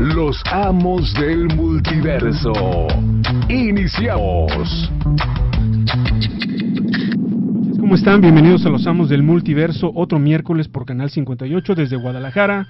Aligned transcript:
Los 0.00 0.42
amos 0.50 1.12
del 1.12 1.54
multiverso. 1.54 2.54
Iniciamos. 3.50 4.90
¿Cómo 7.78 7.96
están? 7.96 8.22
Bienvenidos 8.22 8.64
a 8.64 8.70
los 8.70 8.86
amos 8.86 9.10
del 9.10 9.22
multiverso. 9.22 9.92
Otro 9.94 10.18
miércoles 10.18 10.68
por 10.68 10.86
Canal 10.86 11.10
58 11.10 11.74
desde 11.74 11.96
Guadalajara. 11.96 12.66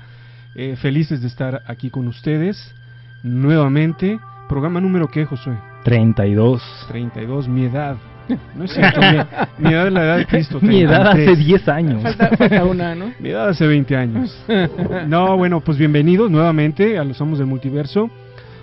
Eh, 0.57 0.75
felices 0.75 1.23
de 1.23 1.29
estar 1.29 1.63
aquí 1.69 1.89
con 1.89 2.09
ustedes 2.09 2.75
nuevamente. 3.23 4.19
Programa 4.49 4.81
número 4.81 5.07
qué, 5.07 5.25
Josué? 5.25 5.57
32. 5.85 6.61
32, 6.89 7.47
mi 7.47 7.67
edad. 7.67 7.97
No 8.55 8.65
es 8.65 8.73
cierto, 8.73 9.01
mi, 9.01 9.69
mi 9.69 9.75
edad 9.75 9.87
es 9.87 9.93
la 9.93 10.05
edad 10.05 10.17
de 10.19 10.27
Cristo. 10.27 10.59
Mi 10.63 10.81
edad 10.81 11.13
33. 11.13 11.29
hace 11.29 11.45
10 11.45 11.69
años. 11.69 12.03
Falta, 12.03 12.37
falta 12.37 12.65
una, 12.65 12.95
¿no? 12.95 13.13
Mi 13.19 13.31
edad 13.31 13.49
hace 13.49 13.67
20 13.67 13.97
años. 13.97 14.45
No, 15.07 15.37
bueno, 15.37 15.61
pues 15.61 15.79
bienvenidos 15.79 16.31
nuevamente 16.31 16.99
a 16.99 17.05
los 17.05 17.21
Amos 17.21 17.39
del 17.39 17.47
Multiverso. 17.47 18.11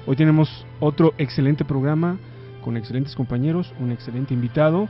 Hoy 0.06 0.16
tenemos 0.16 0.66
otro 0.80 1.14
excelente 1.18 1.66
programa 1.66 2.18
con 2.64 2.78
excelentes 2.78 3.16
compañeros, 3.16 3.74
un 3.80 3.92
excelente 3.92 4.34
invitado. 4.34 4.88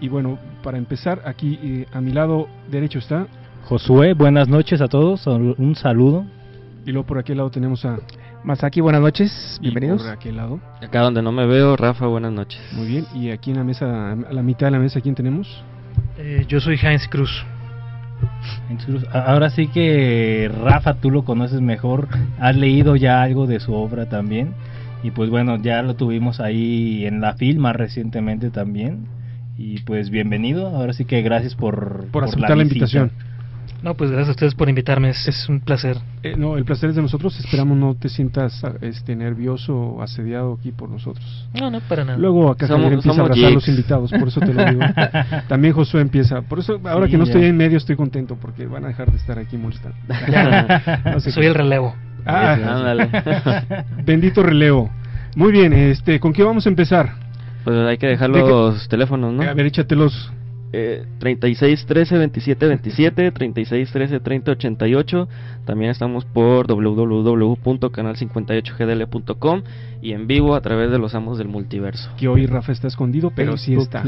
Y 0.00 0.08
bueno, 0.08 0.38
para 0.62 0.78
empezar, 0.78 1.22
aquí 1.24 1.58
eh, 1.62 1.86
a 1.92 2.00
mi 2.00 2.12
lado 2.12 2.48
derecho 2.70 2.98
está, 2.98 3.26
Josué, 3.64 4.14
buenas 4.14 4.48
noches 4.48 4.80
a 4.80 4.88
todos. 4.88 5.26
Un 5.26 5.74
saludo. 5.76 6.24
y 6.84 6.90
luego 6.90 7.06
por 7.06 7.18
aquel 7.18 7.36
lado 7.36 7.50
tenemos 7.50 7.84
a... 7.84 7.98
Masaki, 8.44 8.80
buenas 8.80 9.00
noches, 9.00 9.56
y 9.60 9.62
bienvenidos. 9.62 10.02
por 10.02 10.10
aquel 10.10 10.36
lado, 10.36 10.60
Acá 10.82 11.00
donde 11.00 11.22
no 11.22 11.30
me 11.30 11.46
veo, 11.46 11.76
Rafa, 11.76 12.06
buenas 12.06 12.32
noches. 12.32 12.60
muy 12.72 12.86
bien. 12.88 13.06
Y 13.14 13.30
aquí 13.30 13.50
en 13.52 13.56
la 13.58 13.64
mesa, 13.64 14.12
a 14.12 14.16
la 14.32 14.42
mitad 14.42 14.66
de 14.66 14.72
la 14.72 14.78
mesa, 14.80 15.00
¿quién 15.00 15.14
tenemos? 15.14 15.62
Eh, 16.18 16.44
yo 16.48 16.60
soy 16.60 16.76
Heinz 16.82 17.06
Cruz. 17.08 17.30
Entonces, 18.68 19.08
a- 19.12 19.32
Ahora 19.32 19.50
sí 19.50 19.68
que 19.68 20.50
Rafa, 20.62 20.94
tú 20.94 21.10
lo 21.10 21.24
conoces 21.24 21.60
mejor. 21.60 22.08
Has 22.40 22.56
leído 22.56 22.96
ya 22.96 23.22
algo 23.22 23.46
de 23.46 23.60
su 23.60 23.74
obra 23.74 24.08
también. 24.08 24.54
Y 25.04 25.10
pues 25.12 25.30
bueno, 25.30 25.56
ya 25.56 25.82
lo 25.82 25.94
tuvimos 25.94 26.38
ahí 26.40 27.04
en 27.06 27.20
la 27.20 27.34
FIL 27.34 27.58
más 27.58 27.74
recientemente 27.76 28.50
también. 28.50 29.06
Y 29.58 29.80
pues 29.80 30.10
bienvenido. 30.10 30.68
Ahora 30.68 30.92
sí 30.92 31.04
que 31.04 31.22
gracias 31.22 31.54
por, 31.56 32.06
Por 32.12 32.24
aceptar 32.24 32.50
la, 32.50 32.56
visita. 32.64 32.74
invitación. 32.74 33.10
No, 33.82 33.94
pues 33.94 34.10
gracias 34.12 34.28
a 34.28 34.30
ustedes 34.32 34.54
por 34.54 34.68
invitarme, 34.68 35.08
es, 35.10 35.26
es 35.26 35.48
un 35.48 35.58
placer. 35.60 35.96
Eh, 36.22 36.34
no, 36.36 36.56
el 36.56 36.64
placer 36.64 36.90
es 36.90 36.96
de 36.96 37.02
nosotros. 37.02 37.36
Esperamos 37.40 37.76
no 37.76 37.94
te 37.96 38.08
sientas 38.08 38.62
este, 38.80 39.16
nervioso 39.16 39.76
o 39.76 40.02
asediado 40.02 40.56
aquí 40.58 40.70
por 40.70 40.88
nosotros. 40.88 41.48
No, 41.58 41.68
no, 41.68 41.80
para 41.80 42.04
nada. 42.04 42.16
Luego 42.16 42.50
acá 42.50 42.68
Somos- 42.68 42.82
Javier 42.84 42.92
empieza 42.94 43.20
a 43.20 43.24
abrazar 43.24 43.44
a 43.46 43.50
los 43.50 43.68
invitados, 43.68 44.10
por 44.12 44.28
eso 44.28 44.40
te 44.40 44.54
lo 44.54 44.64
digo. 44.64 44.80
También 45.48 45.74
Josué 45.74 46.00
empieza. 46.00 46.42
Por 46.42 46.60
eso, 46.60 46.80
ahora 46.84 47.06
Sí, 47.06 47.12
que 47.12 47.18
no 47.18 47.24
ya. 47.24 47.32
estoy 47.32 47.46
en 47.48 47.56
medio, 47.56 47.76
estoy 47.76 47.96
contento 47.96 48.36
porque 48.40 48.66
van 48.66 48.84
a 48.84 48.88
dejar 48.88 49.10
de 49.10 49.16
estar 49.16 49.38
aquí 49.38 49.56
molestando. 49.56 49.96
No 51.12 51.18
sé 51.20 51.32
soy 51.32 51.42
qué- 51.42 51.48
el 51.48 51.54
relevo. 51.54 51.94
Ah, 52.24 52.52
Ándale. 52.52 53.10
bendito 54.04 54.44
relevo. 54.44 54.90
Muy 55.34 55.50
bien, 55.50 55.72
este, 55.72 56.20
¿con 56.20 56.32
qué 56.32 56.44
vamos 56.44 56.66
a 56.66 56.68
empezar? 56.68 57.14
Pues 57.64 57.76
hay 57.78 57.98
que 57.98 58.06
dejar 58.06 58.30
los 58.30 58.86
teléfonos, 58.88 59.32
¿no? 59.32 59.42
A 59.42 59.54
ver, 59.54 59.66
échatelos. 59.66 60.32
Eh, 60.74 61.04
36 61.18 61.84
13 61.84 62.16
27 62.16 62.66
27, 62.66 63.30
36 63.30 63.92
13 63.92 64.20
30 64.20 64.52
88. 64.52 65.28
También 65.66 65.90
estamos 65.90 66.24
por 66.24 66.66
www.canal58gdl.com 66.66 69.62
y 70.00 70.12
en 70.12 70.26
vivo 70.26 70.54
a 70.54 70.62
través 70.62 70.90
de 70.90 70.98
los 70.98 71.14
amos 71.14 71.36
del 71.38 71.48
multiverso. 71.48 72.10
Que 72.16 72.28
hoy 72.28 72.46
Rafa 72.46 72.72
está 72.72 72.88
escondido, 72.88 73.32
pero 73.36 73.56
sí 73.58 73.74
está. 73.74 74.02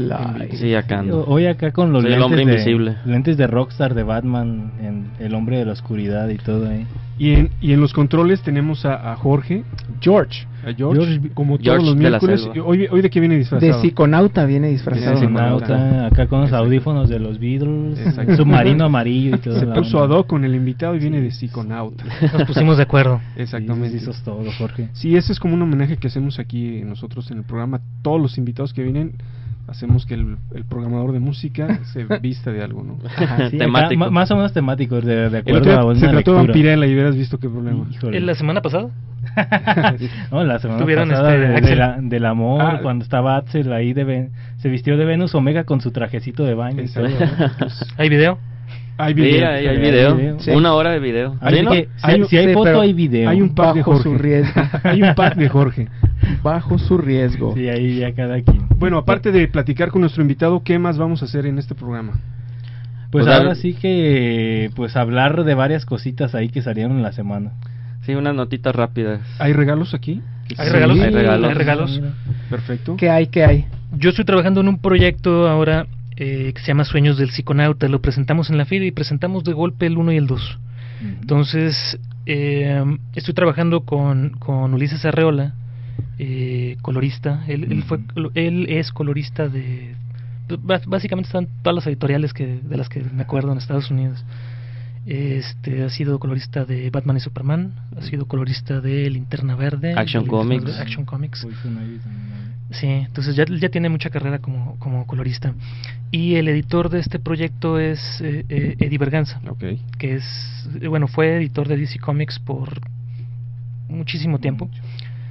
Sí, 0.53 0.73
acá 0.73 0.99
ando. 0.99 1.23
Hoy 1.27 1.45
acá 1.45 1.71
con 1.71 1.93
los 1.93 2.01
Soy 2.03 2.13
el 2.13 2.19
lentes, 2.19 2.25
hombre 2.25 2.45
de, 2.45 2.51
invisible. 2.51 2.97
lentes 3.05 3.37
de 3.37 3.45
Rockstar 3.47 3.93
de 3.93 4.03
Batman, 4.03 4.71
en 4.81 5.11
El 5.19 5.35
hombre 5.35 5.57
de 5.57 5.65
la 5.65 5.73
oscuridad 5.73 6.27
y 6.29 6.37
todo 6.37 6.67
ahí. 6.67 6.87
Y 7.17 7.31
en, 7.33 7.51
y 7.61 7.71
en 7.73 7.79
los 7.79 7.93
controles 7.93 8.41
tenemos 8.41 8.85
a, 8.85 9.13
a 9.13 9.15
Jorge, 9.15 9.63
George, 10.01 10.45
a 10.65 10.73
George, 10.73 11.01
George- 11.05 11.29
como 11.33 11.57
todos 11.57 11.63
George 11.63 11.85
los 11.85 11.95
de 11.95 11.99
miércoles. 12.09 12.49
Hoy, 12.65 12.87
hoy 12.89 13.01
de 13.01 13.09
qué 13.09 13.19
viene 13.19 13.35
de 13.35 13.39
disfrazado. 13.39 13.81
psiconauta 13.81 14.45
viene 14.45 14.69
disfrazado. 14.69 15.17
Sí, 15.17 15.25
Psiconauta, 15.25 16.05
acá 16.07 16.27
con 16.27 16.39
los 16.41 16.49
Exacto. 16.49 16.65
audífonos 16.65 17.09
de 17.09 17.19
los 17.19 17.39
Beatles, 17.39 17.99
Exacto. 17.99 18.35
submarino 18.37 18.85
amarillo 18.85 19.35
y 19.35 19.39
todo. 19.39 19.59
Se 19.59 19.67
puso 19.67 20.03
ad 20.03 20.09
hoc 20.09 20.27
con 20.27 20.43
el 20.43 20.55
invitado 20.55 20.95
y 20.95 20.99
viene 20.99 21.21
de 21.21 21.31
psiconauta. 21.31 22.03
Nos 22.33 22.43
pusimos 22.43 22.77
de 22.77 22.83
acuerdo. 22.83 23.21
Exactamente. 23.35 23.97
Eso 23.97 24.11
es 24.11 24.21
todo, 24.23 24.43
Jorge. 24.57 24.89
Sí, 24.93 25.15
ese 25.15 25.31
es 25.33 25.39
como 25.39 25.53
un 25.53 25.61
homenaje 25.61 25.97
que 25.97 26.07
hacemos 26.07 26.39
aquí 26.39 26.81
nosotros 26.83 27.29
en 27.31 27.37
el 27.39 27.43
programa. 27.43 27.81
Todos 28.01 28.21
los 28.21 28.37
invitados 28.37 28.73
que 28.73 28.83
vienen 28.83 29.13
hacemos 29.67 30.05
que 30.05 30.13
el, 30.13 30.37
el 30.53 30.63
programador 30.65 31.11
de 31.11 31.19
música 31.19 31.79
se 31.93 32.03
vista 32.19 32.51
de 32.51 32.61
algo, 32.63 32.83
¿no? 32.83 32.97
Ajá, 33.03 33.49
sí, 33.49 33.55
acá 33.55 33.65
Temático. 33.65 33.99
ma- 33.99 34.09
más 34.11 34.29
o 34.29 34.35
menos 34.35 34.53
temático, 34.53 35.01
de, 35.01 35.15
de 35.15 35.25
El 35.27 35.35
acuerdo 35.37 35.59
otro 35.59 35.79
a 35.79 35.85
una 35.85 35.99
se 35.99 36.07
trató 36.07 36.31
de. 36.33 36.37
Vampirella 36.37 36.85
y 36.85 36.93
hubieras 36.93 37.15
visto 37.15 37.39
qué 37.39 37.49
problema. 37.49 37.85
¿En 38.03 38.25
la 38.27 38.35
semana 38.35 38.61
pasada? 38.61 38.89
no, 40.31 40.43
la 40.43 40.59
semana 40.59 40.79
Tuvieron 40.79 41.09
pasada 41.09 41.35
este, 41.35 41.61
de- 41.61 41.69
de 41.69 41.75
la- 41.75 41.97
del 42.01 42.25
amor, 42.25 42.61
Ah. 42.61 42.79
cuando 42.81 43.03
estaba 43.03 43.37
Axel 43.37 43.71
ahí 43.73 43.93
de 43.93 44.03
Ven- 44.03 44.29
se 44.57 44.69
vistió 44.69 44.97
de 44.97 45.05
Venus 45.05 45.35
Omega 45.35 45.63
con 45.63 45.81
su 45.81 45.91
trajecito 45.91 46.43
de 46.45 46.53
baño. 46.55 46.83
y 46.83 46.87
todo. 46.87 47.05
Exacto. 47.07 47.55
Pues, 47.59 47.85
¿Hay 47.97 48.09
video? 48.09 48.37
hay 48.97 49.13
video. 49.13 49.47
hay, 49.49 49.55
hay 49.55 49.67
Hay 49.67 49.77
video. 49.77 50.15
video. 50.15 50.39
Sí. 50.39 50.51
Una 50.51 50.73
hora 50.73 50.91
de 50.91 50.99
video. 50.99 51.33
Si 51.39 51.45
Hay 52.01 52.23
si 52.23 52.37
sí, 52.37 52.53
foto 52.53 52.79
hay 52.81 52.93
video. 52.93 53.29
Hay 53.29 53.41
un 53.41 53.53
pack 53.53 53.73
de 53.75 53.79
Bajo 53.81 53.91
Jorge. 53.93 54.03
su 54.03 54.17
riesgo. 54.17 54.61
hay 54.83 55.01
un 55.03 55.15
pack 55.15 55.35
de 55.35 55.49
Jorge. 55.49 55.87
Bajo 56.41 56.77
su 56.79 56.97
riesgo. 56.97 57.53
Sí, 57.55 57.67
ahí 57.67 57.99
ya 57.99 58.13
cada 58.13 58.41
quien. 58.41 58.67
Bueno, 58.77 58.97
aparte 58.97 59.31
de 59.31 59.47
platicar 59.47 59.89
con 59.91 60.01
nuestro 60.01 60.21
invitado, 60.21 60.63
¿qué 60.63 60.79
más 60.79 60.97
vamos 60.97 61.21
a 61.21 61.25
hacer 61.25 61.45
en 61.45 61.57
este 61.59 61.75
programa? 61.75 62.13
Pues 63.11 63.25
Pues, 63.25 63.37
ahora 63.37 63.55
sí 63.55 63.73
que 63.73 64.69
pues 64.75 64.95
hablar 64.97 65.43
de 65.43 65.55
varias 65.55 65.85
cositas 65.85 66.33
ahí 66.35 66.49
que 66.49 66.61
salieron 66.61 66.93
en 66.97 67.03
la 67.03 67.11
semana. 67.13 67.51
Sí, 68.05 68.13
unas 68.15 68.35
notitas 68.35 68.75
rápidas. 68.75 69.21
¿Hay 69.39 69.53
regalos 69.53 69.93
aquí? 69.93 70.21
¿Hay 70.57 70.67
Sí. 70.67 70.71
regalos? 70.73 70.99
hay 70.99 71.09
regalos. 71.11 71.49
¿Hay 71.49 71.55
regalos? 71.55 71.91
Mira. 71.99 72.13
Perfecto. 72.49 72.95
¿Qué 72.97 73.09
hay? 73.09 73.27
¿Qué 73.27 73.43
hay? 73.43 73.65
Yo 73.97 74.09
estoy 74.11 74.25
trabajando 74.25 74.61
en 74.61 74.67
un 74.67 74.77
proyecto 74.79 75.47
ahora 75.49 75.87
eh, 76.17 76.51
que 76.53 76.61
se 76.61 76.67
llama 76.67 76.85
Sueños 76.85 77.17
del 77.17 77.31
Psiconauta. 77.31 77.87
Lo 77.87 78.01
presentamos 78.01 78.49
en 78.49 78.57
la 78.57 78.65
FIL 78.65 78.83
y 78.83 78.91
presentamos 78.91 79.43
de 79.43 79.53
golpe 79.53 79.85
el 79.87 79.97
1 79.97 80.11
y 80.13 80.17
el 80.17 80.27
2. 80.27 80.59
Entonces, 81.21 81.99
eh, 82.25 82.83
estoy 83.15 83.33
trabajando 83.33 83.81
con, 83.81 84.29
con 84.39 84.73
Ulises 84.73 85.03
Arreola, 85.05 85.53
eh, 86.19 86.77
colorista. 86.81 87.43
Él, 87.47 87.65
él, 87.71 87.83
fue, 87.83 87.99
él 88.35 88.65
es 88.69 88.91
colorista 88.91 89.47
de... 89.49 89.95
pues, 90.47 90.59
bás- 90.61 90.85
Básicamente 90.85 91.27
están 91.27 91.47
todas 91.63 91.75
las 91.75 91.87
editoriales 91.87 92.33
que, 92.33 92.59
de 92.63 92.77
las 92.77 92.87
que 92.89 93.01
me 93.03 93.23
acuerdo 93.23 93.51
en 93.51 93.57
Estados 93.57 93.91
Unidos. 93.91 94.23
Este 95.05 95.83
ha 95.83 95.89
sido 95.89 96.17
colorista 96.17 96.65
de 96.65 96.89
Batman 96.89 97.17
y 97.17 97.19
Superman, 97.19 97.73
ha 97.95 98.01
sido 98.01 98.25
colorista 98.27 98.81
de 98.81 99.07
Linterna 99.09 99.55
Verde, 99.55 99.93
Action 99.95 100.23
de 100.23 100.29
Comics. 100.29 100.63
Verde, 100.63 100.79
Action 100.81 101.05
Comics. 101.05 101.47
Sí, 102.71 102.87
entonces 102.87 103.35
ya, 103.35 103.45
ya 103.45 103.69
tiene 103.69 103.89
mucha 103.89 104.09
carrera 104.09 104.39
como, 104.39 104.77
como 104.79 105.05
colorista. 105.05 105.53
Y 106.11 106.35
el 106.35 106.47
editor 106.47 106.89
de 106.89 106.99
este 106.99 107.19
proyecto 107.19 107.77
es 107.79 108.19
eh, 108.21 108.45
eh, 108.49 108.75
Eddie 108.79 108.97
Berganza, 108.97 109.39
Ok. 109.47 109.63
que 109.99 110.15
es, 110.15 110.67
eh, 110.81 110.87
bueno, 110.87 111.07
fue 111.07 111.35
editor 111.37 111.67
de 111.67 111.77
DC 111.77 111.99
Comics 111.99 112.39
por 112.39 112.81
muchísimo 113.87 114.39
tiempo. 114.39 114.69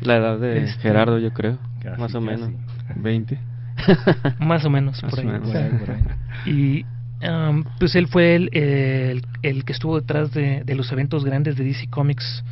La 0.01 0.17
edad 0.17 0.39
de 0.39 0.65
Este- 0.65 0.83
Gerardo, 0.83 1.19
yo 1.19 1.33
creo. 1.33 1.59
Casi, 1.83 2.01
más 2.01 2.15
o 2.15 2.21
casi. 2.25 2.43
menos. 2.43 2.51
20. 2.97 3.39
Más 4.39 4.65
o 4.65 4.71
menos, 4.71 5.03
Más 5.03 5.11
por 5.11 5.19
o 5.19 5.23
ahí. 5.23 5.27
menos. 5.29 5.49
Por 5.51 5.57
ahí, 5.57 5.71
por 5.71 5.91
ahí. 5.91 6.03
Y 6.47 6.87
am, 7.25 7.65
pues 7.79 7.95
él 7.97 8.07
fue 8.09 8.35
el, 8.37 8.49
el, 8.57 9.23
el 9.43 9.65
que 9.65 9.73
estuvo 9.73 10.01
detrás 10.01 10.33
de, 10.33 10.63
de 10.65 10.75
los 10.75 10.91
eventos 10.93 11.25
grandes 11.25 11.57
de 11.57 11.65
DC 11.65 11.89
Comics 11.89 12.45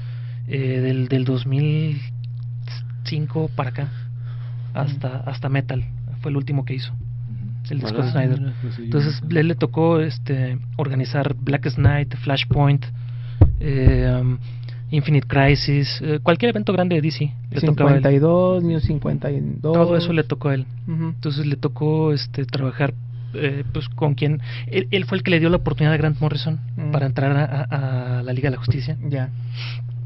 eh, 0.48 0.80
del, 0.80 1.08
del 1.08 1.24
2005 1.24 3.50
para 3.54 3.70
acá, 3.70 3.88
hasta, 4.74 5.18
hasta 5.20 5.48
Metal. 5.48 5.84
Fue 6.20 6.30
el 6.30 6.36
último 6.36 6.64
que 6.64 6.74
hizo. 6.74 6.92
el 7.70 7.80
de 7.80 7.88
Scott 7.88 8.04
Ah, 8.06 8.10
Snyder. 8.12 8.52
pues 8.62 8.78
Entonces 8.78 9.22
él 9.30 9.48
le 9.48 9.54
tocó 9.54 10.00
este 10.00 10.58
organizar 10.76 11.34
Blackest 11.34 11.78
Night, 11.78 12.14
Flashpoint, 12.16 12.84
eh, 13.60 14.18
um, 14.20 14.38
Infinite 14.90 15.26
Crisis, 15.26 16.00
eh, 16.02 16.20
cualquier 16.22 16.50
evento 16.50 16.72
grande 16.72 16.96
de 16.96 17.02
DC 17.02 17.32
le 17.50 17.60
tocaba 17.60 17.90
a 17.92 17.94
él. 17.94 18.02
52, 18.02 18.62
New 18.62 18.80
52. 18.80 19.60
Todo 19.62 19.96
eso 19.96 20.12
le 20.12 20.22
tocó 20.22 20.50
a 20.50 20.54
él. 20.54 20.66
Ujú. 20.86 21.04
Entonces 21.08 21.46
le 21.46 21.56
tocó 21.56 22.12
este 22.12 22.44
trabajar 22.44 22.92
eh, 23.34 23.64
pues 23.72 23.88
con 23.88 24.14
quien 24.14 24.40
él, 24.66 24.88
él 24.90 25.04
fue 25.04 25.18
el 25.18 25.24
que 25.24 25.30
le 25.30 25.40
dio 25.40 25.48
la 25.50 25.56
oportunidad 25.58 25.94
a 25.94 25.96
Grant 25.96 26.20
Morrison 26.20 26.60
Mm. 26.76 26.90
para 26.90 27.06
entrar 27.06 27.36
a, 27.36 28.22
la 28.22 28.32
Liga 28.32 28.48
de 28.50 28.56
la 28.56 28.58
Justicia. 28.58 28.96
Ya. 29.08 29.30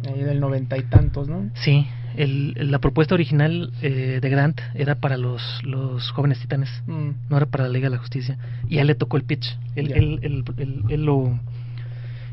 Ahí 0.09 0.23
del 0.23 0.41
noventa 0.41 0.77
y 0.79 0.83
tantos, 0.83 1.29
¿no? 1.29 1.51
Sí, 1.55 1.87
el- 2.17 2.55
la 2.71 2.79
propuesta 2.79 3.15
original 3.15 3.73
eh, 3.83 4.19
de 4.23 4.29
Grant 4.31 4.61
era 4.75 4.95
para 4.97 5.17
los, 5.17 5.43
los 5.65 6.11
jóvenes 6.13 6.39
titanes, 6.39 6.71
Mm, 6.87 7.11
no 7.29 7.37
era 7.37 7.47
para 7.47 7.65
la 7.65 7.71
Liga 7.71 7.87
de 7.89 7.97
la 7.97 8.01
Justicia. 8.01 8.39
Y 8.69 8.79
a 8.79 8.83
él 8.83 8.87
le 8.89 8.95
tocó 8.95 9.17
el 9.17 9.25
pitch. 9.25 9.59
Él, 9.75 9.93
él- 9.93 10.19
él- 10.23 10.85
él- 10.89 11.05
lo. 11.05 11.39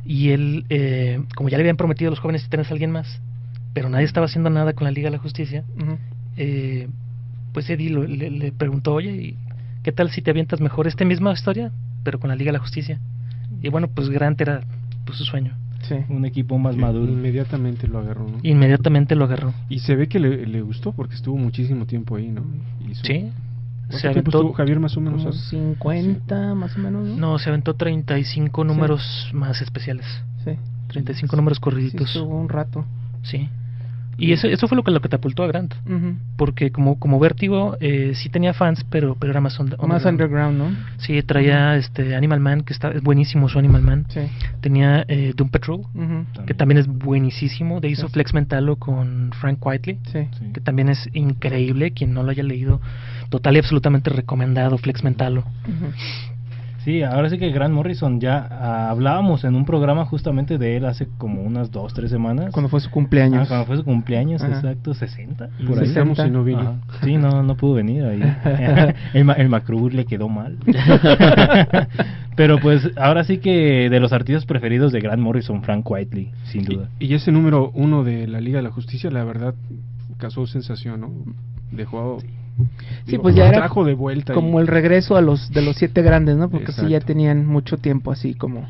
Y 0.05 0.29
él, 0.29 0.65
eh, 0.69 1.21
como 1.35 1.49
ya 1.49 1.57
le 1.57 1.63
habían 1.63 1.77
prometido 1.77 2.09
a 2.09 2.11
los 2.11 2.19
jóvenes 2.19 2.43
titanes 2.43 2.67
a 2.69 2.73
alguien 2.73 2.91
más, 2.91 3.21
pero 3.73 3.89
nadie 3.89 4.05
estaba 4.05 4.25
haciendo 4.25 4.49
nada 4.49 4.73
con 4.73 4.83
la 4.85 4.91
Liga 4.91 5.07
de 5.07 5.15
la 5.17 5.21
Justicia, 5.23 5.63
eh, 6.37 6.87
pues 7.53 7.69
Eddie 7.69 7.89
lo- 7.89 8.03
le, 8.03 8.29
le 8.29 8.51
preguntó, 8.51 8.93
oye, 8.93 9.11
¿y 9.15 9.37
¿qué 9.83 9.91
tal 9.91 10.09
si 10.09 10.21
te 10.21 10.31
avientas 10.31 10.59
mejor 10.61 10.87
esta 10.87 11.05
misma 11.05 11.31
historia, 11.33 11.71
pero 12.03 12.19
con 12.19 12.29
la 12.29 12.35
Liga 12.35 12.49
de 12.51 12.57
la 12.57 12.63
Justicia? 12.63 12.99
Y 13.61 13.69
bueno, 13.69 13.87
pues 13.87 14.09
Grant 14.09 14.39
era 14.41 14.61
pues, 15.05 15.17
su 15.17 15.25
sueño. 15.25 15.55
Sí. 15.83 15.95
Un 16.09 16.23
equipo 16.25 16.57
más 16.57 16.75
Sí, 16.75 16.81
maduro. 16.81 17.11
Inmediatamente 17.11 17.87
lo 17.87 17.99
agarró, 17.99 18.23
¿no? 18.27 18.37
Inmediatamente 18.41 19.15
lo 19.15 19.25
agarró. 19.25 19.53
Y 19.69 19.79
se 19.79 19.95
ve 19.95 20.07
que 20.07 20.17
le, 20.19 20.45
le 20.47 20.61
gustó 20.61 20.93
porque 20.93 21.15
estuvo 21.15 21.37
muchísimo 21.37 21.85
tiempo 21.85 22.15
ahí, 22.15 22.29
¿no? 22.29 22.41
Hizo- 22.89 23.03
Sí. 23.05 23.29
¿Cuánto 23.87 23.97
Se 23.97 24.01
tiempo 24.03 24.19
aventó, 24.19 24.37
estuvo 24.39 24.53
Javier 24.53 24.79
más 24.79 24.95
o 24.95 25.01
menos? 25.01 25.21
Unos 25.23 25.35
sabes? 25.35 25.49
50 25.49 26.55
más 26.55 26.75
o 26.77 26.79
menos, 26.79 27.05
¿no? 27.09 27.15
no, 27.17 27.37
se 27.37 27.49
aventó 27.49 27.73
35 27.75 28.63
números 28.63 29.29
más 29.33 29.61
especiales. 29.61 30.05
Sí. 30.45 30.51
35 30.87 31.35
números 31.35 31.57
Sí, 31.57 31.61
corriditos. 31.61 32.07
estuvo 32.15 32.39
un 32.39 32.47
rato. 32.47 32.85
Sí. 33.23 33.49
Y 34.17 34.31
eso, 34.31 34.47
eso 34.47 34.67
fue 34.67 34.75
lo 34.75 34.83
que 34.83 34.91
lo 34.91 35.01
catapultó 35.01 35.43
a 35.43 35.47
Grant. 35.47 35.73
Ujú. 35.85 36.15
Porque 36.37 36.71
como, 36.71 36.99
como 36.99 37.19
Vértigo 37.19 37.77
eh, 37.79 38.11
sí 38.15 38.29
tenía 38.29 38.53
fans, 38.53 38.85
pero, 38.89 39.15
pero 39.15 39.31
era 39.31 39.41
más, 39.41 39.59
under- 39.59 39.79
Más 39.87 40.05
underground, 40.05 40.57
¿no? 40.57 40.71
Sí, 40.97 41.21
traía 41.23 41.75
este 41.77 42.15
Animal 42.15 42.39
Man, 42.39 42.61
que 42.61 42.73
está 42.73 42.89
es 42.91 43.01
buenísimo 43.01 43.49
su 43.49 43.57
Animal 43.59 43.81
Man. 43.81 44.05
Sí. 44.09 44.21
Tenía 44.61 45.03
eh, 45.07 45.33
Doom 45.35 45.49
Patrol, 45.49 45.81
que 46.45 46.53
también 46.53 46.77
es 46.77 46.87
buenísimo. 46.87 47.79
De 47.81 47.89
hizo 47.89 48.07
Sí. 48.07 48.13
Flex 48.13 48.33
Mentalo 48.33 48.75
con 48.75 49.31
Frank 49.39 49.65
Whiteley, 49.65 49.99
Sí. 50.11 50.27
Sí. 50.39 50.45
que 50.53 50.61
también 50.61 50.89
es 50.89 51.09
increíble. 51.13 51.91
Quien 51.91 52.13
no 52.13 52.23
lo 52.23 52.29
haya 52.31 52.43
leído, 52.43 52.81
total 53.29 53.55
y 53.55 53.59
absolutamente 53.59 54.09
recomendado 54.09 54.77
Flex 54.77 55.03
Mentalo. 55.03 55.43
Sí, 56.83 57.01
ahora 57.01 57.29
sí 57.29 57.37
que 57.37 57.49
Grant 57.51 57.73
Morrison 57.73 58.19
ya 58.19 58.45
ah, 58.51 58.89
hablábamos 58.89 59.43
en 59.45 59.55
un 59.55 59.63
programa 59.65 60.05
justamente 60.05 60.57
de 60.57 60.75
él 60.77 60.85
hace 60.85 61.07
como 61.17 61.41
unas 61.41 61.71
dos, 61.71 61.93
tres 61.93 62.11
semanas. 62.11 62.51
Cuando 62.51 62.67
fue 62.69 62.79
su 62.81 62.89
Ah, 62.89 62.91
cumpleaños. 62.91 63.47
cuando 63.47 63.65
fue 63.65 63.77
su 63.77 63.83
cumpleaños, 63.85 64.41
Ajá. 64.43 64.55
exacto, 64.55 64.93
60. 64.93 65.49
Lo 65.59 65.69
Por 65.69 65.77
ahí. 65.79 65.85
invitamos 65.85 66.19
y 66.19 66.29
no 66.29 66.43
vino. 66.43 66.59
Ajá. 66.59 67.05
Sí, 67.05 67.15
no, 67.17 67.41
no 67.41 67.55
pudo 67.55 67.75
venir 67.75 68.03
ahí. 68.03 68.21
el, 69.13 69.23
ma- 69.25 69.33
el 69.33 69.47
Macrur 69.49 69.93
le 69.93 70.05
quedó 70.05 70.27
mal. 70.29 70.57
Pero 72.35 72.57
pues 72.59 72.89
ahora 72.97 73.23
sí 73.23 73.37
que 73.37 73.89
de 73.89 73.99
los 73.99 74.11
artistas 74.11 74.45
preferidos 74.45 74.91
de 74.91 74.99
Grant 74.99 75.21
Morrison, 75.21 75.61
Frank 75.63 75.89
Whiteley, 75.89 76.31
sin 76.45 76.63
duda. 76.65 76.89
Y, 76.99 77.07
y 77.07 77.13
ese 77.13 77.31
número 77.31 77.71
uno 77.75 78.03
de 78.03 78.27
la 78.27 78.41
Liga 78.41 78.57
de 78.57 78.63
la 78.63 78.71
Justicia, 78.71 79.11
la 79.11 79.23
verdad, 79.23 79.53
causó 80.17 80.45
sensación, 80.47 81.01
¿no? 81.01 81.11
Dejó. 81.71 82.19
Sí, 82.21 82.27
pues 83.21 83.35
ya 83.35 83.47
era 83.47 83.57
trajo 83.59 83.83
de 83.85 83.93
vuelta. 83.93 84.33
Como 84.33 84.59
y- 84.59 84.61
el 84.61 84.67
regreso 84.67 85.15
a 85.15 85.21
los 85.21 85.49
de 85.51 85.61
los 85.61 85.75
siete 85.75 86.01
grandes, 86.01 86.37
¿no? 86.37 86.49
Porque 86.49 86.71
sí 86.71 86.81
ya 86.81 86.87
Exacto. 86.97 87.07
tenían 87.07 87.45
mucho 87.45 87.77
tiempo 87.77 88.11
así 88.11 88.33
como 88.35 88.67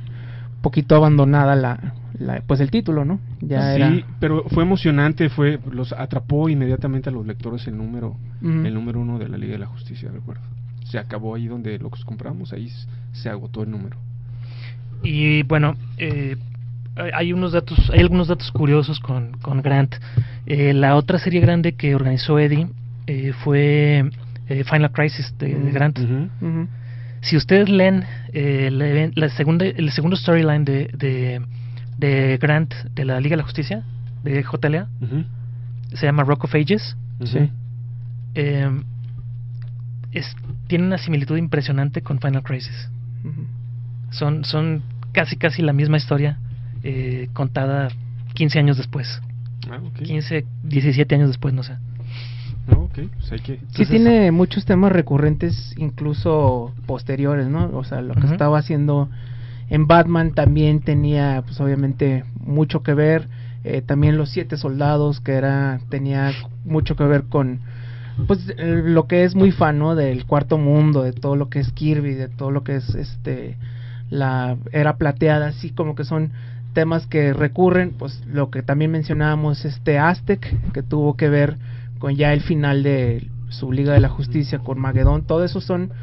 poquito 0.61 0.95
abandonada 0.95 1.55
la, 1.55 1.93
la 2.17 2.41
pues 2.47 2.59
el 2.61 2.71
título, 2.71 3.03
¿no? 3.03 3.19
Ya 3.41 3.71
sí, 3.75 3.81
era 3.81 3.91
pero 4.19 4.45
fue 4.49 4.63
emocionante, 4.63 5.29
fue 5.29 5.59
los 5.71 5.91
atrapó 5.91 6.47
inmediatamente 6.47 7.09
a 7.09 7.11
los 7.11 7.25
lectores 7.27 7.67
el 7.67 7.77
número, 7.77 8.15
el 8.41 8.73
número 8.73 9.01
uno 9.01 9.19
de 9.19 9.27
la 9.27 9.37
Liga 9.37 9.53
de 9.53 9.59
la 9.59 9.65
Justicia, 9.67 10.09
recuerdo. 10.13 10.41
Se 10.85 10.97
acabó 10.99 11.35
ahí 11.35 11.47
donde 11.47 11.77
los 11.79 12.05
compramos, 12.05 12.53
ahí 12.53 12.69
se 13.11 13.29
agotó 13.29 13.63
el 13.63 13.71
número. 13.71 13.97
Y 15.03 15.43
bueno, 15.43 15.75
eh, 15.97 16.37
hay- 16.95 17.11
hay 17.13 17.33
unos 17.33 17.51
datos, 17.51 17.89
hay 17.91 17.99
algunos 17.99 18.27
datos 18.27 18.51
curiosos 18.51 18.99
con, 18.99 19.33
con 19.41 19.61
Grant. 19.61 19.95
Eh, 20.45 20.73
la 20.73 20.95
otra 20.95 21.19
serie 21.19 21.41
grande 21.41 21.73
que 21.73 21.95
organizó 21.95 22.39
Eddie 22.39 22.67
eh, 23.07 23.33
fue 23.43 24.09
eh, 24.47 24.63
Final 24.63 24.91
Crisis 24.91 25.33
de, 25.37 25.47
de 25.47 25.55
Mm. 25.55 25.73
Grant. 25.73 25.99
Si 27.21 27.37
ustedes 27.37 27.69
leen 27.69 28.03
eh, 28.33 28.69
la, 29.15 29.29
segunda, 29.29 29.65
el 29.65 29.91
segundo 29.91 30.15
storyline 30.17 30.65
de, 30.65 30.89
de, 30.97 31.41
de 31.97 32.37
Grant 32.37 32.73
de 32.93 33.05
la 33.05 33.19
Liga 33.21 33.33
de 33.33 33.37
la 33.37 33.43
Justicia, 33.43 33.83
de 34.23 34.43
JLA, 34.43 34.87
se 35.93 36.05
llama 36.05 36.23
Rock 36.23 36.45
of 36.45 36.55
Ages. 36.55 36.97
Sí. 37.23 37.49
Eh, 38.35 38.69
es, 40.11 40.35
tiene 40.67 40.85
una 40.85 40.97
similitud 40.97 41.37
impresionante 41.37 42.01
con 42.01 42.19
Final 42.19 42.43
Crisis. 42.43 42.89
Son, 44.11 44.43
son 44.43 44.83
casi 45.13 45.37
casi 45.37 45.61
la 45.61 45.71
misma 45.73 45.97
historia 45.97 46.37
eh, 46.83 47.29
contada 47.33 47.87
15 48.33 48.59
años 48.59 48.77
después. 48.77 49.21
Ah, 49.71 49.79
ok. 49.81 50.01
15, 50.03 50.45
17 50.63 51.15
años 51.15 51.29
después, 51.29 51.53
no 51.53 51.63
sé. 51.63 51.77
No, 52.67 52.89
pues 52.93 53.31
hay 53.31 53.39
que... 53.39 53.55
Sí 53.55 53.59
Entonces- 53.61 53.89
tiene 53.89 54.31
muchos 54.31 54.65
temas 54.65 54.91
recurrentes, 54.91 55.73
incluso 55.77 56.71
posteriores, 56.85 57.47
¿no? 57.47 57.69
O 57.73 57.83
sea, 57.83 58.01
lo 58.01 58.13
que 58.15 58.27
estaba 58.27 58.57
haciendo 58.59 59.09
en 59.69 59.87
Batman 59.87 60.33
también 60.33 60.81
tenía, 60.81 61.41
pues 61.45 61.59
obviamente, 61.59 62.23
mucho 62.39 62.83
que 62.83 62.93
ver. 62.93 63.27
Eh, 63.63 63.81
también 63.81 64.17
los 64.17 64.29
siete 64.29 64.57
soldados, 64.57 65.21
que 65.21 65.33
era 65.33 65.79
tenía 65.89 66.31
mucho 66.65 66.95
que 66.95 67.05
ver 67.05 67.23
con, 67.23 67.59
pues, 68.27 68.53
lo 68.57 69.07
que 69.07 69.23
es 69.23 69.35
muy 69.35 69.51
fan, 69.51 69.79
¿no? 69.79 69.95
Del 69.95 70.25
cuarto 70.25 70.57
mundo, 70.57 71.03
de 71.03 71.13
todo 71.13 71.35
lo 71.35 71.49
que 71.49 71.59
es 71.59 71.71
Kirby, 71.71 72.13
de 72.13 72.27
todo 72.27 72.51
lo 72.51 72.63
que 72.63 72.75
es, 72.75 72.93
este, 72.95 73.57
la 74.09 74.57
era 74.71 74.97
plateada, 74.97 75.47
así 75.47 75.69
como 75.69 75.95
que 75.95 76.03
son 76.03 76.31
temas 76.73 77.07
que 77.07 77.33
recurren, 77.33 77.91
pues, 77.97 78.21
lo 78.27 78.49
que 78.51 78.63
también 78.63 78.91
mencionábamos, 78.91 79.63
este 79.63 79.97
Aztec, 79.97 80.71
que 80.73 80.83
tuvo 80.83 81.15
que 81.15 81.29
ver 81.29 81.57
con 82.03 82.15
ya 82.17 82.33
el 82.33 82.41
final 82.41 82.83
de 82.83 83.29
su 83.47 83.71
Liga 83.71 83.93
de 83.93 84.01
la 84.01 84.09
Justicia 84.09 84.59
con 84.59 84.77
Magedón, 84.77 85.23
todo 85.25 85.45
eso 85.45 85.61
son 85.61 85.93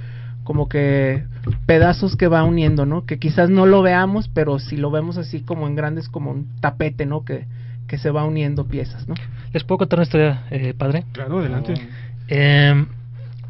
como 0.45 0.67
que 0.67 1.25
pedazos 1.67 2.17
que 2.17 2.27
va 2.27 2.43
uniendo, 2.43 2.87
¿no? 2.87 3.05
Que 3.05 3.19
quizás 3.19 3.51
no 3.51 3.67
lo 3.67 3.83
veamos, 3.83 4.29
pero 4.33 4.59
si 4.59 4.79
lo 4.79 4.91
vemos 4.91 5.19
así 5.19 5.43
como 5.43 5.67
en 5.67 5.77
grandes, 5.77 6.09
como 6.09 6.31
un 6.31 6.47
tapete, 6.63 7.05
¿no? 7.05 7.23
Que, 7.27 7.45
que 7.87 7.99
se 7.99 8.11
va 8.11 8.25
uniendo 8.25 8.65
piezas, 8.67 9.07
¿no? 9.09 9.15
¿Les 9.53 9.63
puedo 9.65 9.77
contar 9.81 9.99
una 9.99 10.05
historia, 10.05 10.45
eh, 10.51 10.73
padre? 10.73 11.05
Claro, 11.13 11.41
adelante. 11.41 11.75
Eh, 12.29 12.87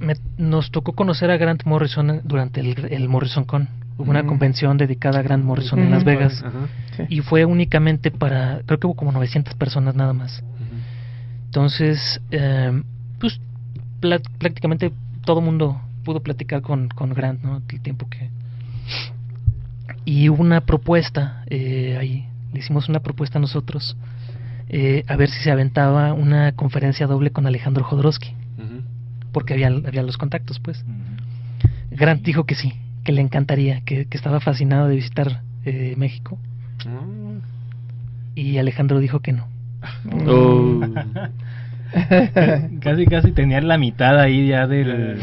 me- 0.01 0.17
nos 0.37 0.73
tocó 0.73 0.95
conocer 0.95 1.31
a 1.31 1.37
Grant 1.37 1.63
Morrison 1.67 2.21
durante 2.25 2.59
el, 2.63 2.89
el 2.91 3.09
Morrison 3.09 3.45
Con. 3.45 3.69
Hubo 3.97 4.11
una 4.11 4.21
Ujú. 4.23 4.31
convención 4.31 4.77
dedicada 4.77 5.21
a 5.21 5.23
Grant 5.23 5.45
Morrison 5.45 5.79
en 5.79 5.93
Las. 5.93 6.03
Vegas. 6.03 6.43
Ajá. 6.45 6.67
Sí. 6.97 7.03
Y 7.11 7.21
fue 7.21 7.45
únicamente 7.45 8.11
para, 8.11 8.63
creo 8.67 8.81
que 8.81 8.89
hubo 8.89 8.97
como 8.97 9.13
900 9.13 9.55
personas 9.55 9.95
nada 9.95 10.13
más. 10.15 10.43
Entonces, 11.51 12.21
eh, 12.31 12.81
pues 13.19 13.41
prácticamente 14.39 14.93
todo 15.25 15.41
mundo 15.41 15.81
pudo 16.05 16.21
platicar 16.21 16.63
con, 16.63 16.89
con 16.91 17.13
Grant, 17.13 17.43
¿no? 17.43 17.61
El 17.69 17.81
tiempo 17.81 18.09
que... 18.09 18.31
Y 20.05 20.29
hubo 20.29 20.41
una 20.41 20.61
propuesta 20.61 21.43
eh, 21.49 21.97
ahí, 21.99 22.25
le 22.53 22.61
hicimos 22.61 22.89
una 22.89 23.01
propuesta 23.01 23.39
a 23.39 23.41
nosotros, 23.41 23.97
eh, 24.69 25.03
a 25.09 25.17
ver 25.17 25.29
si 25.29 25.43
se 25.43 25.51
aventaba 25.51 26.13
una 26.13 26.53
conferencia 26.53 27.09
doble 27.09 27.33
con 27.33 27.49
Alejandro 27.49 27.83
Jodorowsky, 27.83 28.33
porque 29.33 29.55
había, 29.55 29.67
había 29.67 30.05
los 30.05 30.19
contactos, 30.19 30.61
pues. 30.61 30.85
Grant 31.91 32.23
dijo 32.23 32.45
que 32.45 32.55
sí, 32.55 32.75
que 33.03 33.11
le 33.11 33.23
encantaría, 33.23 33.81
que, 33.81 34.07
que 34.07 34.17
estaba 34.17 34.39
fascinado 34.39 34.87
de 34.87 34.95
visitar 34.95 35.43
eh, 35.65 35.95
México, 35.97 36.39
Ah, 36.87 37.41
y 38.37 38.59
Alejandro 38.59 39.01
dijo 39.01 39.19
que 39.19 39.33
no. 39.33 39.50
Oh. 40.27 40.81
casi 42.81 43.07
casi 43.07 43.33
tenía 43.33 43.61
la 43.61 43.79
mitad 43.79 44.19
ahí 44.19 44.49
ya 44.49 44.67
del, 44.67 45.19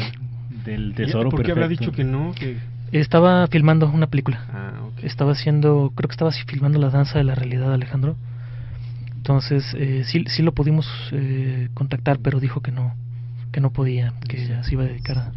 del 0.66 0.94
tesoro 0.96 1.30
¿Por 1.30 1.44
qué 1.44 1.52
habrá 1.52 1.68
perfecto. 1.68 1.92
dicho 1.92 1.96
que 1.96 2.04
no? 2.04 2.34
Que... 2.34 2.58
Estaba 2.92 3.48
filmando 3.48 3.90
una 3.90 4.08
película. 4.08 4.46
Ah, 4.52 4.72
estaba 5.02 5.34
haciendo, 5.34 5.92
creo 5.96 6.08
que 6.08 6.14
estaba 6.14 6.32
filmando 6.32 6.80
la 6.80 6.90
danza 6.90 7.18
de 7.18 7.26
la 7.26 7.36
realidad 7.36 7.74
Alejandro. 7.74 8.16
Entonces, 9.16 9.76
eh, 9.78 10.04
sí, 10.06 10.24
sí 10.28 10.42
lo 10.42 10.54
pudimos 10.54 10.88
eh, 11.12 11.68
contactar, 11.74 12.20
pero 12.20 12.40
dijo 12.40 12.62
que 12.62 12.72
no, 12.72 12.96
que 13.52 13.60
no 13.60 13.72
podía, 13.72 14.14
que 14.30 14.48
ya 14.48 14.64
se 14.64 14.74
iba 14.74 14.84
a 14.84 14.88
dedicar 14.88 15.18
a, 15.18 15.32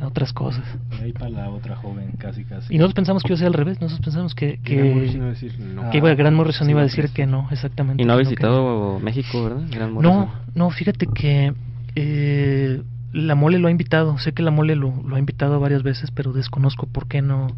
a 0.00 0.06
otras 0.06 0.32
cosas. 0.32 0.64
Ahí 1.02 1.12
para 1.12 1.30
la 1.30 1.50
otra 1.50 1.76
joven, 1.76 2.12
casi 2.18 2.44
casi. 2.44 2.74
Y 2.74 2.78
nosotros 2.78 2.94
pensamos 2.94 3.22
que 3.22 3.32
iba 3.32 3.36
a 3.36 3.38
ser 3.38 3.46
al 3.48 3.54
revés, 3.54 3.80
nosotros 3.80 4.04
pensamos 4.04 4.34
que, 4.34 4.58
Que 4.60 4.76
Grant 4.76 4.94
Morrison 4.94 5.74
no. 5.74 5.90
que 5.90 5.98
iba, 5.98 6.14
Gran 6.14 6.34
Morrison 6.34 6.66
Sí, 6.66 6.70
iba 6.70 6.80
a 6.80 6.84
decir 6.84 7.10
que 7.10 7.26
no, 7.26 7.48
exactamente. 7.50 8.02
Y 8.02 8.06
no 8.06 8.12
ha 8.12 8.16
que 8.16 8.24
que 8.24 8.28
visitado 8.30 9.00
México, 9.00 9.44
¿verdad? 9.44 9.62
Gran. 9.70 9.94
No, 9.94 10.32
no, 10.54 10.70
fíjate 10.70 11.06
que 11.06 11.52
eh, 11.94 12.82
la 13.12 13.34
mole 13.34 13.58
lo 13.58 13.68
ha 13.68 13.70
invitado, 13.70 14.18
sé 14.18 14.32
que 14.32 14.42
la 14.42 14.50
mole 14.50 14.76
lo, 14.76 15.02
lo 15.02 15.16
ha 15.16 15.18
invitado 15.18 15.58
varias 15.58 15.82
veces, 15.82 16.10
pero 16.12 16.32
desconozco 16.32 16.86
por 16.86 17.08
qué 17.08 17.22
no, 17.22 17.48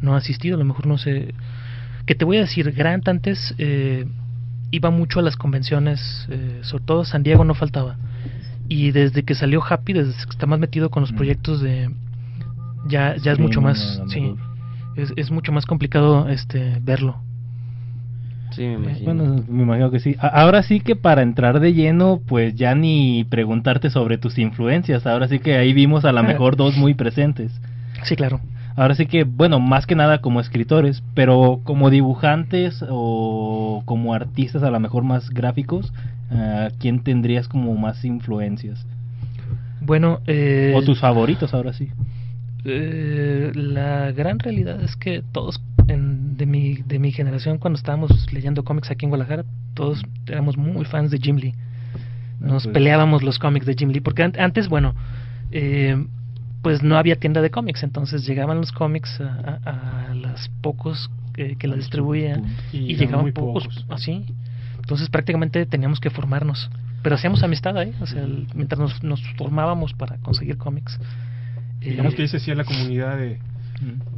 no 0.00 0.14
ha 0.14 0.18
asistido, 0.18 0.56
a 0.56 0.58
lo 0.58 0.64
mejor 0.64 0.86
no 0.86 0.98
sé. 0.98 1.34
Que 2.06 2.14
te 2.14 2.24
voy 2.24 2.38
a 2.38 2.40
decir, 2.40 2.72
Grant 2.72 3.08
antes 3.08 3.54
eh, 3.58 4.06
iba 4.70 4.90
mucho 4.90 5.20
a 5.20 5.22
las 5.22 5.36
convenciones, 5.36 6.26
eh, 6.30 6.60
sobre 6.62 6.84
todo 6.84 7.04
San 7.04 7.22
Diego 7.22 7.44
no 7.44 7.54
faltaba. 7.54 7.96
Y 8.68 8.90
desde 8.90 9.22
que 9.24 9.34
salió 9.34 9.62
Happy, 9.68 9.92
desde 9.92 10.12
que 10.12 10.30
está 10.30 10.46
más 10.46 10.58
metido 10.58 10.90
con 10.90 11.02
los 11.02 11.12
Mm. 11.12 11.16
proyectos 11.16 11.60
de... 11.60 11.90
Ya, 12.88 13.16
ya 13.16 13.32
es 13.32 13.38
mucho 13.38 13.60
más... 13.60 14.00
Sí, 14.08 14.34
es, 14.96 15.12
es 15.16 15.30
mucho 15.30 15.52
más 15.52 15.66
complicado 15.66 16.28
este 16.28 16.78
verlo. 16.82 17.16
Sí, 18.50 18.62
me 18.62 18.74
imagino. 18.74 19.14
Bueno, 19.14 19.44
me 19.48 19.62
imagino 19.64 19.90
que 19.90 20.00
sí. 20.00 20.16
A- 20.18 20.28
Ahora 20.28 20.62
sí 20.62 20.80
que 20.80 20.96
para 20.96 21.22
entrar 21.22 21.60
de 21.60 21.74
lleno, 21.74 22.20
pues 22.26 22.54
ya 22.54 22.74
ni 22.74 23.24
preguntarte 23.28 23.90
sobre 23.90 24.18
tus 24.18 24.38
influencias. 24.38 25.06
Ahora 25.06 25.28
sí 25.28 25.40
que 25.40 25.56
ahí 25.56 25.72
vimos 25.72 26.04
a 26.04 26.12
lo 26.12 26.22
mejor 26.24 26.56
dos 26.56 26.76
muy 26.76 26.94
presentes. 26.94 27.52
Sí, 28.04 28.16
claro. 28.16 28.40
Ahora 28.76 28.94
sí 28.94 29.06
que, 29.06 29.24
bueno, 29.24 29.58
más 29.58 29.86
que 29.86 29.94
nada 29.94 30.18
como 30.20 30.38
escritores, 30.40 31.02
pero 31.14 31.60
como 31.64 31.88
dibujantes 31.90 32.84
o 32.88 33.82
como 33.86 34.12
artistas 34.12 34.62
a 34.62 34.70
lo 34.70 34.78
mejor 34.80 35.02
más 35.02 35.30
gráficos, 35.30 35.92
¿a 36.30 36.68
¿quién 36.78 37.00
tendrías 37.02 37.48
como 37.48 37.74
más 37.74 38.04
influencias? 38.04 38.84
Bueno, 39.80 40.20
eh, 40.26 40.74
o 40.76 40.82
tus 40.82 41.00
favoritos 41.00 41.54
ahora 41.54 41.72
sí. 41.72 41.88
eh, 42.64 43.52
la 43.54 44.12
gran 44.12 44.38
realidad 44.40 44.82
es 44.82 44.96
que 44.96 45.22
todos 45.32 45.60
en- 45.88 46.36
de, 46.36 46.44
mi, 46.46 46.74
de 46.86 46.98
mi 46.98 47.12
generación, 47.12 47.58
cuando 47.58 47.78
estábamos 47.78 48.10
leyendo 48.32 48.64
cómics 48.64 48.90
aquí 48.90 49.06
en 49.06 49.10
Guadalajara, 49.10 49.44
todos 49.74 50.02
éramos 50.26 50.56
muy 50.58 50.84
fans 50.84 51.10
de 51.10 51.18
Jim 51.18 51.36
Lee. 51.36 51.54
Nos 52.40 52.64
pues. 52.64 52.74
peleábamos 52.74 53.22
los 53.22 53.38
cómics 53.38 53.64
de 53.66 53.74
Jim 53.74 53.90
Lee, 53.90 54.00
porque 54.00 54.22
an- 54.24 54.34
antes, 54.38 54.68
bueno, 54.68 54.94
eh, 55.52 56.04
pues 56.66 56.82
no 56.82 56.96
había 56.98 57.14
tienda 57.14 57.40
de 57.42 57.50
cómics, 57.50 57.84
entonces 57.84 58.26
llegaban 58.26 58.56
los 58.58 58.72
cómics 58.72 59.20
a, 59.20 59.60
a, 59.64 60.06
a 60.10 60.14
los 60.14 60.48
pocos 60.62 61.08
que, 61.32 61.54
que 61.54 61.68
la 61.68 61.76
distribuían 61.76 62.44
Y 62.72 62.96
llegaban 62.96 63.22
muy 63.22 63.30
pocos, 63.30 63.68
pocos. 63.68 63.86
así. 63.88 64.24
Entonces 64.80 65.08
prácticamente 65.08 65.64
teníamos 65.66 66.00
que 66.00 66.10
formarnos, 66.10 66.68
pero 67.04 67.14
hacíamos 67.14 67.44
amistad 67.44 67.78
ahí, 67.78 67.92
o 68.00 68.06
sea, 68.06 68.22
el- 68.24 68.48
mientras 68.52 68.80
nos, 68.80 69.00
nos 69.04 69.22
formábamos 69.36 69.92
para 69.94 70.16
conseguir 70.18 70.56
cómics. 70.56 70.98
Digamos 71.78 72.14
Eh, 72.14 72.16
que 72.16 72.22
ahí 72.22 72.28
se 72.28 72.38
hacía 72.38 72.56
la 72.56 72.64
comunidad 72.64 73.16
de, 73.16 73.38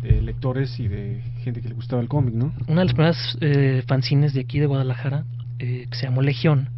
de 0.03 0.23
lectores 0.23 0.81
y 0.81 0.89
de 0.89 1.21
gente 1.45 1.61
que 1.61 1.69
le 1.69 1.75
gustaba 1.75 2.01
el 2.01 2.09
cómic, 2.09 2.33
¿no? 2.33 2.55
una 2.67 2.81
de 2.81 2.85
las 2.87 2.95
primeras 2.95 3.37
eh, 3.43 3.83
fanzines 3.87 4.33
de 4.33 4.41
aquí 4.41 4.59
de 4.59 4.65
Guadalajara, 4.65 5.25
eh, 5.59 5.87
que 5.91 5.97
se 5.99 6.07
llamó 6.07 6.23
Legión, 6.23 6.71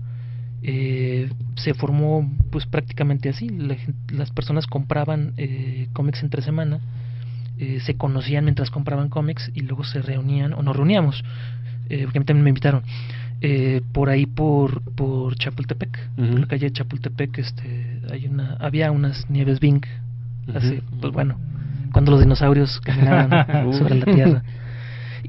eh, 0.63 1.31
se 1.57 1.75
formó 1.75 2.31
pues 2.51 2.67
prácticamente 2.67 3.29
así. 3.29 3.49
La 3.49 3.77
las 4.13 4.31
personas 4.31 4.67
compraban 4.67 5.33
eh, 5.37 5.89
cómics 5.93 6.23
entre 6.23 6.43
semana, 6.43 6.81
eh, 7.59 7.81
se 7.81 7.95
conocían 7.95 8.45
mientras 8.45 8.71
compraban 8.71 9.09
cómics 9.09 9.51
y 9.55 9.61
luego 9.61 9.85
se 9.85 10.01
reunían 10.03 10.53
o 10.55 10.63
nos 10.63 10.75
reuníamos, 10.77 11.23
eh, 11.89 12.03
porque 12.05 12.19
a 12.19 12.21
mí 12.21 12.25
también 12.25 12.45
me 12.45 12.51
invitaron, 12.51 12.83
eh, 13.43 13.83
por 13.93 14.09
ahí 14.09 14.27
por, 14.27 14.83
por 14.95 15.37
Chapultepec, 15.37 15.99
Ujú. 16.17 16.31
por 16.31 16.41
la 16.41 16.47
calle 16.47 16.67
de 16.67 16.73
Chapultepec, 16.73 17.39
este, 17.39 18.01
hay 18.11 18.27
una, 18.27 18.55
había 18.61 18.91
unas 18.91 19.29
nieves 19.29 19.61
Bing, 19.61 19.83
hace, 20.55 20.83
pues 21.01 21.13
bueno, 21.13 21.39
cuando 21.93 22.13
los 22.13 22.21
dinosaurios 22.21 22.81
caminaban 22.81 23.73
sobre 23.75 23.97
la 23.97 24.07
tierra. 24.07 24.43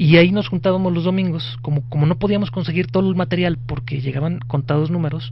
Y 0.02 0.18
ahí 0.18 0.32
nos 0.32 0.48
juntábamos 0.48 0.92
los 0.92 1.04
domingos, 1.04 1.60
como, 1.62 1.88
como 1.88 2.08
no 2.08 2.18
podíamos 2.18 2.50
conseguir 2.50 2.88
todo 2.88 3.08
el 3.08 3.16
material 3.16 3.60
porque 3.68 4.02
llegaban 4.02 4.40
contados 4.40 4.90
números, 4.90 5.32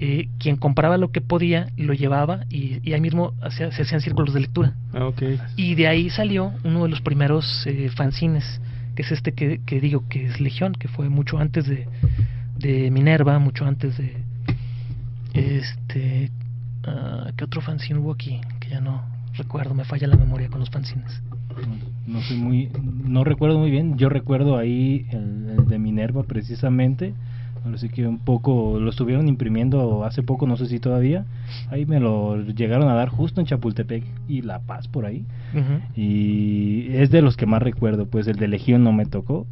eh, 0.00 0.28
quien 0.38 0.56
compraba 0.56 0.98
lo 0.98 1.10
que 1.12 1.22
podía 1.22 1.70
lo 1.78 1.94
llevaba 1.94 2.44
y, 2.50 2.86
y 2.86 2.92
ahí 2.92 3.00
mismo 3.00 3.32
se 3.48 3.64
hacían 3.64 4.02
círculos 4.02 4.34
de 4.34 4.40
lectura. 4.40 4.74
Ah. 4.92 5.12
Y 5.56 5.76
de 5.76 5.88
ahí 5.88 6.10
salió 6.10 6.52
uno 6.62 6.82
de 6.82 6.90
los 6.90 7.00
primeros 7.00 7.66
eh, 7.66 7.88
fanzines, 7.88 8.60
que 8.96 9.00
es 9.00 9.12
este 9.12 9.32
que, 9.32 9.62
que 9.64 9.80
digo 9.80 10.06
que 10.10 10.26
es 10.26 10.42
Legión, 10.42 10.74
que 10.74 10.88
fue 10.88 11.08
mucho 11.08 11.38
antes 11.38 11.66
de, 11.66 11.88
de 12.58 12.90
Minerva, 12.90 13.38
mucho 13.38 13.64
antes 13.64 13.96
de... 13.96 14.14
Este... 15.32 16.30
ah, 16.84 17.30
¿Qué 17.34 17.44
otro 17.44 17.62
fanzine 17.62 17.98
hubo 17.98 18.12
aquí? 18.12 18.42
Que 18.60 18.68
ya 18.68 18.82
no 18.82 19.06
recuerdo, 19.32 19.72
me 19.72 19.84
falla 19.84 20.06
la 20.06 20.16
memoria 20.16 20.50
con 20.50 20.60
los 20.60 20.68
fanzines. 20.68 21.22
No 22.06 22.20
soy 22.22 22.36
muy, 22.36 22.68
no 23.06 23.24
recuerdo 23.24 23.58
muy 23.58 23.70
bien. 23.70 23.96
Yo 23.96 24.08
recuerdo 24.08 24.58
ahí 24.58 25.06
el, 25.10 25.58
el 25.58 25.68
de 25.68 25.78
Minerva 25.78 26.24
precisamente. 26.24 27.14
Ahora 27.64 27.78
sí 27.78 27.88
que 27.88 28.06
un 28.06 28.18
poco 28.18 28.78
lo 28.80 28.90
estuvieron 28.90 29.28
imprimiendo 29.28 30.04
hace 30.04 30.22
poco, 30.22 30.46
no 30.48 30.56
sé 30.56 30.66
si 30.66 30.80
todavía. 30.80 31.24
Ahí 31.70 31.86
me 31.86 32.00
lo 32.00 32.42
llegaron 32.44 32.88
a 32.88 32.94
dar 32.94 33.08
justo 33.08 33.40
en 33.40 33.46
Chapultepec 33.46 34.04
y 34.28 34.42
La 34.42 34.58
Paz 34.60 34.88
por 34.88 35.06
ahí. 35.06 35.24
Y 35.94 36.88
es 36.90 37.10
de 37.10 37.22
los 37.22 37.36
que 37.36 37.46
más 37.46 37.62
recuerdo, 37.62 38.06
pues 38.06 38.26
el 38.26 38.36
de 38.36 38.48
Legión 38.48 38.82
no 38.82 38.92
me 38.92 39.06
tocó. 39.06 39.46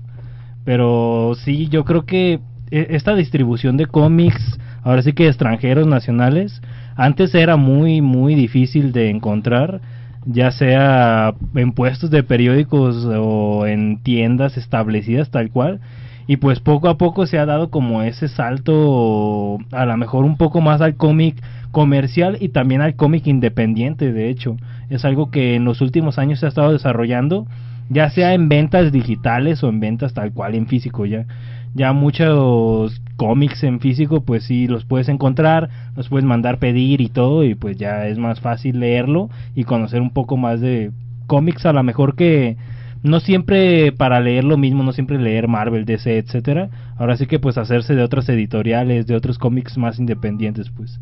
Pero 0.64 1.34
sí, 1.36 1.68
yo 1.68 1.84
creo 1.84 2.04
que 2.04 2.40
e- 2.70 2.86
esta 2.90 3.14
distribución 3.14 3.76
de 3.76 3.86
cómics, 3.86 4.58
ahora 4.82 5.02
sí 5.02 5.12
que 5.12 5.28
extranjeros, 5.28 5.86
nacionales, 5.86 6.60
antes 6.96 7.34
era 7.34 7.56
muy, 7.56 8.00
muy 8.00 8.34
difícil 8.34 8.92
de 8.92 9.10
encontrar, 9.10 9.80
ya 10.26 10.50
sea 10.50 11.34
en 11.54 11.72
puestos 11.72 12.10
de 12.10 12.22
periódicos 12.22 13.06
o 13.06 13.66
en 13.66 14.02
tiendas 14.02 14.56
establecidas 14.56 15.30
tal 15.30 15.50
cual. 15.50 15.80
Y 16.26 16.36
pues 16.36 16.60
poco 16.60 16.88
a 16.88 16.96
poco 16.96 17.26
se 17.26 17.38
ha 17.38 17.46
dado 17.46 17.70
como 17.70 18.02
ese 18.02 18.28
salto, 18.28 19.58
a 19.72 19.84
lo 19.84 19.96
mejor 19.96 20.24
un 20.24 20.36
poco 20.36 20.60
más 20.60 20.80
al 20.80 20.94
cómic 20.94 21.42
comercial 21.72 22.36
y 22.40 22.50
también 22.50 22.82
al 22.82 22.94
cómic 22.94 23.26
independiente, 23.26 24.12
de 24.12 24.28
hecho. 24.28 24.56
Es 24.90 25.04
algo 25.04 25.30
que 25.30 25.56
en 25.56 25.64
los 25.64 25.80
últimos 25.80 26.18
años 26.18 26.40
se 26.40 26.46
ha 26.46 26.50
estado 26.50 26.72
desarrollando, 26.72 27.46
ya 27.88 28.10
sea 28.10 28.34
en 28.34 28.48
ventas 28.48 28.92
digitales 28.92 29.64
o 29.64 29.68
en 29.68 29.80
ventas 29.80 30.14
tal 30.14 30.32
cual 30.32 30.54
en 30.54 30.68
físico 30.68 31.06
ya. 31.06 31.26
Ya 31.74 31.92
muchos 31.92 33.00
cómics 33.16 33.62
en 33.64 33.80
físico 33.80 34.22
pues 34.22 34.44
sí 34.44 34.66
los 34.66 34.84
puedes 34.84 35.08
encontrar, 35.08 35.68
los 35.94 36.08
puedes 36.08 36.24
mandar 36.24 36.58
pedir 36.58 37.00
y 37.00 37.08
todo 37.08 37.44
y 37.44 37.54
pues 37.54 37.76
ya 37.76 38.06
es 38.06 38.18
más 38.18 38.40
fácil 38.40 38.80
leerlo 38.80 39.30
y 39.54 39.64
conocer 39.64 40.00
un 40.00 40.10
poco 40.10 40.36
más 40.36 40.60
de 40.60 40.90
cómics 41.26 41.66
a 41.66 41.72
lo 41.72 41.82
mejor 41.82 42.16
que 42.16 42.56
no 43.02 43.20
siempre 43.20 43.92
para 43.92 44.20
leer 44.20 44.44
lo 44.44 44.58
mismo, 44.58 44.82
no 44.82 44.92
siempre 44.92 45.18
leer 45.18 45.48
Marvel, 45.48 45.84
DC, 45.84 46.18
etcétera. 46.18 46.70
Ahora 46.96 47.16
sí 47.16 47.26
que 47.26 47.38
pues 47.38 47.56
hacerse 47.56 47.94
de 47.94 48.02
otras 48.02 48.28
editoriales, 48.28 49.06
de 49.06 49.14
otros 49.14 49.38
cómics 49.38 49.78
más 49.78 49.98
independientes, 49.98 50.70
pues. 50.70 51.00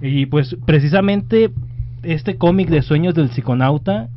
Y 0.00 0.26
pues 0.26 0.56
precisamente 0.64 1.50
este 2.02 2.36
cómic 2.36 2.68
de 2.68 2.82
Sueños 2.82 3.14
del 3.14 3.30
Psiconauta 3.30 4.08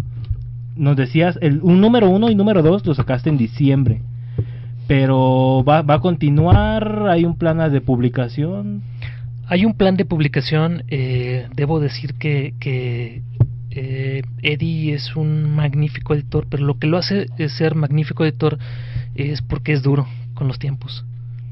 nos 0.75 0.95
decías 0.95 1.37
el 1.41 1.61
un 1.61 1.81
número 1.81 2.09
uno 2.09 2.29
y 2.29 2.35
número 2.35 2.61
dos 2.61 2.85
lo 2.85 2.93
sacaste 2.93 3.29
en 3.29 3.37
diciembre. 3.37 4.01
Pero 4.87 5.63
va, 5.67 5.81
va 5.81 5.95
a 5.95 5.99
continuar, 5.99 7.07
hay 7.09 7.25
un 7.25 7.37
plan 7.37 7.71
de 7.71 7.81
publicación. 7.81 8.81
Hay 9.47 9.65
un 9.65 9.75
plan 9.75 9.97
de 9.97 10.05
publicación, 10.05 10.83
eh, 10.87 11.47
debo 11.55 11.79
decir 11.79 12.15
que, 12.15 12.53
que 12.59 13.21
eh, 13.71 14.21
Eddie 14.41 14.93
es 14.93 15.15
un 15.15 15.55
magnífico 15.55 16.13
editor, 16.13 16.47
pero 16.49 16.63
lo 16.63 16.77
que 16.77 16.87
lo 16.87 16.97
hace 16.97 17.25
eh, 17.37 17.49
ser 17.49 17.75
magnífico 17.75 18.23
editor 18.23 18.57
es 19.15 19.41
porque 19.41 19.73
es 19.73 19.81
duro 19.83 20.07
con 20.33 20.47
los 20.47 20.59
tiempos. 20.59 21.05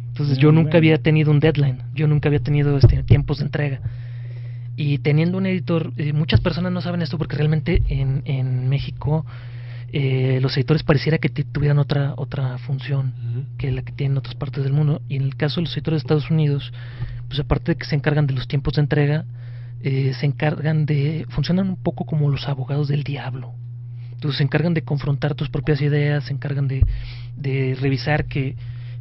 Entonces 0.09 0.38
yo 0.38 0.51
Mm, 0.51 0.55
nunca 0.55 0.77
había 0.77 0.97
tenido 0.97 1.31
un 1.31 1.39
deadline, 1.39 1.79
yo 1.95 2.07
nunca 2.07 2.29
había 2.29 2.39
tenido 2.39 2.77
este, 2.77 3.03
tiempos 3.03 3.39
de 3.39 3.45
entrega. 3.45 3.81
Y 4.77 5.00
teniendo 5.00 5.38
un 5.38 5.45
editor, 5.45 5.91
eh, 5.97 6.13
muchas 6.13 6.41
personas 6.41 6.71
no 6.71 6.81
saben 6.81 7.01
esto 7.01 7.17
porque 7.17 7.35
realmente 7.35 7.81
en, 7.88 8.21
en 8.25 8.69
México 8.69 9.25
eh, 9.93 10.39
los 10.41 10.55
editores 10.55 10.83
pareciera 10.83 11.17
que 11.17 11.29
tuvieran 11.29 11.77
otra, 11.77 12.13
otra 12.15 12.57
función 12.60 13.13
que 13.57 13.71
la 13.71 13.81
que 13.81 13.91
tienen 13.91 14.13
en 14.13 14.17
otras 14.19 14.36
partes 14.36 14.63
del 14.63 14.74
mundo. 14.74 15.01
Y 15.10 15.17
en 15.17 15.24
el 15.24 15.36
caso 15.36 15.60
de 15.60 15.65
los 15.65 15.74
editores 15.74 16.01
de 16.01 16.05
Estados 16.05 16.31
Unidos, 16.31 16.71
pues 17.27 17.39
aparte 17.39 17.74
de 17.74 17.77
que 17.77 17.86
se 17.86 17.95
encargan 17.95 18.25
de 18.25 18.33
los 18.33 18.48
tiempos 18.48 18.75
de 18.75 18.81
entrega, 18.81 19.25
eh, 19.81 20.13
se 20.17 20.25
encargan 20.25 20.86
de, 20.86 21.25
funcionan 21.29 21.69
un 21.69 21.75
poco 21.75 22.05
como 22.05 22.29
los 22.29 22.48
abogados 22.48 22.88
del 22.88 23.03
diablo. 23.03 23.53
Entonces 24.13 24.38
se 24.38 24.43
encargan 24.43 24.74
de 24.74 24.83
confrontar 24.83 25.36
tus 25.36 25.50
propias 25.50 25.81
ideas, 25.81 26.25
se 26.25 26.33
encargan 26.33 26.67
de, 26.67 26.86
de 27.36 27.75
revisar 27.81 28.25
que, 28.25 28.55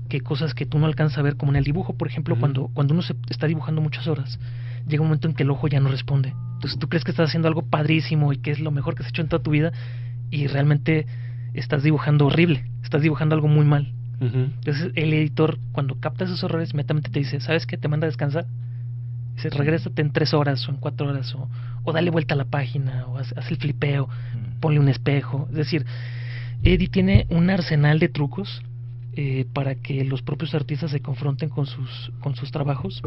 que 0.09 0.23
cosas 0.23 0.54
que 0.54 0.66
tú 0.66 0.78
no 0.78 0.87
alcanzas 0.87 1.18
a 1.18 1.23
ver, 1.23 1.37
como 1.37 1.52
en 1.52 1.56
el 1.56 1.64
dibujo, 1.64 1.94
por 1.94 2.09
ejemplo, 2.09 2.37
cuando, 2.38 2.68
cuando 2.75 2.94
uno 2.94 3.02
se 3.02 3.14
está 3.28 3.47
dibujando 3.47 3.80
muchas 3.80 4.09
horas, 4.09 4.40
llega 4.88 5.02
un 5.02 5.09
momento 5.09 5.28
en 5.28 5.35
que 5.35 5.44
el 5.44 5.50
ojo 5.50 5.68
ya 5.68 5.78
no 5.78 5.88
responde. 5.88 6.35
Entonces 6.54 6.78
tú 6.78 6.88
crees 6.88 7.04
que 7.04 7.11
estás 7.11 7.28
haciendo 7.28 7.49
algo 7.49 7.62
padrísimo 7.62 8.32
y 8.32 8.38
que 8.38 8.50
es 8.50 8.59
lo 8.59 8.70
mejor 8.70 8.94
que 8.94 9.02
has 9.02 9.11
hecho 9.11 9.23
en 9.23 9.28
toda 9.28 9.42
tu 9.42 9.50
vida 9.50 9.73
y 10.30 10.46
realmente 10.46 11.06
estás 11.54 11.82
dibujando 11.82 12.26
horrible, 12.26 12.64
estás 12.82 13.02
dibujando 13.02 13.34
algo 13.34 13.49
muy 13.49 13.64
mal. 13.64 13.92
Entonces 14.20 14.92
el 14.96 15.14
editor 15.14 15.58
cuando 15.72 15.99
capta 15.99 16.25
esos 16.25 16.42
errores 16.42 16.72
inmediatamente 16.72 17.10
te 17.10 17.20
dice, 17.20 17.40
¿sabes 17.40 17.66
qué? 17.66 17.78
Te 17.78 17.88
manda 17.88 18.06
a 18.06 18.10
descansar. 18.10 18.44
Dice, 19.34 19.49
regrésate 19.49 20.02
en 20.02 20.12
tres 20.12 20.34
horas 20.34 20.68
o 20.68 20.72
en 20.72 20.76
cuatro 20.76 21.08
horas 21.08 21.34
o, 21.34 21.49
o 21.84 21.92
dale 21.92 22.10
vuelta 22.10 22.34
a 22.34 22.37
la 22.37 22.44
página 22.44 23.06
o 23.06 23.16
haz, 23.16 23.32
haz 23.38 23.50
el 23.50 23.56
flipeo, 23.56 24.10
ponle 24.60 24.78
un 24.78 24.90
espejo. 24.90 25.46
Es 25.50 25.56
decir, 25.56 25.87
Eddie 26.62 26.88
tiene 26.88 27.26
un 27.30 27.49
arsenal 27.49 27.99
de 27.99 28.08
trucos 28.08 28.62
eh, 29.16 29.46
para 29.54 29.75
que 29.75 30.04
los 30.04 30.22
propios 30.22 30.54
artistas 30.54 30.90
se 30.90 31.00
confronten 31.00 31.49
con 31.49 31.66
sus, 31.66 32.12
con 32.20 32.37
sus 32.37 32.50
trabajos 32.50 33.02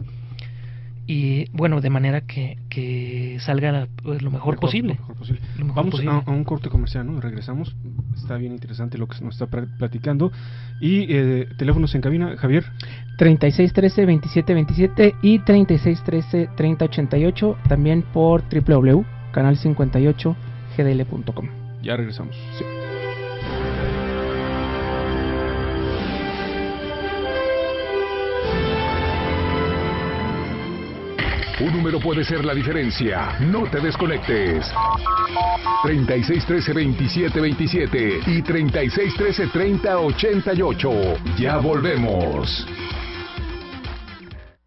y 1.06 1.50
bueno, 1.52 1.82
de 1.82 1.90
manera 1.90 2.22
que, 2.22 2.58
que 2.70 3.38
salga 3.42 3.72
la- 3.72 3.88
pues, 4.04 4.22
lo 4.22 4.32
mejor, 4.32 4.58
posible. 4.60 4.94
lo 4.96 5.00
mejor 5.02 5.16
posible. 5.18 5.42
Lo 5.58 5.66
mejor 5.66 5.76
Vamos 5.76 5.92
posible. 5.92 6.12
A, 6.14 6.24
a 6.26 6.32
un 6.32 6.44
corte 6.44 6.70
comercial, 6.70 7.06
¿no? 7.06 7.20
Regresamos. 7.20 7.76
Está 8.16 8.38
bien 8.38 8.54
interesante 8.54 8.98
lo 8.98 9.08
que 9.08 9.20
nos 9.22 9.34
está 9.42 9.48
platicando. 9.48 10.32
Y 10.80 11.06
eh, 11.14 11.48
teléfonos 11.58 11.94
en 11.96 12.02
cabina, 12.02 12.36
Javier. 12.38 12.64
3613-2727 13.18 15.16
y 15.22 15.40
3613-3088, 15.40 17.58
también 17.68 18.04
por 18.14 18.44
www.canal58gdl.com. 18.50 21.50
Ya 21.82 21.98
regresamos. 21.98 22.36
Sí. 22.58 22.64
Un 31.60 31.72
número 31.72 32.00
puede 32.00 32.24
ser 32.24 32.44
la 32.44 32.56
diferencia. 32.56 33.38
No 33.40 33.70
te 33.70 33.80
desconectes. 33.80 34.72
3613-2727 35.84 38.28
y 38.28 38.42
3613-3088. 38.42 41.38
Ya 41.38 41.58
volvemos. 41.58 42.66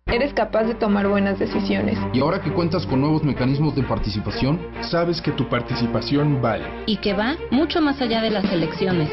Eres 0.06 0.32
capaz 0.32 0.62
de 0.64 0.74
tomar 0.76 1.08
buenas 1.08 1.40
decisiones. 1.40 1.98
Y 2.12 2.20
ahora 2.20 2.40
que 2.40 2.52
cuentas 2.52 2.86
con 2.86 3.00
nuevos 3.00 3.24
mecanismos 3.24 3.74
de 3.74 3.82
participación, 3.82 4.60
sabes 4.80 5.20
que 5.20 5.32
tu 5.32 5.48
participación 5.48 6.40
vale. 6.40 6.84
Y 6.86 6.98
que 6.98 7.14
va 7.14 7.34
mucho 7.50 7.80
más 7.80 8.00
allá 8.00 8.22
de 8.22 8.30
las 8.30 8.44
elecciones. 8.52 9.10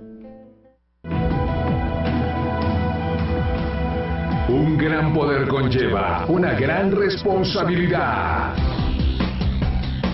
Un 4.66 4.76
gran 4.76 5.12
poder 5.12 5.46
conlleva 5.46 6.24
una 6.26 6.54
gran 6.54 6.90
responsabilidad. 6.90 8.52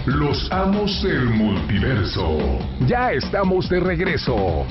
Los 0.05 0.53
amos 0.53 1.03
del 1.03 1.25
multiverso. 1.31 2.59
Ya 2.87 3.13
estamos 3.13 3.67
de 3.71 3.81
regreso. 3.81 4.67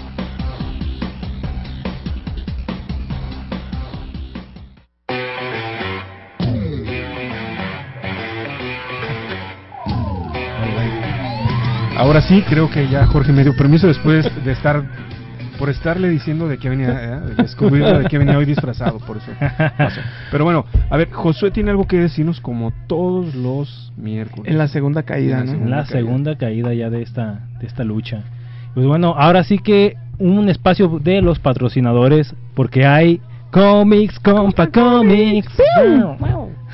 Ahora 11.97 12.21
sí, 12.21 12.43
creo 12.47 12.69
que 12.69 12.87
ya 12.87 13.07
Jorge 13.07 13.31
me 13.31 13.43
dio 13.43 13.55
permiso 13.55 13.87
después 13.87 14.29
de 14.45 14.51
estar 14.51 14.83
por 15.61 15.69
estarle 15.69 16.09
diciendo 16.09 16.47
de 16.47 16.57
qué 16.57 16.69
venía, 16.69 16.89
¿eh? 16.89 17.19
descubrir 17.37 17.85
de 17.85 18.05
qué 18.05 18.17
venía 18.17 18.35
hoy 18.35 18.45
disfrazado, 18.45 18.97
por 18.97 19.17
eso 19.17 19.31
pasó. 19.77 20.01
Pero 20.31 20.43
bueno, 20.43 20.65
a 20.89 20.97
ver, 20.97 21.11
Josué 21.11 21.51
tiene 21.51 21.69
algo 21.69 21.85
que 21.85 21.99
decirnos 21.99 22.41
como 22.41 22.73
todos 22.87 23.35
los 23.35 23.93
miércoles. 23.95 24.51
En 24.51 24.57
la 24.57 24.67
segunda 24.67 25.03
caída, 25.03 25.41
en 25.41 25.45
¿no? 25.45 25.51
En 25.51 25.69
la 25.69 25.85
segunda 25.85 26.35
caída 26.35 26.73
ya 26.73 26.89
de 26.89 27.03
esta, 27.03 27.41
de 27.59 27.67
esta 27.67 27.83
lucha. 27.83 28.23
Pues 28.73 28.87
bueno, 28.87 29.13
ahora 29.15 29.43
sí 29.43 29.59
que 29.59 29.97
un 30.17 30.49
espacio 30.49 30.97
de 30.97 31.21
los 31.21 31.37
patrocinadores, 31.37 32.33
porque 32.55 32.87
hay 32.87 33.21
Comics, 33.51 34.19
compa, 34.19 34.65
Comics. 34.65 35.53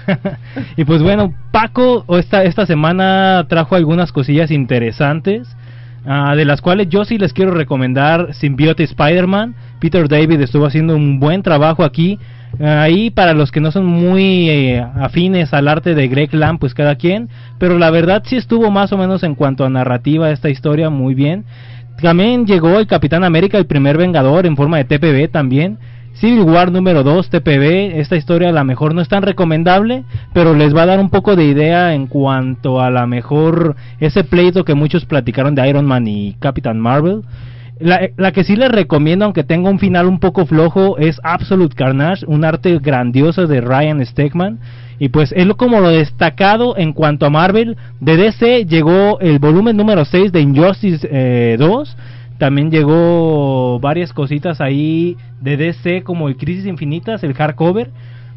y 0.77 0.85
pues 0.85 1.03
bueno, 1.03 1.33
Paco 1.51 2.05
esta, 2.17 2.45
esta 2.45 2.65
semana 2.65 3.47
trajo 3.49 3.75
algunas 3.75 4.13
cosillas 4.13 4.49
interesantes. 4.49 5.45
Uh, 6.07 6.37
de 6.37 6.45
las 6.45 6.61
cuales 6.61 6.87
yo 6.87 7.03
sí 7.03 7.17
les 7.17 7.33
quiero 7.33 7.51
recomendar 7.51 8.33
Symbiote 8.33 8.81
Spider-Man. 8.83 9.55
Peter 9.79 10.07
David 10.07 10.39
estuvo 10.39 10.65
haciendo 10.65 10.95
un 10.95 11.19
buen 11.19 11.43
trabajo 11.43 11.83
aquí. 11.83 12.17
Uh, 12.59 12.63
ahí 12.63 13.09
para 13.09 13.33
los 13.33 13.51
que 13.51 13.59
no 13.59 13.71
son 13.73 13.85
muy 13.85 14.49
eh, 14.49 14.79
afines 14.79 15.53
al 15.53 15.67
arte 15.67 15.95
de 15.95 16.07
Greg 16.07 16.33
Land, 16.33 16.59
pues 16.59 16.73
cada 16.73 16.95
quien. 16.95 17.27
Pero 17.59 17.77
la 17.77 17.89
verdad 17.91 18.23
sí 18.25 18.37
estuvo 18.37 18.71
más 18.71 18.93
o 18.93 18.97
menos 18.97 19.21
en 19.23 19.35
cuanto 19.35 19.65
a 19.65 19.69
narrativa 19.69 20.31
esta 20.31 20.49
historia 20.49 20.89
muy 20.89 21.13
bien. 21.13 21.43
También 22.01 22.45
llegó 22.45 22.79
el 22.79 22.87
Capitán 22.87 23.25
América, 23.25 23.57
el 23.57 23.65
primer 23.65 23.97
Vengador, 23.97 24.45
en 24.45 24.55
forma 24.55 24.77
de 24.77 24.85
TPB 24.85 25.29
también. 25.29 25.77
Civil 26.19 26.41
War 26.41 26.71
número 26.71 27.03
2, 27.03 27.29
TPB, 27.29 27.99
esta 27.99 28.15
historia 28.15 28.49
a 28.49 28.51
lo 28.51 28.63
mejor 28.63 28.95
no 28.95 29.01
es 29.01 29.07
tan 29.07 29.21
recomendable, 29.21 30.03
pero 30.33 30.55
les 30.55 30.75
va 30.75 30.81
a 30.81 30.87
dar 30.87 30.99
un 30.99 31.11
poco 31.11 31.35
de 31.35 31.45
idea 31.45 31.93
en 31.93 32.07
cuanto 32.07 32.81
a 32.81 32.89
la 32.89 33.05
mejor 33.05 33.75
ese 33.99 34.23
pleito 34.23 34.65
que 34.65 34.73
muchos 34.73 35.05
platicaron 35.05 35.53
de 35.53 35.69
Iron 35.69 35.85
Man 35.85 36.07
y 36.07 36.35
Captain 36.39 36.79
Marvel. 36.79 37.21
La, 37.79 38.09
la, 38.17 38.31
que 38.31 38.43
sí 38.43 38.55
les 38.55 38.71
recomiendo, 38.71 39.25
aunque 39.25 39.43
tenga 39.43 39.69
un 39.69 39.77
final 39.77 40.07
un 40.07 40.19
poco 40.19 40.47
flojo, 40.47 40.97
es 40.97 41.21
Absolute 41.23 41.75
Carnage, 41.75 42.25
un 42.25 42.43
arte 42.43 42.79
grandioso 42.79 43.45
de 43.45 43.61
Ryan 43.61 44.03
Stegman. 44.03 44.57
Y 44.97 45.09
pues 45.09 45.31
es 45.33 45.45
como 45.53 45.79
lo 45.79 45.89
destacado 45.89 46.75
en 46.75 46.93
cuanto 46.93 47.27
a 47.27 47.29
Marvel. 47.29 47.77
De 47.99 48.17
DC 48.17 48.65
llegó 48.65 49.19
el 49.19 49.37
volumen 49.37 49.77
número 49.77 50.05
6 50.05 50.31
de 50.31 50.41
Injustice 50.41 51.07
eh, 51.11 51.57
2 51.59 51.95
también 52.37 52.69
llegó 52.69 53.79
varias 53.79 54.13
cositas 54.13 54.61
ahí 54.61 55.17
de 55.41 55.57
DC 55.57 56.03
como 56.03 56.27
el 56.27 56.37
Crisis 56.37 56.65
Infinitas, 56.65 57.23
el 57.23 57.33
hardcover. 57.33 57.89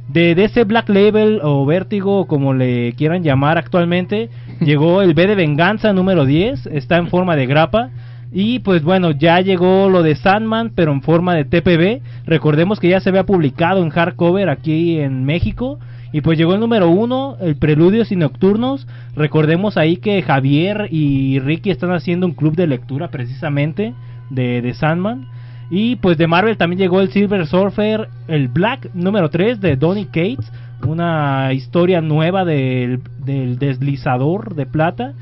De 0.09 0.35
DC 0.35 0.65
Black 0.65 0.89
Label 0.89 1.39
o 1.43 1.65
Vértigo, 1.65 2.27
como 2.27 2.53
le 2.53 2.95
quieran 2.95 3.23
llamar 3.23 3.59
actualmente, 3.59 4.29
llegó 4.61 5.03
el 5.03 5.15
B 5.15 5.27
de 5.29 5.37
Venganza 5.37 5.93
número 5.93 6.25
10, 6.25 6.67
está 6.67 6.97
en 6.97 7.09
forma 7.09 7.37
de 7.37 7.47
grapa. 7.47 7.91
Y 8.33 8.61
pues 8.61 8.83
bueno, 8.83 9.11
ya 9.11 9.41
llegó 9.41 9.89
lo 9.89 10.03
de 10.03 10.15
Sandman, 10.17 10.73
pero 10.75 10.93
en 10.93 11.03
forma 11.03 11.35
de 11.35 11.45
TPB. 11.45 12.03
Recordemos 12.27 12.81
que 12.81 12.89
ya 12.89 13.01
se 13.01 13.09
había 13.09 13.27
publicado 13.27 13.83
en 13.83 13.91
hardcover 13.91 14.49
aquí 14.49 14.99
en 14.99 15.25
México. 15.25 15.79
Y 16.13 16.23
pues 16.23 16.37
llegó 16.39 16.55
el 16.55 16.61
número 16.61 16.89
uno, 16.89 17.37
el 17.41 17.57
Preludios 17.57 18.11
y 18.11 18.17
Nocturnos. 18.17 18.87
Recordemos 19.15 19.77
ahí 19.77 19.97
que 19.97 20.23
Javier 20.23 20.89
y 20.91 21.39
Ricky 21.39 21.71
están 21.71 21.93
haciendo 21.93 22.27
un 22.27 22.35
club 22.35 22.57
de 22.57 22.67
lectura 22.67 23.09
precisamente 23.09 23.95
de, 24.29 24.61
de 24.61 24.75
Sandman. 24.75 25.29
Y 25.71 25.97
pues 25.97 26.19
de 26.19 26.27
Marvel 26.27 26.57
también 26.57 26.81
llegó 26.81 27.01
el 27.01 27.11
Silver 27.11 27.47
Surfer, 27.47 28.09
el 28.27 28.49
Black 28.49 28.91
número 28.93 29.31
3 29.31 29.61
de 29.61 29.77
Donny 29.77 30.07
Cates. 30.07 30.51
Una 30.85 31.53
historia 31.53 32.01
nueva 32.01 32.45
del, 32.45 33.01
del 33.25 33.59
deslizador 33.59 34.55
de 34.57 34.67
plata. 34.67 35.13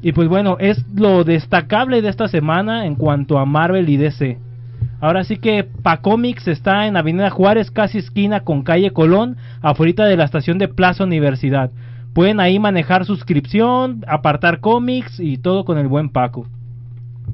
Y 0.00 0.12
pues 0.12 0.28
bueno, 0.28 0.56
es 0.58 0.82
lo 0.94 1.24
destacable 1.24 2.00
de 2.00 2.08
esta 2.08 2.28
semana 2.28 2.86
en 2.86 2.94
cuanto 2.94 3.38
a 3.38 3.44
Marvel 3.44 3.88
y 3.90 3.98
DC. 3.98 4.38
Ahora 5.02 5.24
sí 5.24 5.36
que 5.36 5.64
Pacomics 5.64 6.46
está 6.46 6.86
en 6.86 6.96
Avenida 6.96 7.28
Juárez, 7.28 7.72
casi 7.72 7.98
esquina 7.98 8.44
con 8.44 8.62
calle 8.62 8.92
Colón, 8.92 9.36
afuera 9.60 10.06
de 10.06 10.16
la 10.16 10.22
estación 10.22 10.58
de 10.58 10.68
Plaza 10.68 11.02
Universidad. 11.02 11.72
Pueden 12.14 12.38
ahí 12.38 12.60
manejar 12.60 13.04
suscripción, 13.04 14.04
apartar 14.06 14.60
cómics 14.60 15.18
y 15.18 15.38
todo 15.38 15.64
con 15.64 15.76
el 15.76 15.88
buen 15.88 16.08
Paco. 16.08 16.46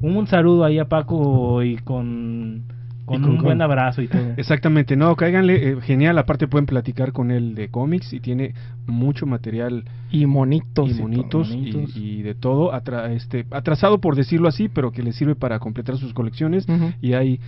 Un 0.01 0.25
saludo 0.25 0.65
ahí 0.65 0.79
a 0.79 0.85
Paco 0.85 1.61
y 1.61 1.77
con, 1.77 2.63
con, 3.09 3.21
con 3.21 3.29
un 3.31 3.37
con, 3.37 3.45
buen 3.45 3.61
abrazo 3.61 4.01
y 4.01 4.07
todo. 4.07 4.21
Exactamente, 4.37 4.95
no, 4.95 5.15
cáiganle, 5.15 5.69
eh, 5.71 5.81
genial, 5.81 6.17
aparte 6.17 6.47
pueden 6.47 6.65
platicar 6.65 7.11
con 7.11 7.31
él 7.31 7.55
de 7.55 7.69
cómics 7.69 8.13
y 8.13 8.19
tiene 8.19 8.53
mucho 8.87 9.25
material. 9.25 9.83
Y 10.11 10.25
monitos. 10.25 10.89
Y 10.89 10.93
monitos, 11.01 11.51
y, 11.51 11.57
monitos. 11.57 11.95
y, 11.97 12.19
y 12.19 12.21
de 12.21 12.35
todo, 12.35 12.73
atra, 12.73 13.11
este, 13.13 13.45
atrasado 13.51 13.99
por 13.99 14.15
decirlo 14.15 14.47
así, 14.47 14.69
pero 14.69 14.91
que 14.91 15.03
le 15.03 15.11
sirve 15.13 15.35
para 15.35 15.59
completar 15.59 15.97
sus 15.97 16.13
colecciones 16.13 16.67
uh 16.67 16.71
-huh. 16.73 16.93
y 17.01 17.13
hay 17.13 17.39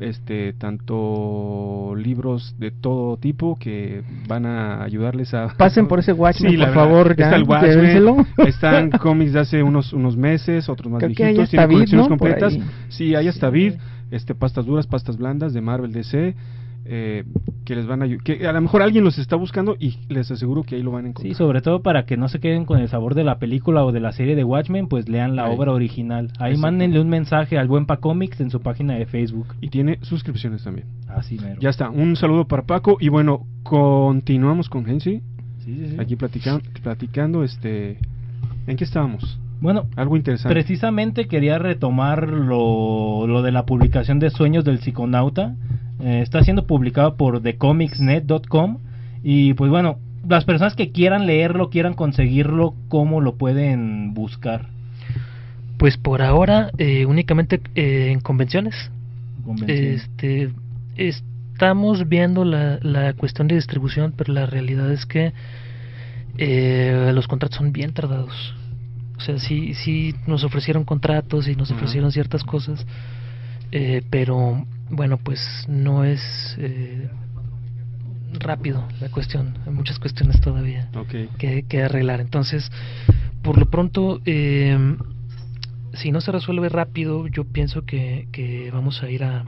este 0.00 0.52
tanto 0.54 1.94
libros 1.96 2.56
de 2.58 2.72
todo 2.72 3.16
tipo 3.16 3.56
que 3.56 4.02
van 4.26 4.44
a 4.44 4.82
ayudarles 4.82 5.32
a 5.34 5.48
Pasen 5.58 5.86
por 5.86 6.00
ese 6.00 6.12
Watchmen, 6.12 6.50
Sí, 6.52 6.56
por 6.58 6.66
verdad. 6.66 6.82
favor, 6.82 7.10
Está 7.12 7.30
ya, 7.30 7.36
el 7.36 7.42
Watchmen, 7.44 7.70
llévenselo. 7.76 8.16
están 8.38 8.90
cómics 9.00 9.32
de 9.34 9.40
hace 9.40 9.62
unos 9.62 9.92
unos 9.92 10.16
meses, 10.16 10.68
otros 10.68 10.90
más 10.92 10.98
Creo 10.98 11.10
viejitos, 11.14 11.50
tienen 11.50 11.68
colecciones 11.70 12.08
completas. 12.08 12.54
ahí. 12.54 12.62
Sí, 12.88 13.14
hay 13.14 13.28
hasta 13.28 13.50
Vid, 13.50 13.74
este 14.10 14.34
pastas 14.34 14.66
duras, 14.66 14.86
pastas 14.86 15.16
blandas 15.16 15.52
de 15.52 15.60
Marvel 15.60 15.92
DC. 15.92 16.34
eh, 16.86 17.24
que 17.64 17.74
les 17.74 17.86
van 17.86 18.02
a 18.02 18.18
que 18.18 18.46
a 18.46 18.52
lo 18.52 18.60
mejor 18.60 18.82
alguien 18.82 19.04
los 19.04 19.16
está 19.16 19.36
buscando 19.36 19.74
y 19.80 19.96
les 20.10 20.30
aseguro 20.30 20.64
que 20.64 20.74
ahí 20.76 20.82
lo 20.82 20.90
van 20.90 21.06
a 21.06 21.08
encontrar. 21.08 21.32
Sí, 21.32 21.34
sobre 21.34 21.62
todo 21.62 21.80
para 21.80 22.04
que 22.04 22.18
no 22.18 22.28
se 22.28 22.40
queden 22.40 22.66
con 22.66 22.78
el 22.78 22.90
sabor 22.90 23.14
de 23.14 23.24
la 23.24 23.38
película 23.38 23.82
o 23.86 23.90
de 23.90 24.00
la 24.00 24.12
serie 24.12 24.36
de 24.36 24.44
Watchmen, 24.44 24.86
pues 24.88 25.08
lean 25.08 25.34
la 25.34 25.46
Ahí. 25.46 25.56
obra 25.56 25.72
original. 25.72 26.30
Ahí 26.38 26.58
mándenle 26.58 27.00
un 27.00 27.08
mensaje 27.08 27.56
al 27.56 27.68
Buen 27.68 27.86
Pa 27.86 27.96
Comics 28.00 28.38
en 28.40 28.50
su 28.50 28.60
página 28.60 28.96
de 28.96 29.06
Facebook. 29.06 29.46
Y 29.62 29.70
tiene 29.70 29.98
suscripciones 30.02 30.62
también. 30.62 30.86
Así 31.08 31.38
mero. 31.38 31.58
Ya 31.58 31.70
está, 31.70 31.88
un 31.88 32.16
saludo 32.16 32.46
para 32.46 32.64
Paco 32.64 32.98
y 33.00 33.08
bueno, 33.08 33.46
continuamos 33.62 34.68
con 34.68 34.84
Gensi. 34.84 35.22
Sí, 35.64 35.74
sí, 35.76 35.86
sí. 35.88 35.96
Aquí 35.98 36.16
platicando, 36.16 36.62
platicando 36.82 37.44
este 37.44 37.96
¿en 38.66 38.76
qué 38.76 38.84
estábamos? 38.84 39.38
Bueno, 39.60 39.86
Algo 39.96 40.16
interesante. 40.16 40.52
Precisamente 40.54 41.26
quería 41.26 41.58
retomar 41.58 42.28
lo, 42.28 43.26
lo 43.26 43.42
de 43.42 43.52
la 43.52 43.64
publicación 43.64 44.18
de 44.18 44.30
Sueños 44.30 44.64
del 44.64 44.80
Psiconauta. 44.80 45.54
Eh, 46.00 46.20
está 46.22 46.42
siendo 46.42 46.66
publicado 46.66 47.16
por 47.16 47.40
thecomicsnet.com 47.40 48.78
y 49.22 49.54
pues 49.54 49.70
bueno, 49.70 49.98
las 50.28 50.44
personas 50.44 50.74
que 50.74 50.90
quieran 50.90 51.26
leerlo, 51.26 51.70
quieran 51.70 51.94
conseguirlo, 51.94 52.74
¿cómo 52.88 53.20
lo 53.20 53.36
pueden 53.36 54.14
buscar? 54.14 54.68
Pues 55.78 55.96
por 55.96 56.22
ahora 56.22 56.70
eh, 56.78 57.06
únicamente 57.06 57.60
eh, 57.74 58.10
en 58.10 58.20
convenciones. 58.20 58.90
Convenciones. 59.44 60.02
Este, 60.02 60.50
estamos 60.96 62.08
viendo 62.08 62.44
la, 62.44 62.78
la 62.82 63.12
cuestión 63.14 63.48
de 63.48 63.56
distribución, 63.56 64.12
pero 64.16 64.32
la 64.32 64.46
realidad 64.46 64.90
es 64.92 65.06
que 65.06 65.32
eh, 66.38 67.12
los 67.14 67.28
contratos 67.28 67.58
son 67.58 67.72
bien 67.72 67.92
tardados. 67.92 68.54
O 69.16 69.20
sea, 69.20 69.38
sí, 69.38 69.74
sí 69.74 70.14
nos 70.26 70.44
ofrecieron 70.44 70.84
contratos 70.84 71.48
y 71.48 71.54
nos 71.54 71.70
ofrecieron 71.70 72.10
ciertas 72.12 72.42
cosas, 72.42 72.84
eh, 73.70 74.02
pero 74.10 74.66
bueno, 74.90 75.18
pues 75.18 75.64
no 75.68 76.04
es 76.04 76.56
eh, 76.58 77.08
rápido 78.32 78.86
la 79.00 79.08
cuestión. 79.08 79.56
Hay 79.66 79.72
muchas 79.72 79.98
cuestiones 79.98 80.40
todavía 80.40 80.88
que, 81.38 81.64
que 81.68 81.82
arreglar. 81.82 82.20
Entonces, 82.20 82.70
por 83.42 83.58
lo 83.58 83.70
pronto, 83.70 84.20
eh, 84.24 84.96
si 85.92 86.10
no 86.10 86.20
se 86.20 86.32
resuelve 86.32 86.68
rápido, 86.68 87.26
yo 87.28 87.44
pienso 87.44 87.84
que, 87.84 88.28
que 88.32 88.70
vamos 88.72 89.02
a 89.02 89.10
ir 89.10 89.24
a, 89.24 89.44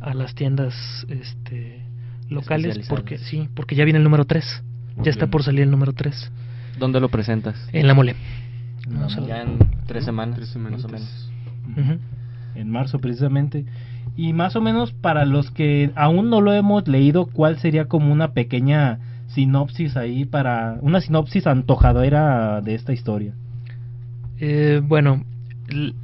a 0.00 0.14
las 0.14 0.34
tiendas 0.34 1.06
este, 1.08 1.82
locales 2.28 2.86
porque 2.88 3.18
sí, 3.18 3.48
porque 3.54 3.74
ya 3.74 3.84
viene 3.84 3.98
el 3.98 4.04
número 4.04 4.24
3. 4.24 4.62
Muy 4.96 5.04
Ya 5.04 5.10
está 5.10 5.28
por 5.28 5.42
salir 5.44 5.62
el 5.62 5.70
número 5.70 5.92
3 5.92 6.32
¿Dónde 6.78 7.00
lo 7.00 7.08
presentas? 7.08 7.56
en 7.72 7.86
la 7.86 7.94
mole. 7.94 8.16
No, 8.88 9.08
Ya 9.26 9.42
en 9.42 9.58
tres 9.86 10.04
semanas. 10.04 10.36
Tres 10.36 10.56
más 10.56 10.84
o 10.84 10.88
menos. 10.88 11.30
En 12.54 12.70
marzo 12.70 12.98
precisamente. 12.98 13.64
Y 14.16 14.32
más 14.32 14.56
o 14.56 14.60
menos 14.60 14.92
para 14.92 15.24
los 15.24 15.50
que 15.50 15.92
aún 15.94 16.30
no 16.30 16.40
lo 16.40 16.52
hemos 16.52 16.88
leído, 16.88 17.26
¿cuál 17.26 17.58
sería 17.58 17.86
como 17.86 18.12
una 18.12 18.32
pequeña 18.32 18.98
sinopsis 19.28 19.96
ahí 19.96 20.24
para 20.24 20.78
una 20.80 21.00
sinopsis 21.00 21.46
antojadora 21.46 22.60
de 22.60 22.74
esta 22.74 22.92
historia? 22.92 23.34
Eh, 24.40 24.80
bueno, 24.82 25.24
el, 25.68 25.94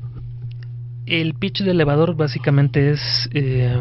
el 1.06 1.34
pitch 1.34 1.60
del 1.60 1.70
elevador 1.70 2.16
básicamente 2.16 2.90
es 2.90 3.28
eh, 3.32 3.80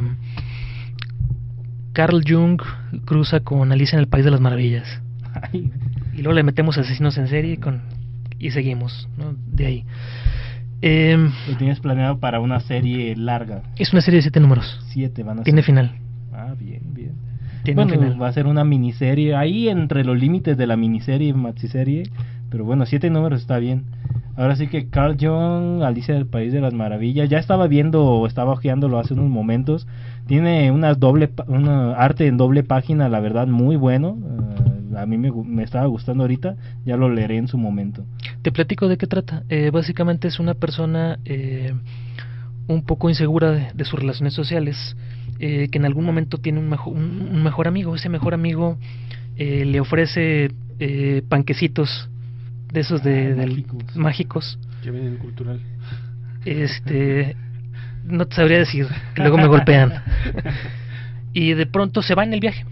Carl 1.94 2.24
Jung 2.28 2.62
cruza 3.06 3.42
con 3.42 3.72
Alicia 3.72 3.98
en 3.98 4.02
el 4.02 4.08
País 4.08 4.26
de 4.26 4.32
las 4.32 4.42
Maravillas. 4.42 5.02
Ay, 5.34 5.72
y 6.14 6.18
luego 6.18 6.34
le 6.34 6.44
metemos 6.44 6.78
asesinos 6.78 7.18
en 7.18 7.28
serie 7.28 7.58
con, 7.58 7.82
y 8.44 8.52
seguimos 8.52 9.08
¿no? 9.18 9.36
de 9.52 9.66
ahí. 9.66 9.86
Em, 10.82 11.32
lo 11.50 11.58
tienes 11.58 11.80
planeado 11.80 12.20
para 12.20 12.42
una 12.42 12.60
serie 12.60 13.16
larga. 13.16 13.64
es 13.78 13.94
una 13.94 14.02
serie 14.02 14.18
de 14.18 14.24
siete 14.24 14.40
números. 14.42 14.80
Siete 14.90 15.24
van 15.24 15.40
a 15.40 15.44
Tiene 15.44 15.62
ser. 15.62 15.66
final. 15.66 15.96
Ah, 16.34 16.54
bien, 16.60 16.82
bien. 16.94 17.14
Tiene 17.64 17.82
bueno, 17.82 17.98
final. 17.98 18.22
va 18.22 18.28
a 18.28 18.34
ser 18.34 18.48
una 18.48 18.66
miniserie, 18.66 19.36
ahí 19.36 19.70
entre 19.70 20.04
los 20.04 20.20
límites 20.20 20.58
de 20.58 20.68
la 20.68 20.76
miniserie 20.76 21.30
y 21.30 21.34
maxiserie, 21.34 22.04
pero 22.50 22.66
bueno, 22.66 22.86
siete 22.86 23.10
números 23.10 23.40
está 23.42 23.60
bien. 23.60 23.86
Ahora 24.36 24.58
sí 24.58 24.68
que 24.68 24.90
Carl 24.90 25.16
Jung, 25.18 25.84
Alicia 25.84 26.16
del 26.16 26.26
País 26.26 26.52
de 26.52 26.60
las 26.60 26.74
Maravillas, 26.74 27.30
ya 27.30 27.38
estaba 27.38 27.68
viendo 27.68 28.04
o 28.04 28.28
estaba 28.28 28.52
hojeándolo 28.52 29.00
hace 29.00 29.14
unos 29.14 29.30
momentos. 29.30 29.88
Tiene 30.28 30.72
unas 30.72 31.00
doble, 31.00 31.28
pa- 31.28 31.46
una 31.48 31.94
arte 31.96 32.28
en 32.28 32.38
doble 32.38 32.64
página, 32.64 33.10
la 33.10 33.20
verdad, 33.20 33.48
muy 33.48 33.76
bueno. 33.76 34.18
Eh, 34.94 34.98
a 34.98 35.06
mí 35.06 35.18
me, 35.18 35.32
me 35.32 35.64
estaba 35.64 35.86
gustando 35.88 36.24
ahorita, 36.24 36.56
ya 36.86 36.96
lo 36.98 37.10
leeré 37.10 37.38
en 37.38 37.48
su 37.48 37.58
momento. 37.58 38.06
Te 38.42 38.52
platico 38.52 38.88
de 38.88 38.98
qué 38.98 39.08
trata. 39.08 39.44
Eh, 39.50 39.70
básicamente 39.72 40.28
es 40.28 40.40
una 40.40 40.54
persona 40.54 41.20
eh, 41.26 41.74
un 42.68 42.84
poco 42.86 43.10
insegura 43.10 43.52
de, 43.52 43.68
de 43.74 43.86
sus 43.86 44.00
relaciones 44.00 44.34
sociales, 44.34 44.96
eh, 45.40 45.68
que 45.70 45.78
en 45.78 45.86
algún 45.86 46.06
momento 46.06 46.38
tiene 46.38 46.60
un, 46.60 46.70
mejo- 46.70 46.92
un- 46.92 47.28
un 47.32 47.44
mejor 47.44 47.68
amigo. 47.68 47.96
Ese 47.96 48.08
mejor 48.10 48.34
amigo 48.34 48.78
eh, 49.36 49.66
le 49.66 49.80
ofrece 49.82 50.52
eh, 50.80 51.22
panquecitos 51.28 52.10
de 52.72 52.80
esos 52.80 53.04
de, 53.04 53.34
Ah, 53.34 53.36
mágicos. 53.46 53.96
mágicos. 53.96 54.60
Que 54.84 54.92
viene 54.92 55.08
en 55.08 55.18
cultural. 55.18 55.60
Este, 56.46 57.36
no 58.06 58.26
te 58.28 58.36
sabría 58.36 58.60
decir, 58.60 58.88
que 59.16 59.22
luego 59.22 59.38
me 59.38 59.48
golpean. 59.48 60.04
Y 61.36 61.54
de 61.54 61.66
pronto 61.66 62.04
se 62.04 62.14
va 62.14 62.24
en 62.24 62.34
el 62.34 62.40
viaje 62.40 62.64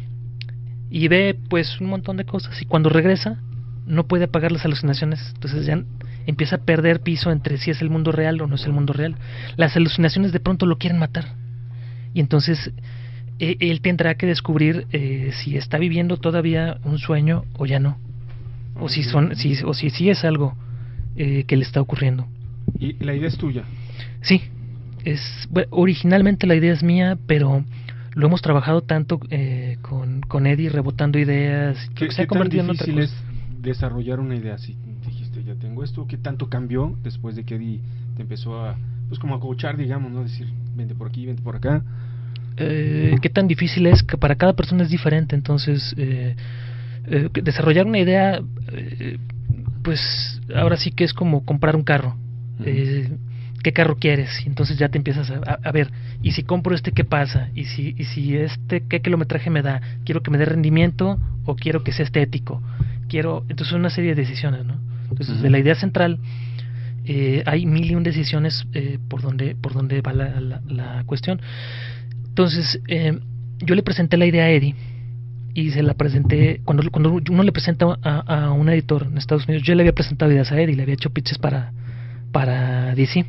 y 0.91 1.07
ve 1.07 1.35
pues 1.49 1.81
un 1.81 1.87
montón 1.87 2.17
de 2.17 2.25
cosas 2.25 2.61
y 2.61 2.65
cuando 2.65 2.89
regresa 2.89 3.39
no 3.87 4.05
puede 4.07 4.25
apagar 4.25 4.51
las 4.51 4.63
alucinaciones, 4.65 5.31
entonces 5.33 5.65
ya 5.65 5.83
empieza 6.27 6.57
a 6.57 6.59
perder 6.59 7.01
piso 7.01 7.31
entre 7.31 7.57
si 7.57 7.71
es 7.71 7.81
el 7.81 7.89
mundo 7.89 8.11
real 8.11 8.39
o 8.39 8.45
no 8.45 8.55
es 8.55 8.65
el 8.65 8.73
mundo 8.73 8.93
real. 8.93 9.15
Las 9.55 9.75
alucinaciones 9.75 10.31
de 10.31 10.39
pronto 10.39 10.67
lo 10.67 10.77
quieren 10.77 10.99
matar 10.99 11.25
y 12.13 12.19
entonces 12.19 12.71
e- 13.39 13.57
él 13.59 13.81
tendrá 13.81 14.13
que 14.15 14.27
descubrir 14.27 14.85
eh, 14.91 15.31
si 15.33 15.57
está 15.57 15.79
viviendo 15.79 16.17
todavía 16.17 16.77
un 16.83 16.99
sueño 16.99 17.45
o 17.57 17.65
ya 17.65 17.79
no, 17.79 17.97
o 18.79 18.89
si 18.89 19.01
son, 19.01 19.35
si, 19.35 19.55
o 19.63 19.73
si 19.73 19.89
sí 19.89 20.09
es 20.09 20.23
algo 20.23 20.55
eh, 21.15 21.45
que 21.47 21.57
le 21.57 21.63
está 21.63 21.81
ocurriendo. 21.81 22.27
Y 22.77 22.93
la 23.03 23.15
idea 23.15 23.27
es 23.27 23.37
tuya. 23.37 23.63
Sí, 24.21 24.43
es 25.05 25.47
bueno, 25.49 25.67
originalmente 25.71 26.47
la 26.47 26.55
idea 26.55 26.73
es 26.73 26.83
mía, 26.83 27.17
pero 27.27 27.63
lo 28.13 28.27
hemos 28.27 28.41
trabajado 28.41 28.81
tanto 28.81 29.19
eh, 29.29 29.77
con, 29.81 30.21
con 30.21 30.47
Eddie 30.47 30.69
rebotando 30.69 31.17
ideas, 31.19 31.77
¿Qué, 31.95 32.07
que 32.07 32.11
se 32.11 32.21
ha 32.21 32.25
qué 32.25 32.27
tan 32.27 32.37
convertido 32.37 32.63
en 32.63 32.69
otra 32.71 32.85
difícil 32.85 33.07
cosa. 33.07 33.15
es 33.15 33.61
desarrollar 33.61 34.19
una 34.19 34.35
idea 34.35 34.55
así? 34.55 34.75
Dijiste, 35.05 35.43
ya 35.43 35.55
tengo 35.55 35.83
esto. 35.83 36.07
¿Qué 36.07 36.17
tanto 36.17 36.49
cambió 36.49 36.97
después 37.03 37.35
de 37.35 37.43
que 37.43 37.55
Eddie 37.55 37.79
te 38.15 38.21
empezó 38.21 38.59
a, 38.59 38.77
pues 39.07 39.19
como 39.19 39.35
a 39.35 39.39
coachar, 39.39 39.77
digamos, 39.77 40.11
¿no? 40.11 40.23
Decir, 40.23 40.47
vente 40.75 40.95
por 40.95 41.07
aquí, 41.07 41.25
vente 41.25 41.41
por 41.41 41.55
acá. 41.55 41.83
Eh, 42.57 43.15
qué 43.21 43.29
tan 43.29 43.47
difícil 43.47 43.87
es 43.87 44.03
que 44.03 44.17
para 44.17 44.35
cada 44.35 44.53
persona 44.53 44.83
es 44.83 44.89
diferente, 44.89 45.35
entonces 45.35 45.93
eh, 45.97 46.35
eh, 47.07 47.29
desarrollar 47.41 47.85
una 47.85 47.99
idea, 47.99 48.41
eh, 48.73 49.17
pues 49.83 50.41
ahora 50.53 50.77
sí 50.77 50.91
que 50.91 51.03
es 51.03 51.13
como 51.13 51.45
comprar 51.45 51.75
un 51.75 51.83
carro. 51.83 52.15
Eh, 52.63 53.09
¿Qué 53.63 53.73
carro 53.73 53.97
quieres? 53.97 54.41
Y 54.45 54.47
entonces 54.49 54.77
ya 54.77 54.89
te 54.89 54.97
empiezas 54.97 55.29
a, 55.31 55.35
a- 55.37 55.59
a 55.63 55.71
ver, 55.71 55.91
¿y 56.21 56.31
si 56.31 56.43
compro 56.43 56.73
este 56.75 56.91
qué 56.91 57.03
pasa? 57.03 57.49
¿Y 57.55 57.65
si, 57.65 57.95
y 57.97 58.05
si 58.05 58.35
este 58.37 58.81
qué 58.87 59.01
kilometraje 59.01 59.49
me 59.49 59.61
da? 59.61 59.81
¿Quiero 60.05 60.21
que 60.23 60.31
me 60.31 60.37
dé 60.37 60.45
rendimiento 60.45 61.19
o 61.45 61.55
quiero 61.55 61.83
que 61.83 61.91
sea 61.91 62.05
estético? 62.05 62.61
Quiero, 63.07 63.45
entonces 63.49 63.73
una 63.75 63.89
serie 63.89 64.15
de 64.15 64.21
decisiones, 64.21 64.65
¿no? 64.65 64.79
Entonces 65.09 65.41
de 65.41 65.49
la 65.49 65.59
idea 65.59 65.75
central 65.75 66.19
eh, 67.05 67.43
hay 67.45 67.65
mil 67.65 67.91
y 67.91 67.95
un 67.95 68.03
decisiones 68.03 68.65
eh, 68.73 68.99
por 69.09 69.21
donde 69.21 69.55
por 69.55 69.73
donde 69.73 70.01
va 70.01 70.13
la, 70.13 70.39
la- 70.39 70.61
la 70.67 71.03
cuestión. 71.05 71.41
Entonces 72.29 72.79
eh, 72.87 73.19
yo 73.59 73.75
le 73.75 73.83
presenté 73.83 74.17
la 74.17 74.25
idea 74.25 74.45
a 74.45 74.49
Eddie 74.49 74.75
y 75.53 75.71
se 75.71 75.83
la 75.83 75.93
presenté 75.95 76.61
cuando 76.63 76.89
cuando 76.91 77.11
uno 77.29 77.43
le 77.43 77.51
presenta 77.51 77.85
a, 78.03 78.19
a 78.45 78.51
un 78.51 78.69
editor 78.69 79.03
en 79.11 79.17
Estados 79.17 79.45
Unidos 79.47 79.63
yo 79.63 79.75
le 79.75 79.81
había 79.81 79.93
presentado 79.93 80.31
ideas 80.31 80.51
a 80.51 80.61
Eddie 80.61 80.75
le 80.77 80.83
había 80.83 80.93
hecho 80.93 81.09
pitches 81.09 81.37
para 81.39 81.73
para 82.31 82.95
DC 82.95 83.25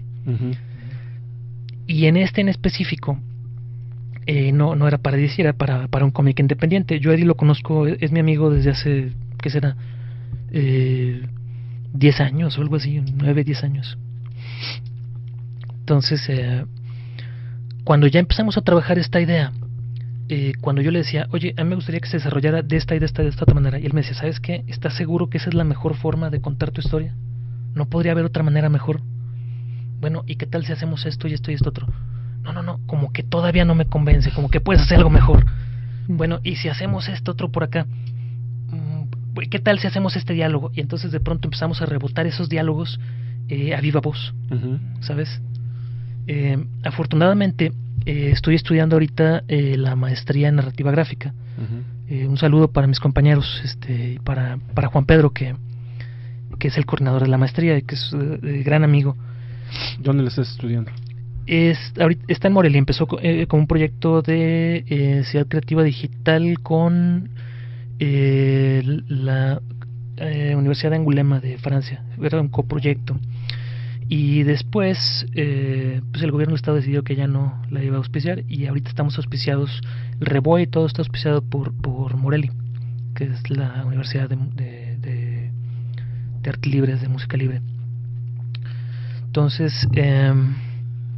y 1.87 2.07
en 2.07 2.17
este 2.17 2.41
en 2.41 2.49
específico 2.49 3.19
eh, 4.27 4.53
no 4.53 4.77
no 4.77 4.87
era 4.87 4.99
para 4.99 5.17
DC 5.17 5.43
era 5.43 5.53
para, 5.53 5.89
para 5.89 6.05
un 6.05 6.11
cómic 6.11 6.39
independiente. 6.39 7.01
Yo 7.01 7.11
a 7.11 7.15
Eddie 7.15 7.25
lo 7.25 7.37
conozco 7.37 7.87
es, 7.87 7.99
es 8.01 8.13
mi 8.13 8.21
amigo 8.21 8.51
desde 8.51 8.71
hace 8.71 9.13
qué 9.41 9.51
será 9.51 9.77
eh, 10.53 11.23
10 11.93 12.21
años 12.21 12.59
o 12.59 12.63
algo 12.63 12.77
así 12.77 13.01
9 13.01 13.45
10 13.45 13.65
años. 13.65 13.99
Entonces 15.81 16.25
eh, 16.29 16.65
cuando 17.85 18.07
ya 18.07 18.21
empezamos 18.21 18.57
a 18.57 18.63
trabajar 18.63 18.99
esta 18.99 19.21
idea 19.21 19.53
eh, 20.35 20.55
cuando 20.63 20.81
yo 20.81 20.91
le 20.91 21.01
decía, 21.01 21.27
oye, 21.31 21.53
a 21.59 21.63
mí 21.63 21.69
me 21.69 21.77
gustaría 21.77 22.01
que 22.01 22.09
se 22.09 22.17
desarrollara 22.17 22.63
de 22.63 22.77
esta 22.79 22.95
y 22.95 22.99
de 22.99 23.05
esta 23.05 23.21
y 23.21 23.27
de 23.27 23.31
esta 23.31 23.45
otra 23.45 23.55
manera, 23.55 23.79
y 23.79 23.85
él 23.85 23.93
me 23.93 24.01
decía, 24.01 24.15
¿sabes 24.15 24.41
qué? 24.41 24.65
¿Estás 24.67 24.95
seguro 24.95 25.29
que 25.29 25.37
esa 25.37 25.51
es 25.51 25.55
la 25.55 25.65
mejor 25.65 25.95
forma 25.95 26.31
de 26.31 26.41
contar 26.41 26.71
tu 26.71 26.81
historia? 26.81 27.15
¿No 27.75 27.87
podría 27.87 28.13
haber 28.13 28.25
otra 28.25 28.43
manera 28.43 28.69
mejor? 28.69 29.01
Bueno, 30.01 30.25
¿y 30.27 30.37
qué 30.37 30.47
tal 30.47 30.65
si 30.67 30.73
hacemos 30.73 31.07
esto 31.07 31.29
y 31.29 31.35
esto 31.35 31.51
y 31.51 31.55
esto 31.55 31.71
otro? 31.71 31.87
no, 32.43 32.53
no, 32.53 32.63
no, 32.63 32.81
como 32.87 33.13
que 33.13 33.23
todavía 33.23 33.65
no 33.65 33.75
me 33.75 33.87
convence, 33.87 34.33
como 34.33 34.51
que 34.51 34.61
puedes 34.61 34.83
hacer 34.83 34.99
algo 34.99 35.11
mejor. 35.11 35.47
Bueno, 36.09 36.41
y 36.43 36.57
si 36.57 36.69
hacemos 36.69 37.09
esto 37.09 37.33
otro 37.33 37.51
por 37.51 37.63
acá, 37.63 37.87
mm, 38.69 39.39
¿qué 39.49 39.61
tal 39.61 39.79
si 39.79 39.87
hacemos 39.87 40.17
este 40.17 40.33
diálogo? 40.33 40.73
Y 40.75 40.81
entonces 40.81 41.13
de 41.13 41.21
pronto 41.21 41.47
empezamos 41.47 41.81
a 41.81 41.87
rebotar 41.87 42.27
esos 42.27 42.49
diálogos 42.49 42.99
eh, 43.49 43.75
a 43.75 43.81
viva 43.81 44.01
voz, 44.01 44.35
¿sabes? 45.01 45.41
Eh, 46.27 46.65
afortunadamente 46.85 47.73
eh, 48.05 48.31
estoy 48.33 48.57
estudiando 48.57 48.97
ahorita 48.97 49.45
eh, 49.47 49.77
la 49.77 49.95
maestría 49.97 50.49
en 50.49 50.57
narrativa 50.57 50.91
gráfica. 50.91 51.35
Eh, 52.09 52.27
un 52.27 52.37
saludo 52.37 52.69
para 52.73 52.87
mis 52.87 52.99
compañeros, 52.99 53.61
este, 53.65 54.21
para, 54.25 54.59
para 54.75 54.89
Juan 54.89 55.05
Pedro, 55.07 55.31
que, 55.31 55.55
que 56.59 56.69
es 56.69 56.77
el 56.77 56.87
coordinador 56.87 57.23
de 57.23 57.29
la 57.29 57.39
maestría 57.39 57.77
y 57.79 57.83
que 57.83 57.95
es 57.95 58.13
eh, 58.15 58.63
gran 58.65 58.85
amigo. 58.85 59.17
¿Dónde 59.99 60.23
lo 60.23 60.29
estás 60.29 60.51
estudiando? 60.51 60.91
Es, 61.47 61.79
ahorita, 61.99 62.25
está 62.29 62.49
en 62.49 62.55
Morelia, 62.55 62.79
empezó 62.79 63.07
co- 63.07 63.19
eh, 63.21 63.47
con 63.47 63.61
un 63.61 63.67
proyecto 63.67 64.23
de 64.23 64.85
eh, 64.87 65.23
ciudad 65.25 65.47
creativa 65.47 65.83
digital 65.83 66.59
con 66.63 67.31
eh, 67.99 68.83
la 69.09 69.61
Universidad 70.57 70.91
de 70.91 70.97
Angulema 70.99 71.41
de 71.41 71.59
Francia. 71.59 72.05
Era 72.21 72.41
un 72.41 72.49
coproyecto. 72.49 73.19
Y 74.09 74.43
después, 74.43 75.27
eh, 75.35 76.01
pues 76.11 76.23
el 76.23 76.31
gobierno 76.31 76.53
del 76.53 76.57
estado 76.61 76.77
decidió 76.77 77.03
que 77.03 77.17
ya 77.17 77.27
no 77.27 77.61
la 77.71 77.83
iba 77.83 77.95
a 77.95 77.99
auspiciar 77.99 78.45
y 78.47 78.67
ahorita 78.67 78.91
estamos 78.91 79.17
auspiciados, 79.17 79.81
el 80.21 80.27
Reboy 80.27 80.63
y 80.63 80.67
todo 80.67 80.87
está 80.87 81.01
auspiciado 81.01 81.41
por, 81.41 81.73
por 81.73 82.17
Morelli, 82.17 82.51
que 83.15 83.25
es 83.25 83.49
la 83.49 83.85
Universidad 83.87 84.29
de, 84.29 84.37
de 86.43 86.51
Arte 86.51 86.69
Libre, 86.69 86.97
de 86.97 87.09
Música 87.09 87.37
Libre. 87.37 87.63
Entonces, 89.27 89.89
em, 89.95 90.55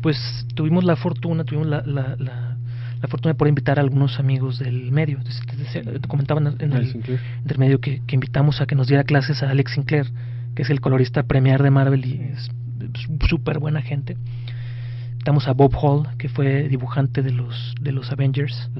pues 0.00 0.46
tuvimos 0.54 0.84
la 0.84 0.96
fortuna, 0.96 1.44
tuvimos 1.44 1.66
la, 1.66 1.82
la, 1.82 2.14
la, 2.18 2.56
la 3.00 3.08
fortuna 3.08 3.32
de 3.32 3.38
poder 3.38 3.50
invitar 3.50 3.78
a 3.78 3.82
algunos 3.82 4.20
amigos 4.20 4.58
del 4.58 4.92
medio. 4.92 5.18
Te, 5.20 6.08
comentaban 6.08 6.56
en 6.58 6.72
el 6.72 6.92
Sinclair. 6.92 7.20
intermedio 7.42 7.80
que, 7.80 8.02
que 8.06 8.14
invitamos 8.14 8.60
a 8.60 8.66
que 8.66 8.74
nos 8.74 8.86
diera 8.86 9.04
clases 9.04 9.42
a 9.42 9.50
Alex 9.50 9.72
Sinclair, 9.72 10.06
que 10.54 10.62
es 10.62 10.70
el 10.70 10.80
colorista 10.80 11.22
premier 11.24 11.62
de 11.62 11.70
Marvel 11.70 12.04
y 12.06 12.20
es 12.32 12.50
súper 13.28 13.58
buena 13.58 13.82
gente. 13.82 14.16
Invitamos 15.12 15.48
a 15.48 15.52
Bob 15.52 15.74
Hall, 15.74 16.08
que 16.18 16.28
fue 16.28 16.68
dibujante 16.68 17.22
de 17.22 17.32
los, 17.32 17.74
de 17.80 17.92
los 17.92 18.12
Avengers. 18.12 18.70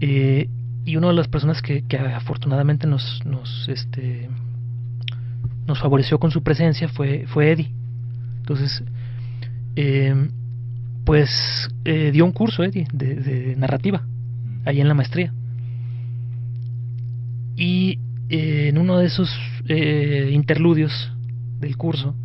Eh, 0.00 0.48
y 0.84 0.96
una 0.96 1.08
de 1.08 1.14
las 1.14 1.28
personas 1.28 1.62
que, 1.62 1.82
que 1.82 1.98
afortunadamente 1.98 2.86
nos, 2.86 3.24
nos, 3.24 3.68
este, 3.68 4.28
nos 5.66 5.80
favoreció 5.80 6.18
con 6.18 6.30
su 6.30 6.42
presencia 6.42 6.88
fue, 6.88 7.26
fue 7.26 7.52
Eddie. 7.52 7.70
Entonces, 8.38 8.82
eh, 9.76 10.28
pues 11.04 11.68
eh, 11.84 12.10
dio 12.12 12.24
un 12.24 12.32
curso 12.32 12.62
Eddie 12.62 12.86
de, 12.92 13.14
de 13.16 13.56
narrativa 13.56 14.06
ahí 14.64 14.80
en 14.80 14.88
la 14.88 14.94
maestría. 14.94 15.32
Y 17.56 17.98
eh, 18.28 18.68
en 18.68 18.78
uno 18.78 18.98
de 18.98 19.06
esos 19.06 19.30
interludios 20.32 21.12
del 21.60 21.76
curso, 21.76 22.16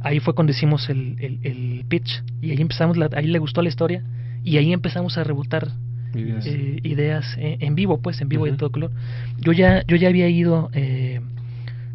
ahí 0.00 0.18
fue 0.18 0.34
cuando 0.34 0.52
hicimos 0.52 0.88
el, 0.88 1.16
el, 1.20 1.38
el 1.42 1.84
pitch 1.88 2.22
y 2.40 2.50
ahí 2.50 2.60
empezamos, 2.60 2.96
la, 2.96 3.10
ahí 3.12 3.26
le 3.26 3.38
gustó 3.38 3.60
la 3.60 3.68
historia 3.68 4.02
y 4.42 4.56
ahí 4.56 4.72
empezamos 4.72 5.18
a 5.18 5.24
rebotar 5.24 5.68
Ideas. 6.14 6.46
ideas 6.46 7.36
en, 7.38 7.62
en 7.62 7.74
vivo, 7.74 8.00
pues 8.00 8.20
en 8.20 8.28
vivo 8.28 8.46
y 8.46 8.50
de 8.50 8.56
todo 8.56 8.72
color. 8.72 8.90
Yo 9.38 9.52
ya, 9.52 9.84
yo 9.86 9.96
ya 9.96 10.08
había 10.08 10.28
ido, 10.28 10.70
eh, 10.72 11.09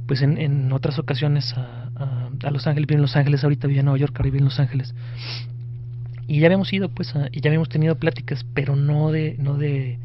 pues 0.07 0.21
en, 0.21 0.37
en 0.37 0.71
otras 0.71 0.99
ocasiones 0.99 1.53
a, 1.57 1.89
a, 1.95 2.29
a 2.43 2.51
Los 2.51 2.67
Ángeles, 2.67 2.87
viví 2.87 2.95
en 2.95 3.01
Los 3.01 3.15
Ángeles, 3.15 3.43
ahorita 3.43 3.67
vivo 3.67 3.79
en 3.79 3.85
Nueva 3.85 3.97
York, 3.99 4.13
ahora 4.17 4.25
vivo 4.25 4.37
en 4.37 4.45
Los 4.45 4.59
Ángeles. 4.59 4.93
Y 6.27 6.39
ya 6.39 6.47
habíamos 6.47 6.71
ido, 6.73 6.89
pues, 6.89 7.15
a- 7.15 7.29
y 7.31 7.41
ya 7.41 7.49
habíamos 7.49 7.69
tenido 7.69 7.95
pláticas, 7.95 8.45
pero 8.53 8.75
no 8.75 9.11
de, 9.11 9.35
no 9.39 9.57
de 9.57 9.99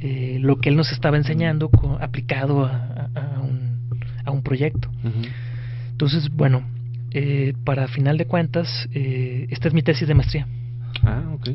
eh, 0.00 0.38
lo 0.40 0.56
que 0.60 0.68
él 0.70 0.76
nos 0.76 0.92
estaba 0.92 1.16
enseñando 1.16 1.70
aplicado 2.00 2.64
a, 2.64 3.10
a- 3.14 3.36
a 3.36 3.40
un, 3.40 3.78
a 4.24 4.30
un 4.30 4.42
proyecto. 4.42 4.88
Entonces, 5.92 6.30
bueno, 6.30 6.62
eh, 7.12 7.54
para 7.64 7.86
final 7.88 8.16
de 8.16 8.26
cuentas, 8.26 8.88
eh, 8.94 9.46
esta 9.50 9.68
es 9.68 9.74
mi 9.74 9.82
tesis 9.82 10.08
de 10.08 10.14
maestría. 10.14 10.46
Ah, 11.02 11.22
ok. 11.34 11.48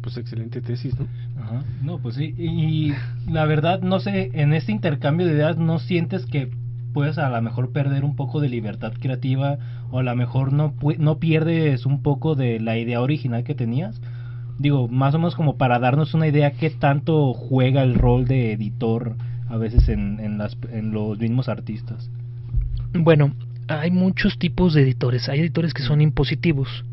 Pues 0.00 0.16
excelente 0.16 0.60
tesis, 0.60 0.94
¿no? 0.98 1.06
Ajá. 1.40 1.64
No, 1.82 1.98
pues 1.98 2.14
sí. 2.16 2.34
Y 2.38 2.92
la 3.30 3.44
verdad, 3.44 3.82
no 3.82 3.98
sé, 4.00 4.30
en 4.34 4.52
este 4.52 4.72
intercambio 4.72 5.26
de 5.26 5.34
ideas, 5.34 5.56
¿no 5.58 5.78
sientes 5.78 6.26
que 6.26 6.50
puedes 6.96 7.18
a 7.18 7.28
lo 7.28 7.42
mejor 7.42 7.72
perder 7.72 8.06
un 8.06 8.16
poco 8.16 8.40
de 8.40 8.48
libertad 8.48 8.94
creativa 8.98 9.58
o 9.90 9.98
a 9.98 10.02
lo 10.02 10.16
mejor 10.16 10.54
no, 10.54 10.72
no 10.98 11.18
pierdes 11.18 11.84
un 11.84 12.00
poco 12.00 12.36
de 12.36 12.58
la 12.58 12.78
idea 12.78 13.02
original 13.02 13.44
que 13.44 13.54
tenías? 13.54 14.00
Digo, 14.58 14.88
más 14.88 15.14
o 15.14 15.18
menos 15.18 15.34
como 15.34 15.58
para 15.58 15.78
darnos 15.78 16.14
una 16.14 16.26
idea 16.26 16.52
qué 16.52 16.70
tanto 16.70 17.34
juega 17.34 17.82
el 17.82 17.96
rol 17.96 18.24
de 18.24 18.54
editor 18.54 19.14
a 19.50 19.58
veces 19.58 19.90
en, 19.90 20.20
en, 20.20 20.38
las, 20.38 20.56
en 20.72 20.92
los 20.92 21.18
mismos 21.18 21.50
artistas. 21.50 22.10
Bueno, 22.94 23.34
hay 23.68 23.90
muchos 23.90 24.38
tipos 24.38 24.72
de 24.72 24.80
editores. 24.80 25.28
Hay 25.28 25.40
editores 25.40 25.74
que 25.74 25.82
son 25.82 26.00
impositivos 26.00 26.86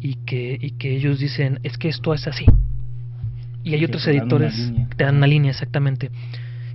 y 0.00 0.14
que, 0.14 0.56
y 0.58 0.70
que 0.70 0.96
ellos 0.96 1.18
dicen, 1.18 1.60
es 1.62 1.76
que 1.76 1.90
esto 1.90 2.14
es 2.14 2.26
así. 2.26 2.46
Y 3.64 3.74
hay 3.74 3.84
otros 3.84 4.06
editores 4.06 4.72
que 4.88 4.94
te 4.94 5.04
dan 5.04 5.16
una 5.18 5.26
línea, 5.26 5.50
exactamente. 5.50 6.10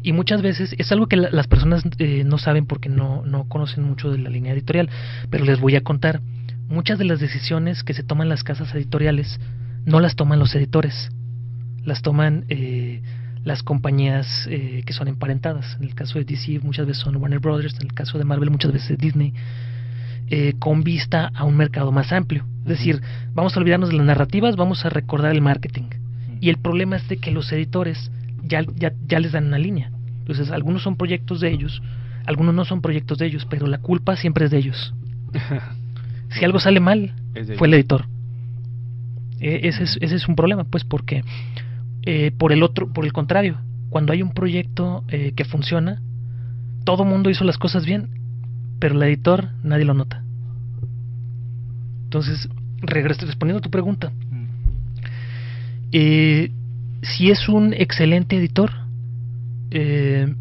Y 0.03 0.13
muchas 0.13 0.41
veces 0.41 0.73
es 0.77 0.91
algo 0.91 1.07
que 1.07 1.15
la- 1.17 1.29
las 1.31 1.47
personas 1.47 1.83
eh, 1.99 2.23
no 2.25 2.37
saben 2.37 2.65
porque 2.65 2.89
no, 2.89 3.23
no 3.25 3.45
conocen 3.47 3.83
mucho 3.83 4.11
de 4.11 4.17
la 4.17 4.29
línea 4.29 4.53
editorial, 4.53 4.89
pero 5.29 5.45
les 5.45 5.59
voy 5.59 5.75
a 5.75 5.81
contar. 5.83 6.21
Muchas 6.67 6.97
de 6.97 7.05
las 7.05 7.19
decisiones 7.19 7.83
que 7.83 7.93
se 7.93 8.03
toman 8.03 8.29
las 8.29 8.43
casas 8.43 8.73
editoriales 8.73 9.39
no 9.85 9.99
las 9.99 10.15
toman 10.15 10.39
los 10.39 10.55
editores, 10.55 11.09
las 11.83 12.01
toman 12.01 12.45
eh, 12.49 13.01
las 13.43 13.61
compañías 13.63 14.47
eh, 14.49 14.83
que 14.85 14.93
son 14.93 15.07
emparentadas. 15.07 15.75
En 15.79 15.83
el 15.87 15.95
caso 15.95 16.17
de 16.19 16.25
DC 16.25 16.59
muchas 16.63 16.85
veces 16.87 17.03
son 17.03 17.15
Warner 17.17 17.39
Brothers, 17.39 17.75
en 17.79 17.87
el 17.87 17.93
caso 17.93 18.17
de 18.17 18.23
Marvel 18.23 18.51
muchas 18.51 18.71
veces 18.71 18.97
Disney, 18.97 19.33
eh, 20.29 20.53
con 20.59 20.83
vista 20.83 21.31
a 21.35 21.43
un 21.43 21.57
mercado 21.57 21.91
más 21.91 22.11
amplio. 22.13 22.45
Es 22.61 22.69
decir, 22.69 23.01
vamos 23.33 23.55
a 23.55 23.59
olvidarnos 23.59 23.89
de 23.89 23.97
las 23.97 24.05
narrativas, 24.05 24.55
vamos 24.55 24.85
a 24.85 24.89
recordar 24.89 25.31
el 25.33 25.41
marketing. 25.41 25.89
Y 26.39 26.49
el 26.49 26.57
problema 26.57 26.95
es 26.95 27.07
de 27.09 27.17
que 27.17 27.31
los 27.31 27.51
editores 27.51 28.11
ya, 28.51 28.61
ya, 28.75 28.93
ya 29.07 29.19
les 29.19 29.31
dan 29.31 29.47
una 29.47 29.57
línea. 29.57 29.91
Entonces, 30.19 30.51
algunos 30.51 30.83
son 30.83 30.95
proyectos 30.97 31.39
de 31.41 31.49
ellos, 31.51 31.81
algunos 32.25 32.53
no 32.53 32.65
son 32.65 32.81
proyectos 32.81 33.17
de 33.17 33.25
ellos, 33.25 33.47
pero 33.49 33.65
la 33.67 33.79
culpa 33.79 34.15
siempre 34.15 34.45
es 34.45 34.51
de 34.51 34.57
ellos. 34.59 34.93
si 36.29 36.45
algo 36.45 36.59
sale 36.59 36.79
mal, 36.79 37.13
fue 37.57 37.67
el 37.67 37.73
editor. 37.73 38.05
Eh, 39.39 39.61
ese, 39.63 39.83
es, 39.83 39.97
ese 40.01 40.15
es 40.15 40.27
un 40.27 40.35
problema, 40.35 40.63
pues, 40.65 40.83
porque 40.83 41.23
eh, 42.03 42.31
por 42.37 42.51
el 42.51 42.61
otro, 42.63 42.93
por 42.93 43.05
el 43.05 43.13
contrario, 43.13 43.57
cuando 43.89 44.13
hay 44.13 44.21
un 44.21 44.31
proyecto 44.33 45.03
eh, 45.07 45.33
que 45.35 45.45
funciona, 45.45 46.01
todo 46.83 47.03
mundo 47.05 47.29
hizo 47.29 47.43
las 47.43 47.57
cosas 47.57 47.85
bien, 47.85 48.09
pero 48.79 48.95
el 48.95 49.03
editor 49.03 49.49
nadie 49.63 49.85
lo 49.85 49.93
nota. 49.95 50.23
Entonces, 52.03 52.47
regres- 52.81 53.21
respondiendo 53.25 53.59
a 53.59 53.61
tu 53.61 53.69
pregunta, 53.71 54.11
eh, 55.91 56.51
si 57.01 57.31
es 57.31 57.49
un 57.49 57.73
excelente 57.73 58.37
editor, 58.37 58.71
eh, 59.71 60.33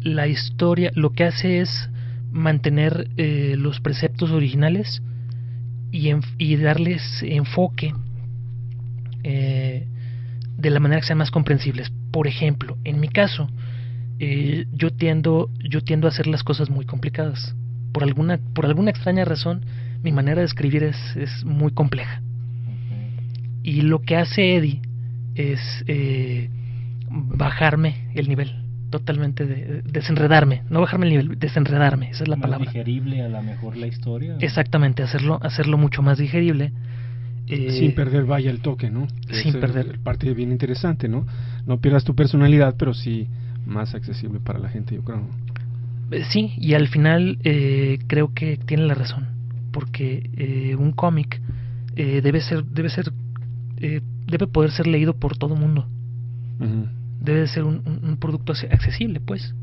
la 0.00 0.26
historia 0.28 0.90
lo 0.94 1.10
que 1.10 1.24
hace 1.24 1.60
es 1.60 1.88
mantener 2.30 3.08
eh, 3.16 3.54
los 3.58 3.80
preceptos 3.80 4.30
originales 4.30 5.02
y, 5.90 6.08
en- 6.08 6.22
y 6.38 6.56
darles 6.56 7.22
enfoque 7.22 7.92
eh, 9.24 9.86
de 10.56 10.70
la 10.70 10.80
manera 10.80 11.00
que 11.00 11.06
sean 11.06 11.18
más 11.18 11.30
comprensibles. 11.30 11.92
Por 12.10 12.26
ejemplo, 12.26 12.76
en 12.84 13.00
mi 13.00 13.08
caso, 13.08 13.48
eh, 14.18 14.66
yo 14.72 14.90
tiendo 14.90 15.50
yo 15.68 15.82
tiendo 15.82 16.06
a 16.06 16.10
hacer 16.10 16.26
las 16.26 16.42
cosas 16.42 16.70
muy 16.70 16.84
complicadas. 16.86 17.54
Por 17.92 18.02
alguna 18.04 18.38
por 18.54 18.66
alguna 18.66 18.90
extraña 18.90 19.24
razón, 19.24 19.64
mi 20.02 20.12
manera 20.12 20.40
de 20.40 20.46
escribir 20.46 20.82
es, 20.84 20.96
es 21.16 21.44
muy 21.44 21.72
compleja. 21.72 22.22
Y 23.62 23.82
lo 23.82 24.00
que 24.02 24.16
hace 24.16 24.56
Eddie 24.56 24.80
es 25.36 25.84
eh, 25.86 26.48
bajarme 27.10 28.08
el 28.14 28.28
nivel, 28.28 28.52
totalmente 28.90 29.46
de- 29.46 29.82
desenredarme, 29.82 30.62
no 30.70 30.80
bajarme 30.80 31.06
el 31.06 31.12
nivel, 31.12 31.38
desenredarme, 31.38 32.10
esa 32.10 32.24
es 32.24 32.28
la 32.28 32.36
más 32.36 32.42
palabra. 32.42 32.70
digerible 32.70 33.22
a 33.22 33.28
lo 33.28 33.42
mejor 33.42 33.76
la 33.76 33.86
historia. 33.86 34.36
Exactamente, 34.40 35.02
hacerlo 35.02 35.38
hacerlo 35.42 35.78
mucho 35.78 36.02
más 36.02 36.18
digerible. 36.18 36.72
eh, 37.48 37.70
Sin 37.70 37.94
perder 37.94 38.24
vaya 38.24 38.50
el 38.50 38.60
toque, 38.60 38.90
¿no? 38.90 39.06
sin 39.30 39.38
Esa 39.38 39.48
es 39.48 39.56
perder. 39.56 39.98
Parte 40.00 40.32
bien 40.34 40.50
interesante, 40.50 41.08
¿no? 41.08 41.26
No 41.66 41.78
pierdas 41.80 42.04
tu 42.04 42.14
personalidad, 42.14 42.74
pero 42.78 42.92
sí 42.94 43.28
más 43.66 43.94
accesible 43.94 44.40
para 44.40 44.58
la 44.58 44.68
gente, 44.68 44.94
yo 44.94 45.02
creo. 45.02 45.18
¿no? 45.18 45.28
Eh, 46.16 46.24
Sí, 46.30 46.52
y 46.56 46.74
al 46.74 46.88
final 46.88 47.38
eh, 47.44 47.98
creo 48.06 48.32
que 48.34 48.56
tiene 48.56 48.84
la 48.86 48.94
razón, 48.94 49.26
porque 49.72 50.30
eh, 50.36 50.74
un 50.76 50.92
cómic 50.92 51.40
eh, 51.96 52.20
debe 52.22 52.40
ser, 52.40 52.64
debe 52.64 52.88
ser, 52.90 53.12
eh, 53.78 54.00
debe 54.26 54.46
poder 54.46 54.70
ser 54.70 54.86
leído 54.86 55.14
por 55.14 55.36
todo 55.36 55.56
mundo. 55.56 55.86
Debe 57.20 57.40
de 57.40 57.48
ser 57.48 57.64
un, 57.64 57.82
un- 57.86 58.00
un 58.10 58.16
producto 58.18 58.52
ac- 58.54 58.72
accesible, 58.72 59.20
pues. 59.20 59.54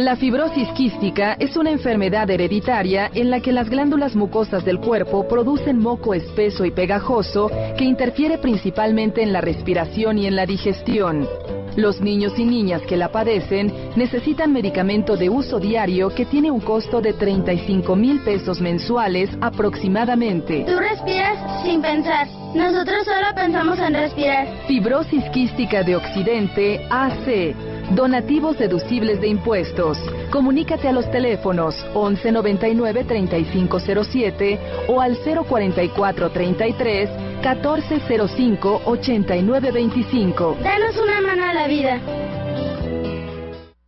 La 0.00 0.16
fibrosis 0.16 0.66
quística 0.70 1.36
es 1.38 1.58
una 1.58 1.70
enfermedad 1.70 2.30
hereditaria 2.30 3.10
en 3.12 3.28
la 3.28 3.40
que 3.40 3.52
las 3.52 3.68
glándulas 3.68 4.16
mucosas 4.16 4.64
del 4.64 4.80
cuerpo 4.80 5.28
producen 5.28 5.78
moco 5.78 6.14
espeso 6.14 6.64
y 6.64 6.70
pegajoso 6.70 7.50
que 7.76 7.84
interfiere 7.84 8.38
principalmente 8.38 9.22
en 9.22 9.34
la 9.34 9.42
respiración 9.42 10.16
y 10.16 10.26
en 10.26 10.36
la 10.36 10.46
digestión. 10.46 11.28
Los 11.76 12.00
niños 12.00 12.32
y 12.38 12.46
niñas 12.46 12.80
que 12.88 12.96
la 12.96 13.12
padecen 13.12 13.90
necesitan 13.94 14.54
medicamento 14.54 15.18
de 15.18 15.28
uso 15.28 15.60
diario 15.60 16.08
que 16.08 16.24
tiene 16.24 16.50
un 16.50 16.60
costo 16.60 17.02
de 17.02 17.12
35 17.12 17.94
mil 17.94 18.20
pesos 18.20 18.58
mensuales 18.62 19.28
aproximadamente. 19.42 20.64
Tú 20.66 20.78
respiras 20.78 21.62
sin 21.62 21.82
pensar. 21.82 22.26
Nosotros 22.54 23.04
solo 23.04 23.26
pensamos 23.34 23.78
en 23.78 23.92
respirar. 23.92 24.48
Fibrosis 24.66 25.24
quística 25.28 25.82
de 25.82 25.96
Occidente 25.96 26.86
AC. 26.88 27.54
Donativos 27.94 28.56
deducibles 28.56 29.20
de 29.20 29.26
impuestos. 29.26 29.98
Comunícate 30.30 30.86
a 30.86 30.92
los 30.92 31.10
teléfonos 31.10 31.74
1199 31.92 33.04
3507 33.04 34.60
o 34.86 35.00
al 35.00 35.18
044 35.18 36.30
33 36.30 37.10
1405 37.42 38.82
8925. 38.84 40.58
Danos 40.62 40.96
una 41.02 41.20
mano 41.20 41.44
a 41.44 41.52
la 41.52 41.66
vida. 41.66 42.00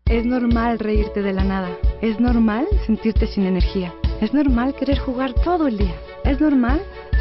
Es 0.07 0.25
normal 0.27 0.81
reírte 0.81 1.23
de 1.23 1.33
la 1.33 1.45
nada. 1.45 1.71
Es 2.01 2.19
normal 2.19 2.67
sentirte 2.87 3.29
sin 3.29 3.47
energía. 3.47 3.95
Es 4.21 4.35
normal 4.35 4.75
querer 4.75 4.99
jugar 4.99 5.33
todo 5.33 5.69
el 5.69 5.79
día. 5.79 5.95
Es 6.25 6.41
normal 6.41 6.83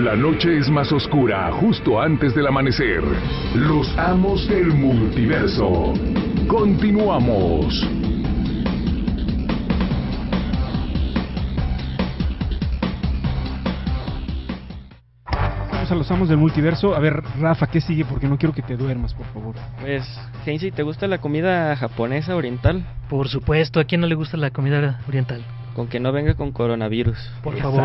La 0.03 0.15
noche 0.15 0.57
es 0.57 0.67
más 0.67 0.91
oscura 0.91 1.51
justo 1.51 2.01
antes 2.01 2.33
del 2.33 2.47
amanecer. 2.47 3.03
Los 3.53 3.87
amos 3.99 4.47
del 4.47 4.73
multiverso. 4.73 5.93
Continuamos. 6.47 7.87
Vamos 15.71 15.91
a 15.91 15.95
los 15.95 16.09
amos 16.09 16.29
del 16.29 16.37
multiverso. 16.39 16.95
A 16.95 16.99
ver, 16.99 17.21
Rafa, 17.39 17.67
¿qué 17.67 17.79
sigue? 17.79 18.03
Porque 18.03 18.27
no 18.27 18.39
quiero 18.39 18.55
que 18.55 18.63
te 18.63 18.75
duermas, 18.75 19.13
por 19.13 19.27
favor. 19.27 19.53
Pues, 19.81 20.03
Heinzy, 20.47 20.71
¿te 20.71 20.81
gusta 20.81 21.05
la 21.05 21.19
comida 21.19 21.75
japonesa 21.75 22.35
oriental? 22.35 22.83
Por 23.07 23.29
supuesto, 23.29 23.79
¿a 23.79 23.83
quién 23.83 24.01
no 24.01 24.07
le 24.07 24.15
gusta 24.15 24.35
la 24.35 24.49
comida 24.49 24.99
oriental? 25.07 25.45
Con 25.75 25.87
que 25.87 25.99
no 25.99 26.11
venga 26.11 26.33
con 26.33 26.51
coronavirus. 26.51 27.17
Por 27.43 27.55
favor. 27.57 27.81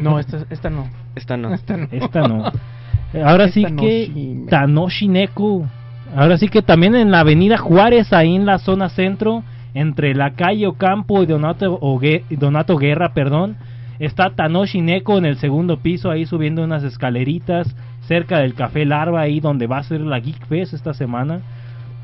No, 0.00 0.18
esta, 0.18 0.44
esta 0.50 0.70
no. 0.70 0.88
Esta 1.14 1.36
no. 1.36 1.52
Esta 1.54 1.76
no. 1.76 1.88
Esta 1.90 2.20
no. 2.28 2.44
Ahora 3.24 3.48
sí 3.48 3.62
que 3.76 4.06
Tanoshineko. 4.48 5.66
Ahora 6.14 6.38
sí 6.38 6.48
que 6.48 6.62
también 6.62 6.94
en 6.94 7.10
la 7.10 7.20
avenida 7.20 7.58
Juárez, 7.58 8.12
ahí 8.12 8.34
en 8.36 8.46
la 8.46 8.58
zona 8.58 8.88
centro, 8.88 9.42
entre 9.74 10.14
la 10.14 10.32
calle 10.32 10.66
Ocampo 10.66 11.22
y 11.22 11.26
Donato, 11.26 11.78
Ogue- 11.80 12.24
Donato 12.30 12.76
Guerra, 12.76 13.12
perdón, 13.12 13.56
está 13.98 14.30
Tanoshineko 14.30 15.18
en 15.18 15.26
el 15.26 15.36
segundo 15.38 15.78
piso, 15.78 16.10
ahí 16.10 16.24
subiendo 16.26 16.62
unas 16.62 16.84
escaleritas, 16.84 17.74
cerca 18.06 18.38
del 18.38 18.54
Café 18.54 18.84
Larva, 18.84 19.20
ahí 19.22 19.40
donde 19.40 19.66
va 19.66 19.78
a 19.78 19.82
ser 19.82 20.00
la 20.00 20.20
Geek 20.20 20.46
Fest 20.46 20.74
esta 20.74 20.94
semana. 20.94 21.40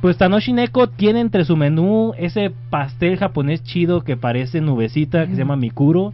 Pues 0.03 0.19
Tanoshineko 0.19 0.89
tiene 0.89 1.21
entre 1.21 1.45
su 1.45 1.57
menú 1.57 2.13
ese 2.19 2.51
pastel 2.71 3.19
japonés 3.19 3.63
chido 3.63 4.03
que 4.03 4.17
parece 4.17 4.61
nubecita, 4.61 5.29
que 5.29 5.35
se 5.35 5.39
llama 5.39 5.55
Mikuro. 5.55 6.13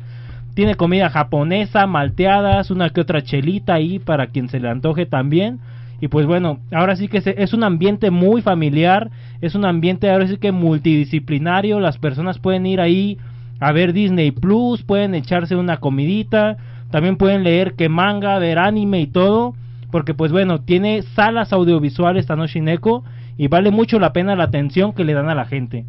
Tiene 0.53 0.75
comida 0.75 1.09
japonesa, 1.09 1.87
malteadas, 1.87 2.71
una 2.71 2.91
que 2.91 3.01
otra 3.01 3.23
chelita 3.23 3.73
ahí 3.73 3.99
para 3.99 4.27
quien 4.27 4.51
se 4.51 4.61
le 4.61 4.69
antoje 4.69 5.07
también. 5.07 5.61
Y 6.03 6.09
pues 6.09 6.27
bueno, 6.27 6.59
ahora 6.71 6.97
sí 6.97 7.09
que 7.09 7.23
es 7.25 7.55
un 7.55 7.65
ambiente 7.65 8.11
muy 8.11 8.43
familiar, 8.43 9.11
es 9.41 9.55
un 9.55 9.65
ambiente 9.65 10.11
ahora 10.11 10.29
sí 10.29 10.37
que 10.37 10.53
multidisciplinario, 10.53 11.81
las 11.81 11.97
personas 11.97 12.39
pueden 12.39 12.67
ir 12.67 12.83
ahí 12.83 13.17
a 13.59 13.73
ver 13.73 13.95
Disney 13.95 14.33
Plus, 14.33 14.83
pueden 14.83 15.15
echarse 15.15 15.57
una 15.57 15.79
comidita, 15.79 16.59
también 16.91 17.17
pueden 17.17 17.43
leer 17.43 17.73
que 17.73 17.89
manga, 17.89 18.39
ver 18.39 18.59
anime 18.59 19.01
y 19.01 19.07
todo, 19.07 19.55
porque 19.91 20.13
pues 20.13 20.31
bueno, 20.31 20.61
tiene 20.61 21.01
salas 21.15 21.55
audiovisuales 21.55 22.27
Tanoshineko 22.27 23.03
y 23.39 23.49
vale 23.49 23.71
mucho 23.71 23.99
la 23.99 24.13
pena 24.13 24.37
la 24.37 24.45
atención 24.45 24.93
que 24.93 25.05
le 25.05 25.15
dan 25.15 25.31
a 25.31 25.35
la 25.35 25.47
gente. 25.47 25.87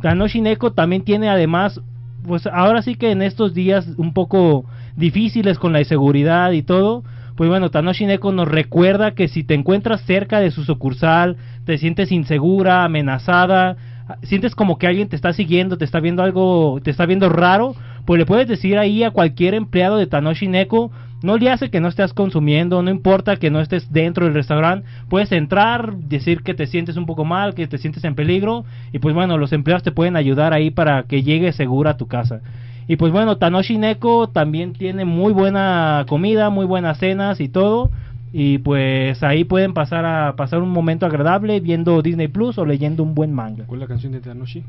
Tanoshineko 0.00 0.72
también 0.72 1.02
tiene 1.02 1.28
además, 1.28 1.80
pues 2.26 2.46
ahora 2.46 2.80
sí 2.82 2.94
que 2.94 3.10
en 3.10 3.20
estos 3.20 3.52
días 3.52 3.86
un 3.98 4.14
poco 4.14 4.64
difíciles 4.96 5.58
con 5.58 5.72
la 5.72 5.80
inseguridad 5.80 6.52
y 6.52 6.62
todo, 6.62 7.02
pues 7.36 7.50
bueno, 7.50 7.70
Tanoshineko 7.70 8.30
nos 8.32 8.48
recuerda 8.48 9.14
que 9.14 9.28
si 9.28 9.42
te 9.42 9.54
encuentras 9.54 10.02
cerca 10.02 10.38
de 10.40 10.50
su 10.50 10.64
sucursal, 10.64 11.36
te 11.64 11.78
sientes 11.78 12.12
insegura, 12.12 12.84
amenazada, 12.84 13.76
sientes 14.22 14.54
como 14.54 14.78
que 14.78 14.86
alguien 14.86 15.08
te 15.08 15.16
está 15.16 15.32
siguiendo, 15.32 15.78
te 15.78 15.84
está 15.84 15.98
viendo 16.00 16.22
algo, 16.22 16.80
te 16.82 16.90
está 16.90 17.06
viendo 17.06 17.28
raro, 17.28 17.74
pues 18.04 18.18
le 18.18 18.26
puedes 18.26 18.48
decir 18.48 18.78
ahí 18.78 19.02
a 19.02 19.10
cualquier 19.10 19.54
empleado 19.54 19.96
de 19.96 20.06
Tanoshineko 20.06 20.92
no 21.24 21.36
le 21.36 21.50
hace 21.50 21.70
que 21.70 21.80
no 21.80 21.88
estés 21.88 22.12
consumiendo, 22.12 22.82
no 22.82 22.90
importa 22.90 23.36
que 23.36 23.50
no 23.50 23.60
estés 23.60 23.92
dentro 23.92 24.24
del 24.24 24.34
restaurante, 24.34 24.86
puedes 25.08 25.32
entrar, 25.32 25.96
decir 25.96 26.42
que 26.42 26.54
te 26.54 26.66
sientes 26.66 26.96
un 26.96 27.06
poco 27.06 27.24
mal, 27.24 27.54
que 27.54 27.66
te 27.66 27.78
sientes 27.78 28.04
en 28.04 28.14
peligro 28.14 28.64
y 28.92 28.98
pues 28.98 29.14
bueno, 29.14 29.38
los 29.38 29.52
empleados 29.52 29.82
te 29.82 29.92
pueden 29.92 30.16
ayudar 30.16 30.52
ahí 30.52 30.70
para 30.70 31.04
que 31.04 31.22
llegues 31.22 31.56
segura 31.56 31.92
a 31.92 31.96
tu 31.96 32.06
casa. 32.06 32.40
Y 32.88 32.96
pues 32.96 33.12
bueno, 33.12 33.36
Tanoshi 33.38 33.78
Neko 33.78 34.28
también 34.28 34.72
tiene 34.72 35.04
muy 35.04 35.32
buena 35.32 36.04
comida, 36.08 36.50
muy 36.50 36.66
buenas 36.66 36.98
cenas 36.98 37.40
y 37.40 37.48
todo. 37.48 37.90
Y 38.32 38.58
pues 38.58 39.22
ahí 39.22 39.44
pueden 39.44 39.74
pasar 39.74 40.06
a 40.06 40.36
pasar 40.36 40.62
un 40.62 40.70
momento 40.70 41.04
agradable 41.04 41.60
viendo 41.60 42.00
Disney 42.02 42.28
Plus 42.28 42.56
o 42.58 42.64
leyendo 42.64 43.02
un 43.02 43.14
buen 43.14 43.32
manga. 43.32 43.64
¿Cuál 43.66 43.80
es 43.80 43.88
la 43.88 43.88
canción 43.88 44.12
de 44.12 44.20
Tanoshi? 44.20 44.64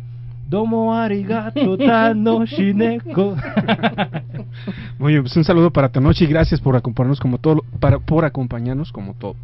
Domo 0.54 0.94
arigato 0.94 1.76
Tanoshi 1.80 2.74
Neko. 2.76 3.36
Oye, 5.00 5.20
pues 5.20 5.36
un 5.36 5.44
saludo 5.44 5.72
para 5.72 5.90
Tanoshi, 5.90 6.28
gracias 6.28 6.62
por 6.62 6.76
acompañarnos 6.76 7.20
como 7.20 7.40
todo 7.40 7.64
para 7.80 7.98
por 7.98 8.24
acompañarnos 8.24 8.92
como 8.92 9.16
todo 9.16 9.36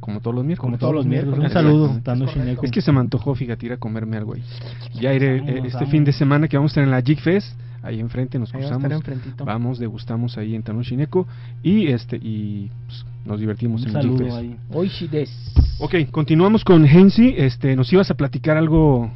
como 0.00 0.20
todos 0.20 0.34
los 0.34 0.46
miércoles. 0.46 0.70
Como 0.70 0.78
todos 0.78 0.94
los 0.94 1.04
miércoles. 1.04 1.44
Un 1.44 1.50
saludo. 1.50 2.00
Es 2.62 2.70
que 2.70 2.80
se 2.80 2.90
me 2.90 3.00
antojó, 3.00 3.34
fíjate, 3.34 3.66
ir 3.66 3.72
a 3.74 3.76
comerme 3.76 4.16
algo 4.16 4.32
ahí. 4.32 4.42
Ya 4.98 5.12
iré 5.12 5.36
eh, 5.36 5.62
este 5.66 5.84
fin 5.84 6.04
de 6.04 6.12
semana 6.12 6.48
que 6.48 6.56
vamos 6.56 6.70
a 6.70 6.72
estar 6.72 6.84
en 6.84 6.90
la 6.90 7.02
Jig 7.02 7.20
Fest 7.20 7.54
ahí 7.82 7.98
enfrente 7.98 8.38
nos 8.38 8.52
cruzamos 8.52 8.92
vamos 9.38 9.78
degustamos 9.78 10.36
ahí 10.36 10.54
en 10.54 10.62
Tanoshineko 10.62 11.26
y 11.62 11.86
este 11.86 12.16
y 12.16 12.70
pues, 12.86 13.06
nos 13.24 13.40
divertimos 13.40 13.82
Un 13.82 13.88
en 13.88 13.96
el 13.96 14.02
saludo 14.02 14.18
Jig 14.18 14.26
Fest. 14.26 14.38
ahí. 14.38 14.56
Ok, 15.82 15.94
continuamos 16.10 16.62
con 16.62 16.84
Hensi. 16.84 17.34
Este, 17.38 17.74
nos 17.74 17.90
ibas 17.90 18.10
a 18.10 18.14
platicar 18.14 18.58
algo, 18.58 19.10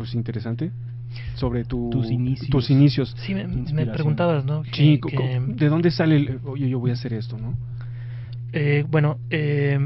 pues 0.00 0.14
interesante 0.14 0.70
sobre 1.34 1.64
tu, 1.64 1.90
Tus 1.90 2.10
inicios. 2.10 2.48
tus 2.48 2.70
inicios. 2.70 3.14
Sí, 3.18 3.34
me, 3.34 3.86
preguntabas, 3.86 4.46
¿no? 4.46 4.62
Que- 4.62 4.70
Sí, 4.72 5.00
¿de 5.46 5.68
dónde 5.68 5.90
sale 5.90 6.16
el, 6.16 6.40
oye, 6.44 6.70
yo 6.70 6.78
voy 6.78 6.90
a 6.90 6.94
hacer 6.94 7.12
esto, 7.12 7.36
no? 7.36 7.54
eh, 8.52 8.84
bueno, 8.88 9.18
eh, 9.28 9.78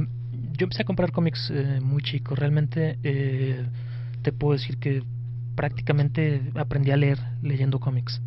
yo 0.57 0.65
empecé 0.65 0.83
a 0.83 0.85
comprar 0.85 1.11
cómics 1.11 1.51
eh, 1.53 1.81
muy 1.83 2.03
chico. 2.03 2.37
Realmente 2.37 2.99
eh, 3.03 3.65
te 4.23 4.31
puedo 4.33 4.53
decir 4.53 4.79
que 4.79 5.03
prácticamente 5.57 6.41
aprendí 6.55 6.93
a 6.93 6.97
leer 6.97 7.19
leyendo 7.43 7.81
cómics. 7.81 8.21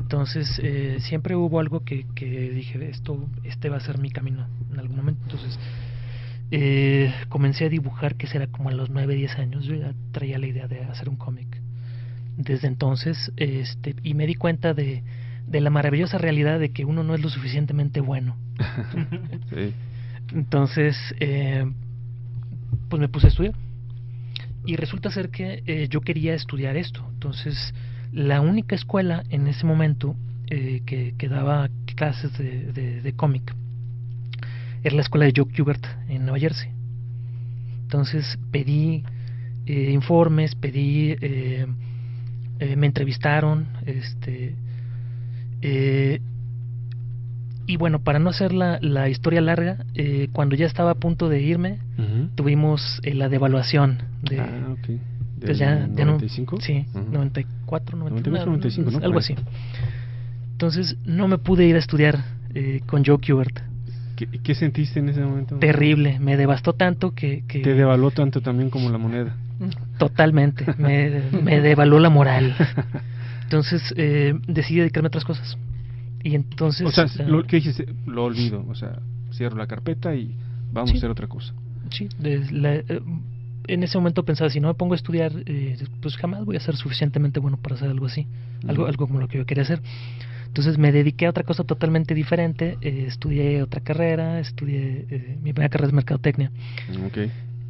Entonces 0.00 0.60
eh, 0.62 0.96
siempre 1.00 1.36
hubo 1.36 1.60
algo 1.60 1.84
que, 1.84 2.06
que 2.16 2.50
dije, 2.50 2.90
esto, 2.90 3.28
este 3.44 3.68
va 3.68 3.76
a 3.76 3.80
ser 3.80 3.98
mi 3.98 4.10
camino 4.10 4.46
en 4.72 4.80
algún 4.80 4.96
momento. 4.96 5.22
Entonces 5.22 5.58
eh, 6.50 7.12
comencé 7.28 7.64
a 7.64 7.68
dibujar, 7.68 8.16
que 8.16 8.26
será 8.26 8.46
como 8.46 8.68
a 8.68 8.72
los 8.72 8.90
9, 8.90 9.14
10 9.14 9.38
años. 9.38 9.64
Yo 9.64 9.74
ya 9.74 9.94
traía 10.12 10.38
la 10.38 10.46
idea 10.46 10.68
de 10.68 10.80
hacer 10.82 11.08
un 11.08 11.16
cómic. 11.16 11.60
Desde 12.36 12.68
entonces, 12.68 13.32
este, 13.36 13.94
y 14.02 14.14
me 14.14 14.26
di 14.26 14.34
cuenta 14.34 14.74
de, 14.74 15.02
de 15.46 15.60
la 15.60 15.70
maravillosa 15.70 16.18
realidad 16.18 16.58
de 16.58 16.70
que 16.70 16.84
uno 16.84 17.02
no 17.04 17.14
es 17.14 17.22
lo 17.22 17.28
suficientemente 17.28 18.00
bueno. 18.00 18.36
Sí. 19.50 19.74
Entonces, 20.32 20.96
eh, 21.20 21.70
pues 22.88 22.98
me 23.00 23.08
puse 23.08 23.26
a 23.26 23.30
estudiar. 23.30 23.54
Y 24.64 24.76
resulta 24.76 25.10
ser 25.10 25.28
que 25.28 25.62
eh, 25.66 25.86
yo 25.90 26.00
quería 26.00 26.34
estudiar 26.34 26.76
esto. 26.76 27.06
Entonces, 27.12 27.74
la 28.10 28.40
única 28.40 28.74
escuela 28.74 29.22
en 29.28 29.46
ese 29.46 29.66
momento 29.66 30.16
eh, 30.48 30.82
que, 30.86 31.14
que 31.18 31.28
daba 31.28 31.68
clases 31.94 32.36
de, 32.38 32.72
de, 32.72 33.02
de 33.02 33.12
cómic 33.12 33.54
era 34.84 34.94
la 34.96 35.02
escuela 35.02 35.24
de 35.26 35.32
Joe 35.34 35.46
Kubert 35.54 35.84
en 36.08 36.22
Nueva 36.22 36.38
Jersey. 36.38 36.68
Entonces, 37.82 38.38
pedí 38.50 39.02
eh, 39.66 39.90
informes, 39.92 40.54
pedí, 40.54 41.16
eh, 41.20 41.66
eh, 42.60 42.76
me 42.76 42.86
entrevistaron, 42.86 43.66
este, 43.86 44.54
eh, 45.62 46.20
y 47.66 47.76
bueno, 47.78 48.00
para 48.00 48.18
no 48.18 48.28
hacer 48.28 48.52
la, 48.52 48.78
la 48.82 49.08
historia 49.08 49.40
larga, 49.40 49.84
eh, 49.94 50.28
cuando 50.32 50.54
ya 50.54 50.66
estaba 50.66 50.90
a 50.90 50.94
punto 50.96 51.30
de 51.30 51.40
irme, 51.40 51.78
Ujú. 51.98 52.28
tuvimos 52.34 53.00
eh, 53.04 53.14
la 53.14 53.28
devaluación 53.30 54.02
de... 54.22 54.40
Ah, 54.40 54.68
ok. 54.72 54.86
pues 54.86 55.00
¿Del 55.40 55.56
ya, 55.56 55.88
ya 55.94 56.04
no- 56.04 56.12
95? 56.12 56.60
sí, 56.60 56.86
Ujú. 56.94 57.10
94, 57.10 57.96
94, 57.96 58.46
95, 58.46 58.46
95, 58.46 58.90
¿no? 58.90 59.04
algo 59.06 59.18
así. 59.18 59.34
Entonces 60.52 60.96
no 61.06 61.26
me 61.26 61.38
pude 61.38 61.66
ir 61.66 61.76
a 61.76 61.78
estudiar 61.78 62.18
eh, 62.54 62.80
con 62.86 63.02
Joe 63.04 63.18
Kubert. 63.18 63.60
¿Qué, 64.16 64.26
qué 64.26 64.54
sentiste 64.54 65.00
en 65.00 65.08
ese 65.08 65.20
momento? 65.20 65.56
Terrible, 65.58 66.18
me 66.20 66.36
devastó 66.36 66.72
tanto 66.72 67.12
que... 67.14 67.42
que 67.48 67.60
Te 67.60 67.74
devaluó 67.74 68.10
tanto 68.10 68.40
también 68.40 68.70
como 68.70 68.90
la 68.90 68.98
moneda. 68.98 69.36
Totalmente, 69.98 70.66
me, 70.78 71.22
me 71.42 71.60
devaluó 71.60 71.98
la 72.00 72.10
moral. 72.10 72.54
Entonces 73.44 73.92
eh, 73.96 74.34
decidí 74.46 74.80
dedicarme 74.80 75.06
a 75.06 75.08
otras 75.08 75.24
cosas. 75.24 75.56
Y 76.22 76.34
entonces... 76.34 76.86
o 76.86 76.90
sea, 76.90 77.04
eh, 77.04 77.28
lo 77.28 77.44
que 77.46 77.56
dijiste, 77.56 77.86
lo 78.06 78.24
olvido, 78.24 78.64
o 78.68 78.74
sea, 78.74 78.98
cierro 79.32 79.56
la 79.56 79.66
carpeta 79.66 80.14
y 80.14 80.34
vamos 80.72 80.90
Sí. 80.90 80.96
a 80.96 80.98
hacer 80.98 81.10
otra 81.10 81.26
cosa. 81.26 81.52
Sí, 81.90 82.08
de- 82.18 82.50
la- 82.50 82.74
eh, 82.76 83.00
en 83.66 83.82
ese 83.82 83.96
momento 83.98 84.24
pensaba, 84.24 84.50
si 84.50 84.60
no 84.60 84.68
me 84.68 84.74
pongo 84.74 84.94
a 84.94 84.96
estudiar, 84.96 85.32
eh, 85.46 85.76
pues 86.00 86.16
jamás 86.16 86.44
voy 86.44 86.56
a 86.56 86.60
ser 86.60 86.76
suficientemente 86.76 87.40
bueno 87.40 87.56
para 87.58 87.76
hacer 87.76 87.88
algo 87.90 88.06
así, 88.06 88.26
algo, 88.66 88.86
algo 88.86 89.06
como 89.06 89.20
lo 89.20 89.28
que 89.28 89.38
yo 89.38 89.46
quería 89.46 89.62
hacer. 89.62 89.80
Entonces 90.54 90.78
me 90.78 90.92
dediqué 90.92 91.26
a 91.26 91.30
otra 91.30 91.42
cosa 91.42 91.64
totalmente 91.64 92.14
diferente, 92.14 92.78
eh, 92.80 93.06
estudié 93.08 93.60
otra 93.60 93.80
carrera, 93.80 94.38
estudié, 94.38 95.04
eh, 95.10 95.36
mi 95.42 95.52
primera 95.52 95.68
carrera 95.68 95.88
es 95.88 95.92
mercadotecnia, 95.92 96.52
Ok. 97.06 97.18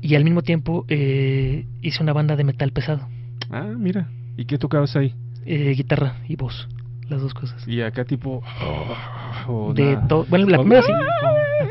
y 0.03 0.15
al 0.17 0.23
mismo 0.23 0.43
tiempo 0.43 0.85
eh, 0.89 1.65
hice 1.81 2.03
una 2.03 2.13
banda 2.13 2.37
de 2.37 2.45
metal 2.45 2.73
pesado, 2.73 3.09
Ah, 3.51 3.73
mira. 3.75 4.09
¿Y 4.37 4.45
qué 4.45 4.59
tocabas 4.59 4.95
ahí? 4.97 5.15
eh, 5.47 5.73
guitarra 5.75 6.17
y 6.29 6.37
voz, 6.37 6.69
las 7.09 7.23
dos 7.23 7.33
cosas. 7.33 7.67
Y 7.67 7.81
acá 7.81 8.05
tipo... 8.05 8.43
o 9.49 9.73
De 9.73 9.95
nada. 9.95 10.07
to- 10.07 10.27
bueno, 10.29 10.47
la 10.51 10.59
primera 10.59 10.83
sí, 10.83 10.93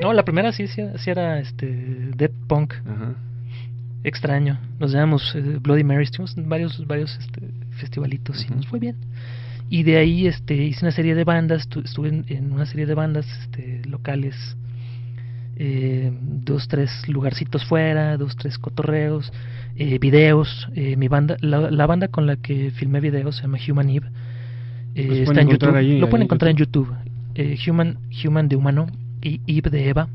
no, 0.02 0.14
la 0.14 0.24
primera 0.26 0.52
sí, 0.52 0.66
sí, 0.68 0.82
sí 0.98 1.10
era 1.12 1.38
este, 1.40 1.68
dead 2.16 2.32
punk. 2.48 2.74
Ajá. 2.88 3.14
extraño. 4.04 4.60
Nos 4.80 4.92
llamamos 4.92 5.34
eh, 5.36 5.60
Bloody 5.62 5.84
Mary, 5.84 6.06
estuvimos 6.06 6.36
en 6.38 6.50
varios, 6.50 6.86
varios 6.88 7.16
este, 7.20 7.42
festivalitos 7.78 8.44
y 8.50 8.52
nos 8.54 8.66
fue 8.66 8.80
bien. 8.80 8.96
Y 9.70 9.84
de 9.84 9.98
ahí 9.98 10.28
este, 10.28 10.56
hice 10.56 10.86
una 10.86 10.92
serie 10.92 11.16
de 11.16 11.24
bandas, 11.24 11.68
tu- 11.68 11.80
estuve 11.82 12.10
en, 12.10 12.26
en 12.28 12.52
una 12.52 12.66
serie 12.66 12.86
de 12.86 12.94
bandas 12.94 13.26
este, 13.42 13.82
locales, 13.88 14.36
eh, 15.56 16.12
dos, 16.22 16.68
tres 16.68 16.92
lugarcitos 17.08 17.66
fuera, 17.66 18.18
dos, 18.18 18.36
tres 18.36 18.58
cotorreos, 18.60 19.32
eh, 19.76 19.98
videos. 20.00 20.68
eh, 20.76 20.96
mi 20.96 21.08
banda, 21.08 21.38
la, 21.42 21.72
la 21.72 21.86
banda 21.88 22.08
con 22.10 22.28
la 22.28 22.36
que 22.36 22.72
filmé 22.72 23.00
videos 23.00 23.38
se 23.38 23.44
llama 23.44 23.58
Human 23.68 23.90
Eve. 23.90 24.08
eh, 24.96 25.24
está 25.24 25.42
en 25.42 25.50
YouTube. 25.50 25.76
ahí, 25.76 26.00
Lo 26.00 26.10
pueden 26.10 26.24
encontrar 26.26 26.52
en 26.52 26.58
YouTube. 26.58 26.94
Eh, 27.36 27.58
Human, 27.68 27.98
Human 28.24 28.48
de 28.48 28.56
humano 28.56 28.86
y 29.22 29.42
Eve 29.48 29.72
de 29.72 29.90
Eva. 29.90 30.08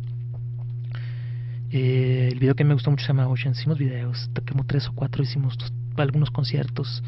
Eh, 1.70 2.28
el 2.32 2.38
video 2.38 2.54
que 2.54 2.64
me 2.64 2.74
gustó 2.74 2.90
mucho 2.90 3.04
se 3.04 3.08
llama 3.08 3.26
Ocean. 3.28 3.52
Hicimos 3.52 3.78
videos, 3.78 4.30
como 4.48 4.64
tres 4.64 4.86
o 4.88 4.92
cuatro, 4.94 5.22
hicimos 5.22 5.56
algunos 5.96 6.30
conciertos. 6.30 7.02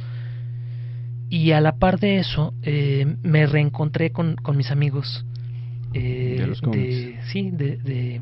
Y 1.31 1.53
a 1.53 1.61
la 1.61 1.77
par 1.77 1.99
de 2.01 2.19
eso, 2.19 2.53
eh, 2.63 3.17
me 3.23 3.47
reencontré 3.47 4.11
con, 4.11 4.35
con 4.37 4.57
mis 4.57 4.71
amigos. 4.71 5.25
eh, 5.95 6.37
De 6.41 6.47
los 6.49 6.61
sí, 7.33 7.51
de, 7.53 7.77
de, 7.79 8.21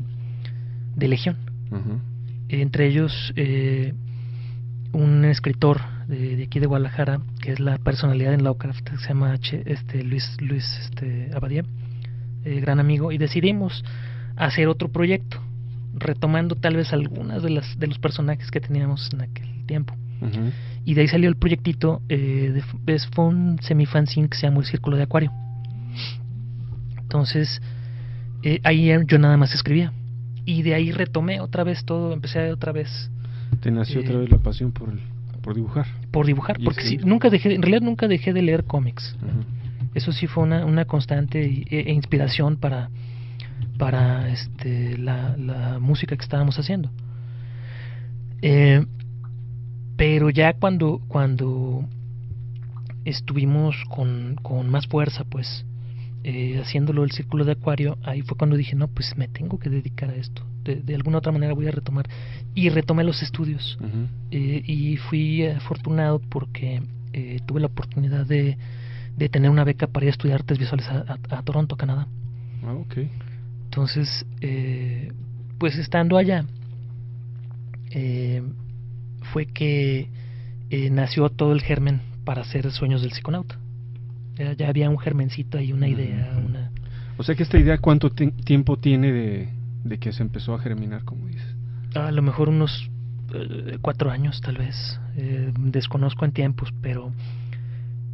de 0.95 1.09
Legión. 1.09 1.37
Entre 2.51 2.87
ellos, 2.87 3.33
eh, 3.37 3.93
un 4.93 5.25
escritor 5.25 5.81
de, 6.07 6.37
de 6.37 6.45
aquí 6.45 6.61
de 6.61 6.67
Guadalajara, 6.67 7.21
que 7.43 7.53
es 7.53 7.61
la 7.61 7.79
personalidad 7.79 8.33
en 8.35 8.45
Lovecraft, 8.45 8.81
que 8.89 8.97
se 8.99 9.09
llama 9.09 9.33
H- 9.33 9.63
este, 9.67 10.03
Luis, 10.05 10.37
Luis 10.41 10.79
este, 10.81 11.31
Abadía, 11.35 11.65
eh, 12.45 12.61
gran 12.61 12.81
amigo, 12.81 13.13
y 13.13 13.19
decidimos 13.19 13.85
hacer 14.37 14.69
otro 14.69 14.89
proyecto, 14.89 15.39
retomando 15.95 16.55
tal 16.55 16.77
vez 16.77 16.93
algunas 16.93 17.43
de, 17.43 17.51
las, 17.51 17.79
de 17.79 17.87
los 17.87 17.99
personajes 17.99 18.51
que 18.51 18.61
teníamos 18.61 19.11
en 19.13 19.23
aquel 19.23 19.65
tiempo. 19.67 19.95
Y 20.89 20.95
de 20.95 21.03
ahí 21.03 21.09
salió 21.09 21.29
el 21.29 21.37
proyectito, 21.37 22.01
eh, 22.09 22.63
de, 22.87 22.95
es, 22.95 23.07
fue 23.09 23.27
un 23.27 23.59
semifanzine 23.61 24.27
que 24.27 24.39
se 24.39 24.47
llamó 24.47 24.61
El 24.61 24.67
Círculo 24.67 24.97
de 24.97 25.03
Acuario. 25.03 25.31
Entonces, 26.97 27.61
eh, 28.43 28.59
ahí 28.65 28.91
yo 29.07 29.19
nada 29.19 29.37
más 29.37 29.53
escribía. 29.53 29.93
Y 30.47 30.63
de 30.63 30.73
ahí 30.73 30.91
retomé 30.91 31.43
otra 31.43 31.63
vez 31.63 31.85
todo, 31.85 32.15
empecé 32.15 32.51
otra 32.51 32.73
vez 32.73 33.11
Te 33.61 33.71
nació 33.71 34.01
Eh, 34.01 34.05
otra 34.05 34.17
vez 34.17 34.31
la 34.31 34.39
pasión 34.39 34.73
por, 34.73 34.89
el, 34.89 35.01
por 35.43 35.55
dibujar. 35.55 35.85
por 36.11 36.25
dibujar, 36.25 36.57
porque 36.65 36.81
sí, 36.81 36.97
nunca 37.05 37.29
dejé, 37.29 37.55
en 37.55 37.61
realidad 37.61 37.83
nunca 37.83 38.09
dejé 38.09 38.33
de 38.33 38.41
leer 38.41 38.65
cómics. 38.65 39.15
Eso 39.93 40.11
sí 40.13 40.27
fue 40.27 40.45
una, 40.45 40.65
una 40.65 40.87
constante 40.87 41.45
e, 41.69 41.81
e 41.81 41.93
inspiración 41.93 42.57
para, 42.57 42.89
para 43.77 44.31
este, 44.31 44.97
la, 44.97 45.37
la 45.37 45.79
música 45.81 46.17
que 46.17 46.23
estábamos 46.23 46.59
haciendo. 46.59 46.91
Eh, 48.41 48.87
pero 49.99 50.31
ya 50.31 50.55
cuando, 50.55 51.03
cuando 51.09 51.85
estuvimos 53.05 53.77
con, 53.89 54.37
con 54.43 54.69
más 54.71 54.87
fuerza, 54.87 55.25
pues, 55.25 55.65
eh, 56.25 56.59
haciéndolo 56.61 57.05
el 57.05 57.11
círculo 57.11 57.45
de 57.45 57.53
acuario, 57.53 57.99
ahí 58.05 58.23
fue 58.23 58.37
cuando 58.37 58.57
dije, 58.57 58.75
no, 58.77 58.89
pues 58.89 59.17
me 59.17 59.29
tengo 59.29 59.59
que 59.59 59.71
dedicar 59.71 60.11
a 60.11 60.15
esto. 60.17 60.43
De, 60.65 60.77
de 60.77 60.95
alguna 60.95 61.19
otra 61.19 61.33
manera 61.33 61.53
voy 61.55 61.67
a 61.69 61.71
retomar. 61.71 62.09
Y 62.55 62.69
retomé 62.69 63.05
los 63.05 63.23
estudios. 63.23 63.79
Eh, 64.31 64.63
y 64.67 64.97
fui 64.97 65.47
afortunado 65.47 66.21
porque 66.21 66.83
eh, 67.13 67.41
tuve 67.47 67.61
la 67.61 67.67
oportunidad 67.69 68.27
de, 68.27 68.59
de 69.17 69.29
tener 69.29 69.51
una 69.51 69.65
beca 69.65 69.87
para 69.87 70.05
ir 70.07 70.11
a 70.11 70.13
estudiar 70.13 70.41
artes 70.41 70.59
visuales 70.59 70.87
a, 70.89 71.19
a- 71.31 71.39
a 71.39 71.43
Toronto, 71.43 71.77
Canadá. 71.77 72.07
Ah, 72.65 72.73
ok. 72.75 72.99
Entonces, 73.65 74.27
eh, 74.41 75.13
pues 75.59 75.77
estando 75.77 76.17
allá, 76.19 76.45
eh, 77.91 78.43
fue 79.33 79.47
que 79.47 80.09
eh, 80.71 80.91
nació 80.91 81.29
todo 81.31 81.53
el 81.53 81.61
germen 81.63 82.01
para 82.25 82.43
hacer 82.43 82.71
Sueños 82.73 83.03
del 83.03 83.13
Psiconauta. 83.13 83.59
Ya, 84.37 84.53
ya 84.53 84.69
había 84.69 84.89
un 84.91 84.99
germencito 84.99 85.59
ahí, 85.59 85.73
una 85.73 85.89
idea, 85.89 86.37
una... 86.45 86.71
O 87.17 87.23
sea 87.23 87.35
que 87.35 87.43
esta 87.43 87.59
idea, 87.59 87.79
¿cuánto 87.79 88.11
ti- 88.11 88.31
tiempo 88.31 88.77
tiene 88.77 89.13
de, 89.13 89.49
de 89.85 89.99
que 89.99 90.13
se 90.13 90.23
empezó 90.23 90.55
a 90.55 90.61
germinar, 90.61 91.05
como 91.05 91.27
dices? 91.27 91.55
A 91.95 92.13
lo 92.13 92.23
mejor 92.23 92.49
unos 92.49 92.91
eh, 93.35 93.79
cuatro 93.81 94.11
años, 94.11 94.41
tal 94.41 94.59
vez. 94.59 95.01
Eh, 95.17 95.53
desconozco 95.59 96.25
en 96.25 96.33
tiempos, 96.33 96.73
pero... 96.81 97.13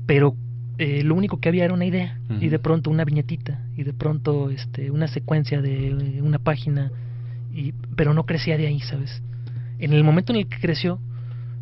Pero 0.07 0.37
eh, 0.79 1.03
lo 1.03 1.15
único 1.15 1.41
que 1.41 1.49
había 1.49 1.65
era 1.65 1.75
una 1.75 1.85
idea 1.85 2.19
y 2.41 2.49
de 2.49 2.59
pronto 2.59 2.91
una 2.91 3.05
viñetita 3.05 3.61
y 3.77 3.85
de 3.85 3.93
pronto 3.93 4.51
este 4.51 4.91
una 4.91 5.07
secuencia 5.07 5.62
de 5.62 6.21
una 6.21 6.39
página 6.41 6.91
y 7.55 7.73
pero 7.95 8.12
no 8.12 8.27
crecía 8.27 8.59
de 8.59 8.67
ahí 8.67 8.81
sabes 8.81 9.23
en 9.79 9.93
el 9.93 10.05
momento 10.05 10.33
en 10.33 10.39
el 10.39 10.47
que 10.47 10.59
creció 10.59 11.01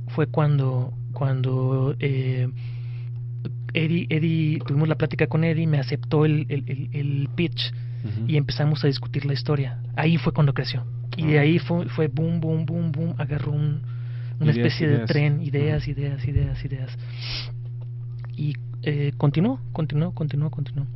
fue 0.08 0.26
cuando 0.26 0.92
cuando 1.12 1.94
eh, 2.00 2.48
Eddie, 3.74 4.06
Eddie 4.10 4.58
tuvimos 4.66 4.88
la 4.88 4.96
plática 4.96 5.26
con 5.26 5.44
Eddie 5.44 5.66
me 5.66 5.78
aceptó 5.78 6.24
el, 6.24 6.46
el, 6.48 6.64
el- 6.66 6.88
el 6.92 7.28
pitch 7.34 7.72
y 8.26 8.36
empezamos 8.36 8.82
a 8.82 8.88
discutir 8.88 9.24
la 9.24 9.32
historia 9.32 9.80
ahí 9.96 10.16
fue 10.18 10.32
cuando 10.32 10.52
creció 10.54 10.84
y 11.16 11.26
de 11.26 11.38
Ah. 11.38 11.42
ahí 11.42 11.58
fue 11.58 11.88
fue 11.88 12.08
boom 12.08 12.40
boom 12.40 12.66
boom 12.66 12.90
boom 12.92 13.14
agarró 13.18 13.52
un, 13.52 13.82
una 14.40 14.52
Ideas, 14.52 14.56
especie 14.56 14.88
de 14.88 14.94
ideas. 14.94 15.08
tren 15.08 15.42
ideas 15.42 15.86
ideas 15.88 16.26
ideas 16.26 16.64
ideas 16.64 16.98
y 18.36 18.54
eh, 18.82 19.12
continuó, 19.16 19.60
continuó, 19.72 20.10
continuó, 20.12 20.50
continuó. 20.50 20.86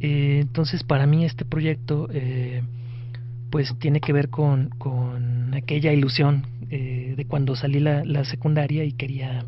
Eh, 0.00 0.38
entonces, 0.40 0.82
para 0.82 1.06
mí 1.06 1.26
este 1.26 1.44
proyecto, 1.44 2.08
eh, 2.10 2.62
pues 3.50 3.74
tiene 3.78 4.00
que 4.00 4.12
ver 4.12 4.28
con, 4.30 4.70
con 4.78 5.52
aquella 5.54 5.92
ilusión 5.92 6.46
eh, 6.70 7.14
de 7.16 7.24
cuando 7.26 7.56
salí 7.56 7.80
la, 7.80 8.04
la 8.04 8.24
secundaria 8.24 8.84
y 8.84 8.92
quería 8.92 9.44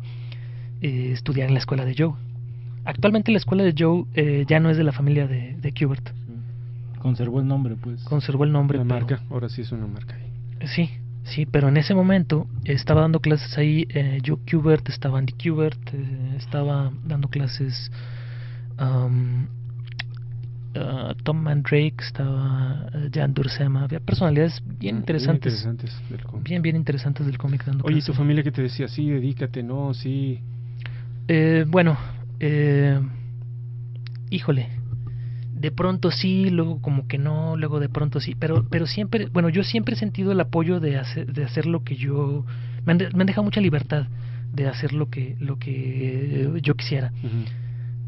eh, 0.81 1.11
estudiar 1.13 1.47
en 1.47 1.53
la 1.53 1.59
escuela 1.59 1.85
de 1.85 1.95
Joe. 1.97 2.13
Actualmente 2.85 3.31
la 3.31 3.37
escuela 3.37 3.63
de 3.63 3.73
Joe 3.77 4.03
eh, 4.13 4.45
ya 4.47 4.59
no 4.59 4.69
es 4.69 4.77
de 4.77 4.83
la 4.83 4.91
familia 4.91 5.25
de, 5.27 5.55
de 5.55 5.73
Kubert. 5.73 6.09
Conservó 6.99 7.39
el 7.39 7.47
nombre, 7.47 7.75
pues. 7.75 8.03
Conservó 8.03 8.43
el 8.43 8.51
nombre. 8.51 8.77
La 8.77 8.83
pero- 8.85 8.95
marca, 9.07 9.21
ahora 9.29 9.49
sí 9.49 9.61
es 9.61 9.71
una 9.71 9.87
marca 9.87 10.15
ahí. 10.15 10.67
Sí, 10.67 10.89
sí, 11.23 11.45
pero 11.45 11.67
en 11.69 11.77
ese 11.77 11.93
momento 11.95 12.47
estaba 12.65 13.01
dando 13.01 13.19
clases 13.19 13.57
ahí 13.57 13.85
eh, 13.89 14.19
Joe 14.25 14.37
Kubert, 14.49 14.87
estaba 14.89 15.19
Andy 15.19 15.33
Kubert, 15.33 15.79
eh, 15.93 16.35
estaba 16.37 16.91
dando 17.05 17.27
clases 17.29 17.91
um, 18.79 19.47
uh, 20.75 21.13
Tom 21.23 21.37
Mandrake, 21.41 21.95
estaba 21.99 22.87
eh, 22.93 23.09
Jan 23.13 23.33
Dursema, 23.33 23.83
había 23.83 23.99
personalidades 23.99 24.61
bien 24.65 24.97
interesantes, 24.97 25.53
interesantes 25.65 26.09
del 26.09 26.23
cómic. 26.23 26.43
bien 26.47 26.61
bien 26.61 26.75
interesantes 26.75 27.25
del 27.25 27.37
cómic 27.37 27.65
dando 27.65 27.83
Oye, 27.85 27.97
¿y 27.99 28.01
tu 28.01 28.13
familia 28.13 28.43
que 28.43 28.51
te 28.51 28.61
decía? 28.61 28.87
Sí, 28.87 29.09
dedícate, 29.09 29.63
no, 29.63 29.93
sí. 29.93 30.39
Eh, 31.27 31.65
bueno, 31.67 31.97
eh, 32.39 32.99
híjole, 34.29 34.69
de 35.53 35.71
pronto 35.71 36.11
sí, 36.11 36.49
luego 36.49 36.81
como 36.81 37.07
que 37.07 37.17
no, 37.17 37.55
luego 37.55 37.79
de 37.79 37.89
pronto 37.89 38.19
sí, 38.19 38.35
pero 38.37 38.65
pero 38.69 38.85
siempre, 38.85 39.27
bueno, 39.31 39.49
yo 39.49 39.63
siempre 39.63 39.95
he 39.95 39.97
sentido 39.97 40.31
el 40.31 40.39
apoyo 40.41 40.79
de 40.79 40.97
hacer 40.97 41.31
de 41.31 41.43
hacer 41.45 41.65
lo 41.65 41.83
que 41.83 41.95
yo 41.95 42.45
me 42.85 42.91
han, 42.93 42.97
de- 42.97 43.09
me 43.11 43.21
han 43.21 43.27
dejado 43.27 43.43
mucha 43.43 43.61
libertad 43.61 44.07
de 44.51 44.67
hacer 44.67 44.93
lo 44.93 45.09
que 45.09 45.35
lo 45.39 45.57
que 45.57 46.51
yo 46.61 46.75
quisiera. 46.75 47.11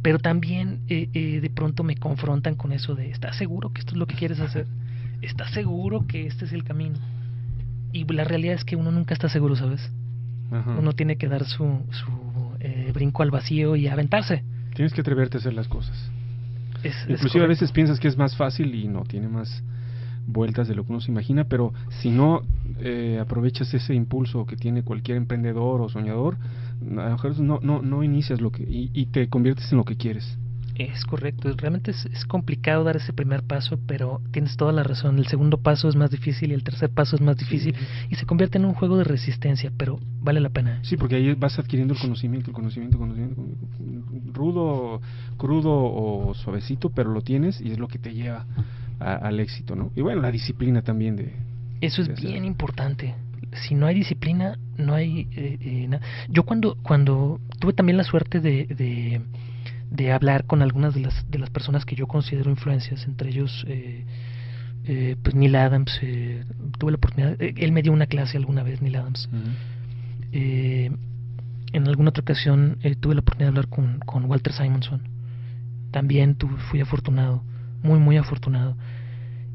Pero 0.06 0.20
también 0.20 0.82
eh, 0.88 1.10
eh, 1.16 1.39
de 1.41 1.49
pronto 1.49 1.84
me 1.84 1.95
confrontan 1.97 2.53
con 2.53 2.72
eso 2.72 2.93
de, 2.93 3.10
¿estás 3.10 3.36
seguro 3.38 3.72
que 3.74 3.80
esto 3.80 3.93
es 3.93 3.97
lo 3.97 4.06
que 4.06 4.14
quieres 4.14 4.39
hacer? 4.39 4.68
¿Estás 5.24 5.49
seguro 5.51 6.06
que 6.08 6.28
este 6.28 6.45
es 6.45 6.53
el 6.53 6.64
camino? 6.64 6.97
Y 7.91 8.03
la 8.14 8.24
realidad 8.24 8.53
es 8.53 8.64
que 8.64 8.76
uno 8.76 8.91
nunca 8.91 9.16
está 9.16 9.30
seguro, 9.30 9.56
¿sabes? 9.56 9.82
Ajá. 10.51 10.76
Uno 10.78 10.93
tiene 10.93 11.16
que 11.16 11.28
dar 11.28 11.43
su, 11.45 11.80
su 11.89 12.51
eh, 12.60 12.91
brinco 12.93 13.24
al 13.24 13.32
vacío 13.32 13.76
y 13.76 13.88
aventarse. 13.88 14.43
Tienes 14.76 14.93
que 14.93 15.01
atreverte 15.01 15.38
a 15.38 15.39
hacer 15.39 15.56
las 15.56 15.68
cosas. 15.68 15.97
Es- 16.84 16.93
es 16.97 17.01
Inclusive 17.10 17.26
a 17.26 17.32
correcto. 17.32 17.47
veces 17.47 17.72
piensas 17.72 17.99
que 17.99 18.08
es 18.08 18.16
más 18.16 18.36
fácil 18.38 18.76
y 18.76 18.88
no, 18.88 19.06
tiene 19.06 19.28
más 19.28 19.64
vueltas 20.28 20.68
de 20.68 20.76
lo 20.76 20.84
que 20.86 20.91
uno 20.91 21.01
se 21.01 21.10
imagina, 21.12 21.45
pero 21.45 21.74
si 22.01 22.12
no 22.12 22.41
eh, 22.80 23.18
aprovechas 23.20 23.74
ese 23.74 23.95
impulso 23.95 24.45
que 24.45 24.56
tiene 24.56 24.84
cualquier 24.84 25.18
emprendedor 25.18 25.82
o 25.82 25.89
soñador, 25.89 26.38
a 26.82 26.86
lo 27.06 27.10
mejor 27.12 27.40
no, 27.40 27.60
no, 27.62 27.82
no 27.82 28.04
inicias 28.04 28.42
lo 28.42 28.52
que 28.52 28.64
y, 28.64 28.90
y 28.94 29.08
te 29.08 29.28
conviertes 29.30 29.72
en 29.72 29.78
lo 29.78 29.86
que 29.86 29.96
quieres. 29.98 30.38
Es 30.76 31.06
correcto, 31.06 31.50
realmente 31.56 31.92
es, 31.92 32.06
es 32.08 32.26
complicado 32.26 32.84
dar 32.84 32.98
ese 32.98 33.14
primer 33.14 33.44
paso, 33.44 33.80
pero 33.88 34.20
tienes 34.32 34.58
toda 34.58 34.74
la 34.74 34.84
razón. 34.84 35.18
El 35.20 35.28
segundo 35.28 35.58
paso 35.58 35.88
es 35.88 35.96
más 35.96 36.12
difícil 36.12 36.52
y 36.52 36.54
el 36.54 36.66
tercer 36.66 36.90
paso 36.90 37.16
es 37.16 37.22
más 37.22 37.38
difícil 37.38 37.74
y 38.10 38.16
se 38.16 38.26
convierte 38.26 38.58
en 38.58 38.66
un 38.66 38.74
juego 38.74 38.98
de 38.98 39.06
resistencia, 39.06 39.72
pero 39.78 40.00
vale 40.20 40.42
la 40.42 40.50
pena. 40.50 40.80
Sí, 40.84 40.98
porque 40.98 41.16
ahí 41.16 41.34
vas 41.34 41.58
adquiriendo 41.60 41.94
el 41.94 42.00
conocimiento, 42.02 42.50
el 42.50 42.56
conocimiento, 42.56 42.98
el 42.98 43.00
conocimiento, 43.00 43.42
rudo, 44.34 45.02
crudo 45.38 45.72
o 45.74 46.34
suavecito, 46.34 46.90
pero 46.90 47.10
lo 47.12 47.22
tienes 47.22 47.62
y 47.62 47.72
es 47.72 47.80
lo 47.80 47.88
que 47.88 47.98
te 48.00 48.14
lleva 48.14 48.46
a- 49.00 49.14
al 49.16 49.40
éxito, 49.40 49.78
¿no? 49.78 49.92
Y 49.96 50.02
bueno, 50.02 50.22
la 50.22 50.32
disciplina 50.32 50.82
también 50.82 51.16
de... 51.16 51.34
Eso 51.80 52.02
es 52.02 52.08
de 52.10 52.16
bien 52.16 52.44
importante. 52.46 53.16
Si 53.64 53.76
no 53.76 53.88
hay 53.88 53.96
disciplina, 53.96 54.58
no 54.78 54.94
hay 54.94 55.28
eh, 55.36 55.58
eh, 55.62 55.88
nada. 55.88 56.06
Yo 56.30 56.44
cuando 56.44 56.76
cuando 56.84 57.40
tuve 57.60 57.74
también 57.74 57.98
la 57.98 58.04
suerte 58.04 58.40
de, 58.40 58.66
de, 58.66 59.22
de 59.92 60.12
hablar 60.12 60.46
con 60.46 60.62
algunas 60.62 60.94
de 60.94 61.02
las 61.02 61.30
de 61.30 61.40
las 61.40 61.50
personas 61.50 61.86
que 61.86 61.96
yo 61.96 62.08
considero 62.08 62.50
influencias, 62.50 63.06
entre 63.06 63.30
ellos 63.30 63.66
eh, 63.68 64.06
eh, 64.88 65.16
pues 65.22 65.34
Neil 65.34 65.56
Adams, 65.56 66.00
eh, 66.04 66.44
tuve 66.78 66.92
la 66.92 66.98
oportunidad, 66.98 67.36
él 67.40 67.72
me 67.72 67.82
dio 67.82 67.92
una 67.92 68.06
clase 68.06 68.38
alguna 68.38 68.62
vez, 68.62 68.82
Neil 68.82 68.98
Adams. 68.98 69.30
Eh, 70.32 70.92
en 71.74 71.88
alguna 71.88 72.10
otra 72.10 72.22
ocasión 72.22 72.78
tuve 73.00 73.16
la 73.16 73.22
oportunidad 73.22 73.52
de 73.52 73.58
hablar 73.58 73.68
con, 73.68 74.00
con 74.06 74.26
Walter 74.26 74.54
Simonson. 74.54 75.02
También 75.92 76.36
tuve, 76.36 76.58
fui 76.70 76.82
afortunado, 76.82 77.44
muy, 77.82 78.00
muy 78.00 78.18
afortunado. 78.18 78.78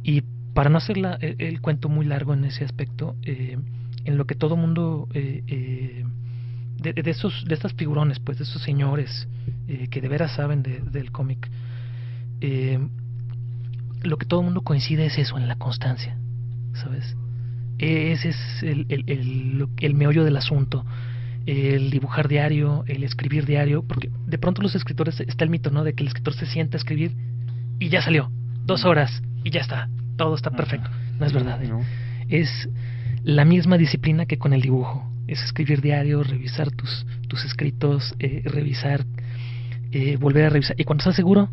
Y 0.03 0.25
para 0.55 0.71
no 0.71 0.79
hacer 0.79 0.97
el, 1.21 1.61
cuento 1.61 1.89
muy 1.89 2.05
largo 2.07 2.35
en 2.35 2.45
ese 2.45 2.65
aspecto, 2.65 3.17
eh, 3.23 3.59
en 4.05 4.17
lo 4.17 4.27
que 4.27 4.35
todo 4.35 4.57
mundo, 4.57 5.09
eh, 5.15 5.43
eh, 5.47 6.05
de, 6.83 6.93
de 6.95 7.11
esos, 7.11 7.45
de 7.47 7.55
estas 7.55 7.75
figurones, 7.75 8.19
pues, 8.21 8.39
de 8.39 8.45
esos 8.45 8.63
señores 8.63 9.29
eh, 9.69 9.89
que 9.91 10.01
de 10.01 10.09
veras 10.09 10.33
saben 10.33 10.63
de- 10.63 10.81
del 10.81 11.11
cómic, 11.13 11.49
lo 14.03 14.17
que 14.17 14.25
todo 14.27 14.43
mundo 14.43 14.63
coincide 14.63 15.07
es 15.07 15.19
eso, 15.19 15.37
en 15.37 15.47
la 15.47 15.57
constancia, 15.57 16.17
¿sabes? 16.75 17.17
Ese 17.79 18.31
es 18.31 18.63
el, 18.63 19.67
el 19.79 19.95
meollo 19.95 20.25
del 20.25 20.37
asunto. 20.37 20.85
El 21.47 21.91
dibujar 21.91 22.29
diario, 22.29 22.85
el 22.87 23.03
escribir 23.03 23.47
diario, 23.47 23.83
porque 23.83 24.11
de 24.27 24.39
pronto 24.39 24.61
los 24.63 24.75
escritores 24.75 25.21
está 25.21 25.45
el 25.45 25.51
mito, 25.51 25.71
¿no? 25.71 25.85
De 25.85 25.95
que 25.95 26.03
el 26.03 26.09
escritor 26.09 26.35
se 26.35 26.47
sienta 26.47 26.77
a 26.77 26.79
escribir 26.79 27.15
y 27.79 27.89
ya 27.89 28.03
salió, 28.03 28.31
dos 28.65 28.85
horas 28.85 29.23
y 29.43 29.51
ya 29.51 29.61
está, 29.61 29.89
todo 30.21 30.35
está 30.35 30.51
perfecto. 30.51 30.91
No 31.19 31.25
es 31.25 31.33
verdad. 31.33 31.65
¿eh? 31.65 31.71
Es 32.29 32.69
la 33.25 33.47
misma 33.47 33.79
disciplina 33.79 34.27
que 34.27 34.37
con 34.37 34.53
el 34.53 34.61
dibujo. 34.61 35.11
Es 35.27 35.43
escribir 35.43 35.81
diario, 35.81 36.23
revisar 36.23 36.71
tus, 36.71 37.07
tus 37.27 37.43
escritos, 37.47 38.15
eh, 38.19 38.43
revisar, 38.45 39.07
eh, 39.93 40.19
volver 40.19 40.45
a 40.45 40.51
revisar. 40.51 40.79
Y 40.79 40.85
cuando 40.85 41.01
estás 41.01 41.17
seguro, 41.17 41.49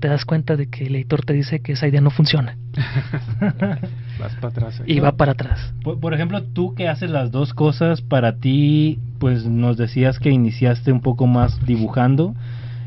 te 0.00 0.08
das 0.08 0.24
cuenta 0.24 0.56
de 0.56 0.70
que 0.70 0.86
el 0.86 0.94
editor 0.96 1.26
te 1.26 1.34
dice 1.34 1.60
que 1.60 1.72
esa 1.72 1.86
idea 1.86 2.00
no 2.00 2.08
funciona. 2.08 2.56
Vas 4.18 4.34
para 4.36 4.48
atrás. 4.48 4.82
Y 4.86 5.00
va 5.00 5.12
para 5.12 5.32
atrás. 5.32 5.74
Por, 5.82 6.00
por 6.00 6.14
ejemplo, 6.14 6.42
tú 6.42 6.74
que 6.74 6.88
haces 6.88 7.10
las 7.10 7.30
dos 7.32 7.52
cosas, 7.52 8.00
para 8.00 8.38
ti, 8.38 8.98
pues 9.18 9.44
nos 9.44 9.76
decías 9.76 10.18
que 10.18 10.30
iniciaste 10.30 10.90
un 10.90 11.02
poco 11.02 11.26
más 11.26 11.62
dibujando. 11.66 12.34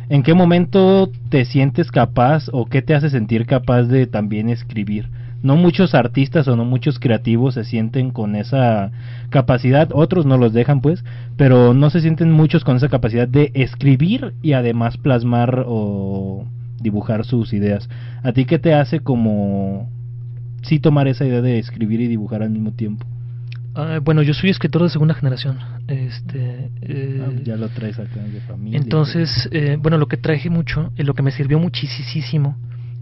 ¿En 0.10 0.24
qué 0.24 0.34
momento 0.34 1.12
te 1.30 1.43
sientes 1.43 1.91
capaz 1.91 2.45
o 2.53 2.66
qué 2.66 2.82
te 2.82 2.95
hace 2.95 3.10
sentir 3.10 3.45
capaz 3.45 3.84
de 3.84 4.08
también 4.08 4.47
escribir? 4.47 5.10
No 5.43 5.58
muchos 5.58 5.93
artistas 5.93 6.47
o 6.47 6.55
no 6.55 6.64
muchos 6.64 6.97
creativos 6.97 7.55
se 7.55 7.66
sienten 7.66 8.12
con 8.12 8.38
esa 8.38 8.91
capacidad, 9.30 9.89
otros 9.91 10.26
no 10.26 10.38
los 10.38 10.53
dejan 10.53 10.80
pues, 10.80 11.03
pero 11.36 11.74
no 11.74 11.89
se 11.89 11.99
sienten 11.99 12.32
muchos 12.32 12.64
con 12.64 12.78
esa 12.78 12.88
capacidad 12.88 13.28
de 13.28 13.51
escribir 13.53 14.34
y 14.41 14.53
además 14.53 14.95
plasmar 14.95 15.66
o 15.68 16.45
dibujar 16.80 17.26
sus 17.26 17.51
ideas. 17.51 17.89
¿A 18.24 18.32
ti 18.32 18.45
qué 18.45 18.60
te 18.60 18.74
hace 18.74 19.01
como 19.01 19.89
sí 20.62 20.80
tomar 20.80 21.10
esa 21.10 21.26
idea 21.26 21.41
de 21.41 21.60
escribir 21.60 21.99
y 21.99 22.08
dibujar 22.08 22.43
al 22.43 22.49
mismo 22.49 22.72
tiempo? 22.72 23.05
Ah, 23.80 23.99
bueno, 24.03 24.23
yo 24.23 24.34
soy 24.34 24.49
escritor 24.49 24.82
de 24.82 24.89
segunda 24.89 25.13
generación. 25.13 25.59
Este, 25.88 26.71
eh, 26.82 27.23
Ah, 27.23 27.32
ya 27.43 27.55
lo 27.57 27.69
traes 27.69 27.99
acá 27.99 28.19
de 28.21 28.41
familia. 28.41 28.80
Entonces, 28.80 29.47
eh, 29.51 29.78
bueno, 29.80 29.99
lo 29.99 30.07
que 30.07 30.17
traje 30.17 30.49
mucho, 30.49 30.91
eh, 30.97 31.03
lo 31.03 31.13
que 31.13 31.21
me 31.21 31.30
sirvió 31.32 31.59
muchísimo, 31.59 32.57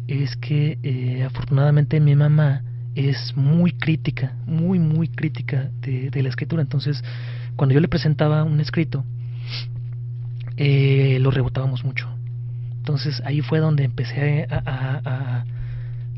es 0.08 0.36
que 0.36 0.78
eh, 0.84 1.24
afortunadamente 1.24 2.00
mi 2.02 2.14
mamá 2.16 2.62
es 2.94 3.34
muy 3.38 3.72
crítica, 3.72 4.34
muy, 4.46 4.78
muy 4.80 5.08
crítica 5.08 5.70
de, 5.82 6.10
de 6.12 6.24
la 6.24 6.28
escritura. 6.30 6.62
Entonces, 6.62 7.02
cuando 7.56 7.74
yo 7.74 7.80
le 7.80 7.88
presentaba 7.88 8.44
un 8.44 8.60
escrito, 8.60 9.06
eh, 10.58 11.18
lo 11.22 11.32
rebotábamos 11.32 11.84
mucho. 11.86 12.08
Entonces 12.78 13.22
ahí 13.26 13.42
fue 13.42 13.60
donde 13.60 13.84
empecé 13.84 14.46
a, 14.50 14.58
a- 14.58 15.02
a- 15.06 15.46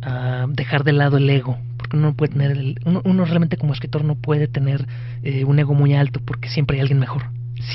a 0.07 0.47
dejar 0.47 0.83
de 0.83 0.93
lado 0.93 1.17
el 1.17 1.29
ego, 1.29 1.57
porque 1.77 1.97
uno 1.97 2.07
no 2.09 2.13
puede 2.15 2.31
tener, 2.33 2.51
el- 2.51 2.79
uno, 2.85 3.01
uno 3.03 3.25
realmente 3.25 3.57
como 3.57 3.73
escritor 3.73 4.03
no 4.05 4.15
puede 4.15 4.47
tener 4.47 4.87
eh, 5.23 5.43
un 5.43 5.59
ego 5.59 5.73
muy 5.73 5.93
alto, 5.93 6.21
porque 6.23 6.49
siempre 6.49 6.77
hay 6.77 6.81
alguien 6.81 6.99
mejor, 6.99 7.23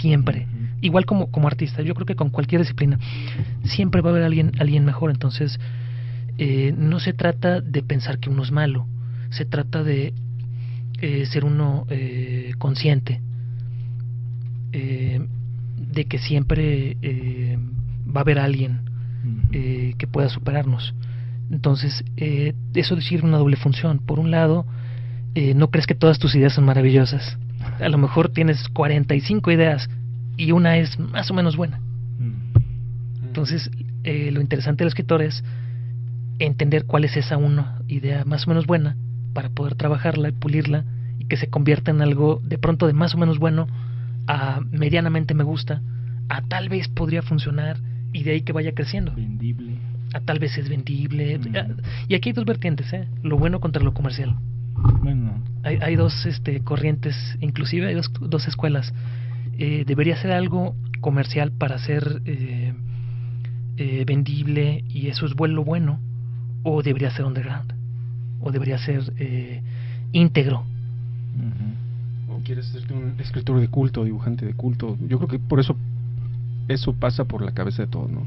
siempre. 0.01 0.47
Igual 0.81 1.05
como, 1.07 1.31
como 1.31 1.47
artista, 1.47 1.83
yo 1.83 1.95
creo 1.95 2.07
que 2.07 2.17
con 2.17 2.31
cualquier 2.31 2.61
disciplina, 2.63 2.99
siempre 3.65 4.01
va 4.01 4.11
a 4.11 4.13
haber 4.13 4.25
alguien, 4.25 4.53
alguien 4.59 4.85
mejor, 4.85 5.11
entonces 5.11 5.61
eh, 6.39 6.75
no 6.77 6.99
se 7.01 7.13
trata 7.13 7.61
de 7.61 7.83
pensar 7.83 8.19
que 8.19 8.31
uno 8.31 8.43
es 8.43 8.51
malo, 8.51 8.87
se 9.31 9.45
trata 9.45 9.83
de 9.85 10.13
eh, 11.01 11.27
ser 11.27 11.45
uno 11.45 11.87
consciente 12.59 13.21
eh, 14.73 15.21
de 15.77 16.05
que 16.07 16.19
siempre 16.19 16.97
va 18.09 18.21
a 18.21 18.23
haber 18.23 18.39
alguien 18.39 18.81
eh, 19.53 19.95
que 19.99 20.07
pueda 20.07 20.29
superarnos. 20.29 20.95
Entonces, 21.51 22.05
eh, 22.17 22.55
eso 22.75 23.01
sirve 23.01 23.29
una 23.29 23.39
doble 23.39 23.57
función. 23.57 23.99
Por 23.99 24.19
un 24.19 24.31
lado, 24.31 24.67
eh, 25.35 25.55
no 25.55 25.71
crees 25.71 25.87
que 25.87 25.95
todas 25.95 26.19
tus 26.19 26.35
ideas 26.35 26.55
son 26.55 26.65
maravillosas. 26.65 27.39
A 27.81 27.89
lo 27.89 27.99
mejor 27.99 28.31
tienes 28.31 28.69
45 28.69 29.51
ideas 29.51 29.89
y 30.37 30.53
una 30.53 30.77
es 30.79 30.99
más 30.99 31.31
o 31.31 31.35
menos 31.35 31.57
buena. 31.57 31.81
Entonces, 33.25 33.71
eh, 34.05 34.31
lo 34.31 34.41
interesante 34.41 34.85
del 34.85 34.89
escritor 34.89 35.23
es 35.23 35.43
entender 36.39 36.85
cuál 36.85 37.05
es 37.05 37.17
esa 37.17 37.37
una 37.37 37.81
idea 37.89 38.25
más 38.25 38.47
o 38.47 38.51
menos 38.51 38.67
buena 38.67 38.97
para 39.33 39.49
poder 39.49 39.75
trabajarla 39.75 40.29
y 40.29 40.33
pulirla 40.33 40.85
y 41.19 41.27
que 41.27 41.37
se 41.37 41.49
convierta 41.49 41.91
en 41.91 42.03
algo 42.03 42.41
de 42.45 42.59
pronto 42.59 42.87
de 42.87 42.93
más 42.93 43.15
o 43.15 43.19
menos 43.19 43.39
bueno 43.39 43.69
a 44.27 44.61
medianamente 44.71 45.35
me 45.35 45.45
gusta, 45.45 45.83
a 46.29 46.43
tal 46.43 46.69
vez 46.69 46.89
podría 46.89 47.23
funcionar 47.23 47.79
y 48.13 48.25
de 48.25 48.33
ahí 48.33 48.43
que 48.43 48.53
vaya 48.53 48.73
creciendo. 48.73 49.13
Vendible. 49.15 49.79
A 50.15 50.21
tal 50.21 50.39
vez 50.39 50.57
es 50.59 50.69
vendible. 50.69 51.37
a- 51.55 51.67
Y 52.09 52.15
aquí 52.15 52.29
hay 52.31 52.33
dos 52.33 52.45
vertientes, 52.45 52.93
¿eh? 52.93 53.07
Lo 53.23 53.39
bueno 53.39 53.61
contra 53.61 53.83
lo 53.83 53.95
comercial. 53.95 54.37
Bueno, 55.03 55.35
Hay, 55.63 55.77
hay 55.81 55.97
dos 55.97 56.27
este, 56.27 56.61
corrientes, 56.61 57.15
inclusive 57.41 57.87
hay 57.89 57.95
dos, 57.95 58.11
dos 58.21 58.49
escuelas. 58.49 58.93
Eh, 59.59 59.85
debería 59.87 60.17
ser 60.17 60.33
algo 60.33 60.75
comercial 61.01 61.53
para 61.53 61.79
ser 61.79 62.23
eh, 62.25 62.73
eh, 63.77 64.05
vendible 64.07 64.85
y 64.89 65.09
eso 65.09 65.27
es 65.27 65.35
bueno, 65.35 65.55
lo 65.57 65.65
bueno, 65.65 66.01
o 66.63 66.83
debería 66.83 67.11
ser 67.11 67.25
underground, 67.27 67.73
o 68.41 68.51
debería 68.53 68.79
ser 68.79 69.13
eh, 69.19 69.63
íntegro. 70.13 70.65
o 72.29 72.41
quieres 72.45 72.69
hacerte 72.71 72.93
un 72.95 73.15
escritor 73.21 73.61
de 73.61 73.69
culto, 73.69 74.05
dibujante 74.05 74.47
de 74.47 74.55
culto. 74.55 74.97
Yo 75.09 75.19
creo 75.19 75.29
que 75.29 75.39
por 75.39 75.61
eso 75.61 75.77
eso 76.69 76.93
pasa 76.95 77.25
por 77.25 77.43
la 77.43 77.53
cabeza 77.53 77.83
de 77.83 77.89
todos, 77.89 78.11
¿no? 78.11 78.23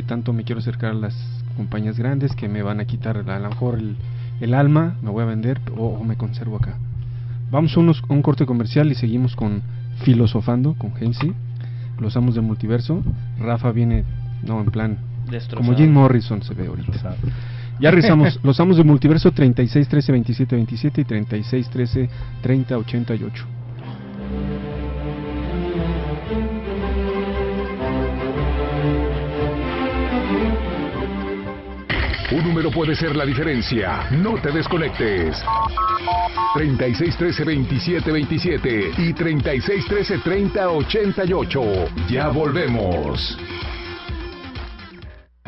Que 0.00 0.06
tanto 0.06 0.32
me 0.32 0.44
quiero 0.44 0.60
acercar 0.60 0.92
a 0.92 0.94
las 0.94 1.14
compañías 1.58 1.98
grandes 1.98 2.34
que 2.34 2.48
me 2.48 2.62
van 2.62 2.80
a 2.80 2.86
quitar 2.86 3.18
a 3.18 3.38
lo 3.38 3.48
mejor 3.50 3.74
el, 3.74 3.96
el 4.40 4.54
alma, 4.54 4.96
me 5.02 5.10
voy 5.10 5.22
a 5.24 5.26
vender 5.26 5.60
o, 5.76 5.88
o 5.88 6.04
me 6.04 6.16
conservo 6.16 6.56
acá. 6.56 6.78
Vamos 7.50 7.76
a, 7.76 7.80
unos, 7.80 8.02
a 8.08 8.10
un 8.14 8.22
corte 8.22 8.46
comercial 8.46 8.90
y 8.90 8.94
seguimos 8.94 9.36
con 9.36 9.60
Filosofando 10.02 10.72
con 10.72 10.94
Gensi, 10.94 11.34
los 11.98 12.16
amos 12.16 12.34
del 12.34 12.44
multiverso. 12.44 13.02
Rafa 13.38 13.72
viene, 13.72 14.04
no, 14.42 14.62
en 14.62 14.70
plan, 14.70 14.96
Destrozado. 15.30 15.66
como 15.66 15.76
Jim 15.76 15.92
Morrison 15.92 16.42
se 16.42 16.54
ve 16.54 16.68
ahorita. 16.68 17.16
Ya 17.78 17.90
regresamos, 17.90 18.40
los 18.42 18.58
amos 18.58 18.78
del 18.78 18.86
multiverso 18.86 19.32
36 19.32 19.86
13 19.86 20.12
27 20.12 20.56
27 20.56 21.00
y 21.02 21.04
36 21.04 21.68
13 21.68 22.10
30 22.40 22.78
88. 22.78 23.44
Un 32.32 32.44
número 32.44 32.70
puede 32.70 32.94
ser 32.94 33.16
la 33.16 33.26
diferencia. 33.26 34.06
No 34.12 34.34
te 34.40 34.52
desconectes. 34.52 35.42
36 36.54 37.16
13 37.16 37.44
27 37.44 38.12
27 38.12 38.90
y 38.98 39.12
36 39.12 39.84
13 39.86 40.18
30 40.18 40.70
88. 40.70 41.60
Ya 42.08 42.28
volvemos. 42.28 43.36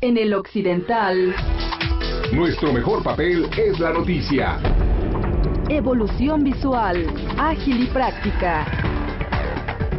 En 0.00 0.16
el 0.16 0.32
occidental, 0.32 1.34
Nuestro 2.32 2.72
mejor 2.72 3.02
papel 3.02 3.46
es 3.56 3.80
la 3.80 3.92
noticia. 3.92 4.60
evolución 5.68 6.44
visual, 6.44 7.04
ágil 7.36 7.82
y 7.82 7.86
práctica, 7.86 8.64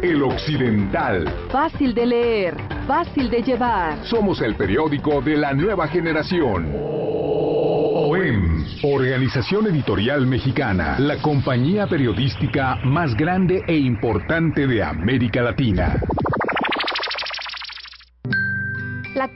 El 0.00 0.22
Occidental. 0.22 1.28
fácil 1.52 1.92
de 1.92 2.06
leer, 2.06 2.56
fácil 2.86 3.28
de 3.28 3.42
llevar. 3.42 3.98
Somos 4.06 4.40
el 4.40 4.54
periódico 4.54 5.20
de 5.20 5.36
la 5.36 5.52
nueva 5.52 5.86
generación. 5.88 6.72
OEM, 6.74 8.64
Organización 8.82 9.66
Editorial 9.66 10.26
Mexicana, 10.26 10.98
la 10.98 11.20
compañía 11.20 11.86
periodística 11.86 12.76
más 12.84 13.14
grande 13.14 13.62
e 13.66 13.76
importante 13.76 14.66
de 14.66 14.82
América 14.82 15.42
Latina. 15.42 16.00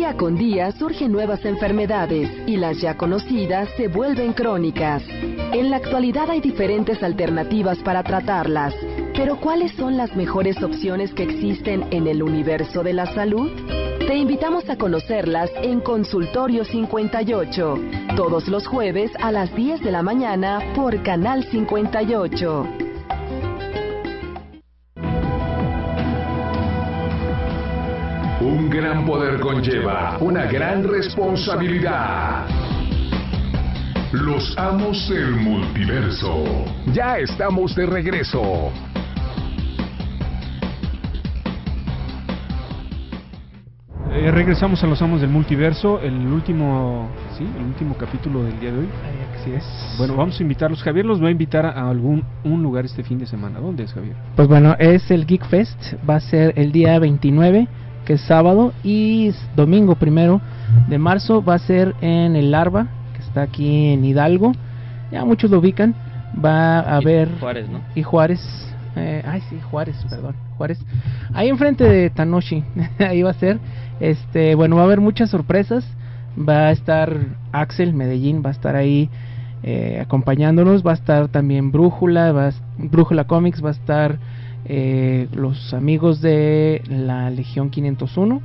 Día 0.00 0.16
con 0.16 0.34
día 0.34 0.72
surgen 0.72 1.12
nuevas 1.12 1.44
enfermedades 1.44 2.30
y 2.46 2.56
las 2.56 2.80
ya 2.80 2.96
conocidas 2.96 3.68
se 3.76 3.88
vuelven 3.88 4.32
crónicas. 4.32 5.02
En 5.52 5.68
la 5.68 5.76
actualidad 5.76 6.30
hay 6.30 6.40
diferentes 6.40 7.02
alternativas 7.02 7.76
para 7.80 8.02
tratarlas, 8.02 8.74
pero 9.14 9.38
¿cuáles 9.38 9.72
son 9.72 9.98
las 9.98 10.16
mejores 10.16 10.62
opciones 10.62 11.12
que 11.12 11.24
existen 11.24 11.84
en 11.90 12.06
el 12.06 12.22
universo 12.22 12.82
de 12.82 12.94
la 12.94 13.12
salud? 13.12 13.50
Te 13.98 14.16
invitamos 14.16 14.70
a 14.70 14.76
conocerlas 14.76 15.50
en 15.62 15.80
Consultorio 15.80 16.64
58, 16.64 17.78
todos 18.16 18.48
los 18.48 18.66
jueves 18.66 19.10
a 19.20 19.30
las 19.30 19.54
10 19.54 19.82
de 19.82 19.90
la 19.92 20.02
mañana 20.02 20.60
por 20.74 21.02
Canal 21.02 21.44
58. 21.50 22.89
Un 28.60 28.68
gran 28.68 29.06
poder 29.06 29.40
conlleva 29.40 30.18
una 30.20 30.44
gran 30.44 30.86
responsabilidad. 30.86 32.44
Los 34.12 34.54
amos 34.58 35.08
del 35.08 35.30
multiverso. 35.30 36.44
Ya 36.92 37.16
estamos 37.16 37.74
de 37.74 37.86
regreso. 37.86 38.70
Eh, 44.12 44.30
regresamos 44.30 44.84
a 44.84 44.86
los 44.86 45.00
amos 45.00 45.22
del 45.22 45.30
multiverso, 45.30 45.98
el 46.00 46.26
último, 46.26 47.08
sí, 47.38 47.46
el 47.56 47.64
último 47.64 47.96
capítulo 47.96 48.42
del 48.42 48.60
día 48.60 48.72
de 48.72 48.80
hoy. 48.80 48.88
Así 49.40 49.52
es. 49.52 49.64
Bueno, 49.96 50.16
vamos 50.16 50.38
a 50.38 50.42
invitarlos. 50.42 50.82
Javier 50.82 51.06
los 51.06 51.22
va 51.22 51.28
a 51.28 51.30
invitar 51.30 51.64
a 51.64 51.88
algún 51.88 52.22
un 52.44 52.62
lugar 52.62 52.84
este 52.84 53.02
fin 53.02 53.18
de 53.18 53.24
semana. 53.24 53.58
¿Dónde 53.58 53.84
es 53.84 53.92
Javier? 53.94 54.16
Pues 54.36 54.48
bueno, 54.48 54.76
es 54.78 55.10
el 55.10 55.24
Geek 55.24 55.46
Fest, 55.46 55.94
va 56.08 56.16
a 56.16 56.20
ser 56.20 56.52
el 56.56 56.72
día 56.72 56.98
29, 56.98 57.66
que 58.10 58.14
es 58.14 58.22
sábado, 58.22 58.72
y 58.82 59.30
domingo 59.54 59.94
primero 59.94 60.40
de 60.88 60.98
marzo 60.98 61.44
va 61.44 61.54
a 61.54 61.58
ser 61.60 61.94
en 62.00 62.34
el 62.34 62.50
Larva, 62.50 62.88
que 63.14 63.22
está 63.22 63.42
aquí 63.42 63.92
en 63.92 64.04
Hidalgo. 64.04 64.50
Ya 65.12 65.24
muchos 65.24 65.48
lo 65.48 65.60
ubican. 65.60 65.94
Va 66.44 66.80
a 66.80 66.96
haber 66.96 67.28
Juárez, 67.38 67.68
¿no? 67.68 67.82
y 67.94 68.02
Juárez, 68.02 68.40
eh, 68.96 69.22
ay 69.24 69.42
sí, 69.48 69.60
Juárez, 69.70 69.94
perdón, 70.10 70.34
Juárez. 70.56 70.80
Ahí 71.34 71.50
enfrente 71.50 71.84
de 71.84 72.10
Tanoshi, 72.10 72.64
ahí 72.98 73.22
va 73.22 73.30
a 73.30 73.34
ser. 73.34 73.60
Este, 74.00 74.56
bueno, 74.56 74.74
va 74.74 74.82
a 74.82 74.86
haber 74.86 75.00
muchas 75.00 75.30
sorpresas. 75.30 75.86
Va 76.36 76.66
a 76.66 76.70
estar 76.72 77.16
Axel 77.52 77.94
Medellín, 77.94 78.42
va 78.44 78.48
a 78.48 78.52
estar 78.52 78.74
ahí 78.74 79.08
eh, 79.62 80.00
acompañándonos. 80.02 80.84
Va 80.84 80.90
a 80.90 80.94
estar 80.94 81.28
también 81.28 81.70
Brújula, 81.70 82.32
va 82.32 82.48
a, 82.48 82.52
Brújula 82.76 83.28
Comics, 83.28 83.64
va 83.64 83.68
a 83.68 83.72
estar 83.72 84.18
eh, 84.66 85.28
los 85.34 85.72
amigos 85.74 86.20
de 86.20 86.82
la 86.88 87.30
Legión 87.30 87.70
501, 87.70 88.36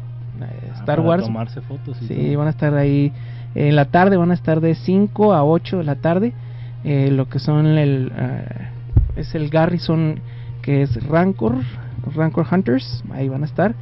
eh, 0.41 0.45
Star 0.74 0.86
para 0.86 1.01
Wars. 1.01 1.24
tomarse 1.24 1.61
fotos 1.61 1.97
y 2.01 2.07
Sí, 2.07 2.16
todo. 2.16 2.38
van 2.39 2.47
a 2.47 2.51
estar 2.51 2.74
ahí 2.76 3.11
en 3.55 3.76
la 3.76 3.86
tarde, 3.86 4.18
van 4.18 4.32
a 4.32 4.34
estar 4.34 4.59
de 4.61 4.76
5 4.76 5.34
a 5.34 5.43
8 5.43 5.78
de 5.80 5.84
la 5.84 5.95
tarde. 5.95 6.34
Eh, 6.84 7.09
lo 7.11 7.28
que 7.30 7.39
son 7.39 7.66
el. 7.66 8.11
ah, 8.18 8.43
es 9.16 9.34
el 9.34 9.49
Garrison, 9.49 10.20
que 10.61 10.82
es 10.84 11.03
Rancor, 11.07 11.55
Rancor 12.16 12.45
Hunters, 12.51 13.03
ahí 13.13 13.30
van 13.30 13.43
a 13.43 13.45
estar. 13.45 13.74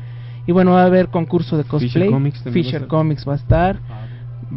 Y 0.45 0.51
bueno, 0.51 0.71
va 0.71 0.83
a 0.83 0.85
haber 0.85 1.07
concurso 1.09 1.57
de 1.57 1.63
cosplay. 1.63 2.09
Fisher 2.09 2.11
Comics 2.11 2.45
va 2.45 2.51
a 2.51 2.55
estar. 2.55 2.87
Comics 2.87 3.27
va 3.27 3.33
a 3.33 3.35
estar. 3.35 3.79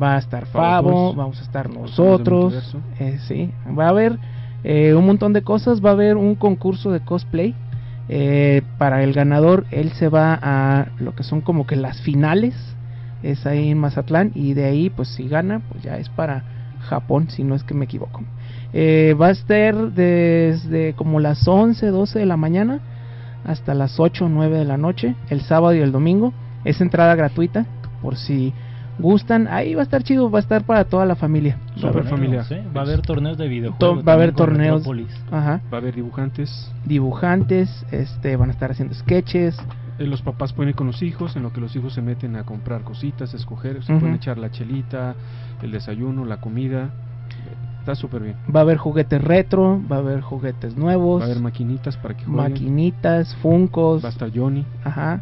Va 0.01 0.15
a 0.17 0.19
estar 0.19 0.45
Fabo 0.47 0.91
Fabo, 0.91 0.91
Boys, 1.07 1.17
vamos 1.17 1.41
a 1.41 1.43
estar 1.43 1.71
nosotros. 1.71 2.77
eh, 2.99 3.19
sí, 3.27 3.51
va 3.79 3.87
a 3.87 3.89
haber 3.89 4.19
eh, 4.65 4.95
un 4.95 5.07
montón 5.07 5.33
de 5.33 5.41
cosas. 5.43 5.83
Va 5.83 5.91
a 5.91 5.93
haber 5.95 6.17
un 6.19 6.35
concurso 6.35 6.91
de 6.91 7.01
cosplay. 7.01 7.55
Eh, 8.09 8.63
para 8.79 9.03
el 9.03 9.13
ganador, 9.13 9.67
él 9.71 9.93
se 9.93 10.09
va 10.09 10.39
a 10.41 10.87
lo 10.99 11.15
que 11.15 11.23
son 11.23 11.41
como 11.41 11.67
que 11.67 11.77
las 11.77 12.01
finales. 12.01 12.55
Es 13.23 13.47
ahí 13.47 13.71
en 13.71 13.79
Mazatlán. 13.79 14.33
Y 14.35 14.55
de 14.55 14.65
ahí, 14.65 14.91
pues 14.91 15.09
si 15.09 15.29
gana, 15.29 15.61
pues 15.69 15.83
ya 15.83 15.97
es 15.99 16.09
para 16.09 16.45
Japón, 16.81 17.29
si 17.31 17.43
no 17.45 17.55
es 17.55 17.65
que 17.65 17.75
me 17.75 17.85
equivoco. 17.85 18.23
Eh, 18.73 19.15
va 19.21 19.29
a 19.29 19.31
estar 19.31 19.75
desde 19.93 20.95
como 20.95 21.21
las 21.21 21.47
11, 21.47 21.87
12 21.87 22.19
de 22.19 22.27
la 22.27 22.37
mañana 22.37 22.81
hasta 23.45 23.75
las 23.75 23.99
8 24.01 24.27
o 24.27 24.29
9 24.29 24.59
de 24.59 24.65
la 24.65 24.77
noche, 24.77 25.15
el 25.31 25.41
sábado 25.43 25.75
y 25.75 25.81
el 25.81 25.93
domingo. 25.93 26.33
Es 26.65 26.81
entrada 26.81 27.15
gratuita, 27.15 27.67
por 28.03 28.17
si 28.17 28.53
gustan. 28.99 29.49
Ahí 29.49 29.75
va 29.75 29.81
a 29.81 29.85
estar 29.85 30.03
chido, 30.03 30.31
va 30.31 30.39
a 30.39 30.43
estar 30.43 30.65
para 30.65 30.85
toda 30.85 31.05
la 31.07 31.15
familia. 31.17 31.59
Super 31.77 32.05
familiar. 32.05 32.45
Sí, 32.45 32.57
va 32.77 32.81
a 32.81 32.85
haber 32.85 33.03
torneos 33.03 33.37
de 33.39 33.49
videojuegos. 33.49 33.99
To- 33.99 34.05
va 34.05 34.13
a 34.13 34.15
haber 34.15 34.33
torneos. 34.33 34.87
Ajá. 35.31 35.61
Va 35.73 35.79
a 35.79 35.81
haber 35.81 35.95
dibujantes. 35.95 36.71
Dibujantes, 36.85 37.85
este, 37.91 38.37
van 38.37 38.51
a 38.51 38.53
estar 38.53 38.71
haciendo 38.71 38.95
sketches. 38.95 39.57
Eh, 39.99 40.07
Los 40.07 40.21
papás 40.23 40.53
pueden 40.53 40.71
ir 40.71 40.75
con 40.77 40.87
los 40.87 41.03
hijos, 41.03 41.37
en 41.37 41.43
lo 41.43 41.53
que 41.53 41.61
los 41.61 41.75
hijos 41.77 41.95
se 41.95 42.03
meten 42.03 42.37
a 42.37 42.45
comprar 42.45 42.83
cositas, 42.83 43.33
a 43.33 43.37
escoger, 43.37 43.83
se 43.83 43.93
Ujú. 43.93 44.01
pueden 44.01 44.17
echar 44.17 44.37
la 44.39 44.51
chelita, 44.51 45.15
el 45.63 45.71
desayuno, 45.73 46.25
la 46.25 46.39
comida. 46.39 46.91
Está 47.81 47.95
súper 47.95 48.23
bien. 48.23 48.37
Va 48.55 48.61
a 48.61 48.63
haber 48.65 48.79
juguetes 48.79 49.23
retro, 49.23 49.81
va 49.91 49.97
a 49.97 49.99
haber 50.01 50.21
juguetes 50.21 50.77
nuevos, 50.77 51.21
Va 51.23 51.27
a 51.27 51.29
haber 51.31 51.41
maquinitas 51.41 51.97
para 51.97 52.17
que 52.17 52.25
jueguen. 52.25 52.53
maquinitas, 52.53 53.35
funcos. 53.37 54.05
Va 54.05 54.09
a 54.09 54.13
estar 54.13 54.31
Johnny. 54.35 54.65
Ajá. 54.85 55.21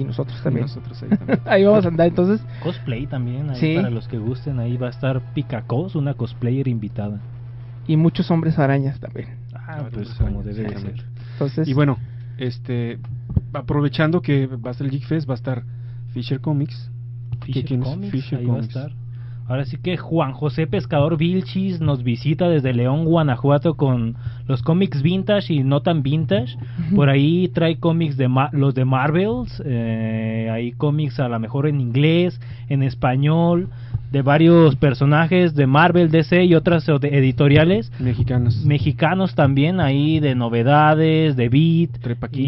Y 0.00 0.04
nosotros 0.04 0.40
también. 0.42 0.62
Nosotros 0.66 1.02
ahí 1.02 1.08
también. 1.10 1.40
ahí 1.46 1.64
vamos 1.64 1.84
a 1.84 1.88
andar 1.88 2.06
entonces. 2.08 2.40
Cosplay 2.62 3.06
también, 3.06 3.50
ahí 3.50 3.56
Sí. 3.60 3.74
para 3.76 3.90
los 3.90 4.06
que 4.08 4.18
gusten. 4.18 4.58
Ahí 4.60 4.76
va 4.76 4.86
a 4.88 4.90
estar 4.90 5.20
Picacos, 5.34 5.94
una 5.96 6.14
cosplayer 6.14 6.68
invitada. 6.68 7.20
Y 7.86 7.96
muchos 7.96 8.30
hombres 8.30 8.58
arañas 8.58 9.00
también. 9.00 9.28
Ah, 9.54 9.64
Ah, 9.68 9.88
pues 9.92 10.08
pues, 10.08 10.18
como 10.18 10.42
debe 10.42 10.62
de 10.64 10.78
ser. 10.78 11.04
Entonces, 11.32 11.68
Y 11.68 11.74
bueno, 11.74 11.98
este 12.38 12.98
aprovechando 13.52 14.20
que 14.22 14.46
va 14.46 14.70
a 14.70 14.72
estar 14.72 14.86
el 14.86 14.90
Geek 14.92 15.04
Fest, 15.06 15.28
va 15.28 15.34
a 15.34 15.36
estar 15.36 15.62
Fisher 16.12 16.40
Comics. 16.40 16.90
Fisher 17.44 17.64
¿Quién 17.64 17.82
es 17.82 17.88
Comics, 17.88 18.12
Fisher 18.12 18.38
ahí 18.40 18.46
va 18.46 18.52
a 18.52 18.56
Comics? 18.56 18.76
estar. 18.76 18.92
Ahora 19.48 19.64
sí 19.64 19.78
que 19.78 19.96
Juan 19.96 20.32
José 20.32 20.66
Pescador 20.66 21.16
Vilchis 21.16 21.80
nos 21.80 22.02
visita 22.04 22.48
desde 22.50 22.74
León, 22.74 23.06
Guanajuato 23.06 23.74
con 23.76 24.14
los 24.46 24.62
cómics 24.62 25.00
vintage 25.02 25.54
y 25.54 25.64
no 25.64 25.80
tan 25.80 26.02
vintage. 26.02 26.56
Por 26.94 27.08
ahí 27.08 27.48
trae 27.48 27.78
cómics 27.78 28.16
de 28.18 28.28
ma- 28.28 28.50
los 28.52 28.74
de 28.74 28.84
Marvels, 28.84 29.62
eh, 29.64 30.50
hay 30.52 30.72
cómics 30.72 31.18
a 31.18 31.28
lo 31.28 31.38
mejor 31.40 31.66
en 31.66 31.80
inglés, 31.80 32.40
en 32.68 32.82
español, 32.82 33.68
de 34.12 34.22
varios 34.22 34.74
personajes 34.76 35.54
de 35.54 35.66
Marvel, 35.66 36.10
DC 36.10 36.44
y 36.44 36.54
otras 36.54 36.88
ed- 36.88 37.04
editoriales. 37.04 37.92
Mexicanos. 38.00 38.64
Mexicanos 38.64 39.34
también 39.34 39.80
ahí 39.80 40.18
de 40.20 40.34
novedades, 40.34 41.36
de 41.36 41.48
beat. 41.50 41.90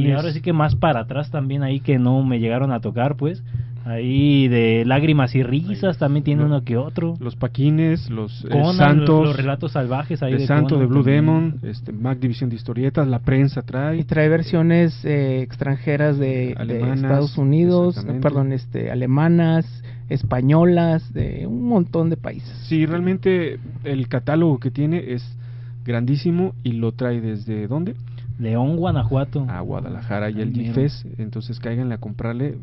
Y 0.09 0.11
ahora 0.13 0.33
sí 0.33 0.41
que 0.41 0.53
más 0.55 0.75
para 0.75 1.01
atrás 1.01 1.31
también 1.31 1.63
ahí 1.63 1.81
que 1.81 1.99
no 1.99 2.23
me 2.25 2.41
llegaron 2.41 2.73
a 2.73 2.81
tocar 2.81 3.17
pues. 3.17 3.43
Ahí 3.91 4.47
de 4.47 4.85
lágrimas 4.87 5.35
y 5.35 5.43
risas 5.43 5.99
también 5.99 6.23
tiene 6.23 6.45
uno 6.45 6.63
que 6.63 6.77
otro. 6.77 7.15
Los 7.19 7.35
Paquines, 7.35 8.09
los 8.09 8.45
eh, 8.45 8.49
Conan, 8.51 8.77
Santos. 8.77 9.09
los, 9.09 9.27
los 9.29 9.37
relatos 9.37 9.73
salvajes 9.73 10.23
ahí 10.23 10.35
el 10.35 10.39
de 10.41 10.47
Santo 10.47 10.77
Conan 10.77 10.81
de 10.81 10.87
Blue 10.87 11.03
también. 11.03 11.17
Demon, 11.27 11.59
este, 11.63 11.93
Mac 11.93 12.19
División 12.21 12.51
de 12.51 12.57
Historietas, 12.57 13.09
la 13.09 13.19
prensa 13.19 13.61
y 13.61 13.65
trae. 13.65 14.05
trae 14.05 14.29
versiones 14.29 15.05
eh, 15.05 15.43
extranjeras 15.43 16.19
de, 16.19 16.55
de 16.67 16.93
Estados 16.93 17.37
Unidos, 17.37 18.05
perdón, 18.23 18.53
este, 18.53 18.91
alemanas, 18.91 19.67
españolas, 20.09 21.13
de 21.13 21.47
un 21.47 21.65
montón 21.65 22.11
de 22.11 22.17
países. 22.17 22.51
Sí, 22.69 22.87
realmente 22.87 23.59
el 23.85 24.09
catálogo 24.09 24.59
que 24.59 24.71
tiene 24.71 25.15
es 25.15 25.37
grandísimo 25.85 26.55
y 26.63 26.73
lo 26.73 26.93
trae 26.93 27.21
desde 27.21 27.67
¿dónde? 27.67 27.95
León, 28.39 28.77
Guanajuato. 28.77 29.45
A 29.49 29.61
Guadalajara 29.61 30.31
y 30.31 30.41
el. 30.41 30.53
GFES, 30.53 31.07
entonces 31.19 31.61
cáiganle 31.61 31.95
a 31.95 31.99
comprarle, 31.99 32.57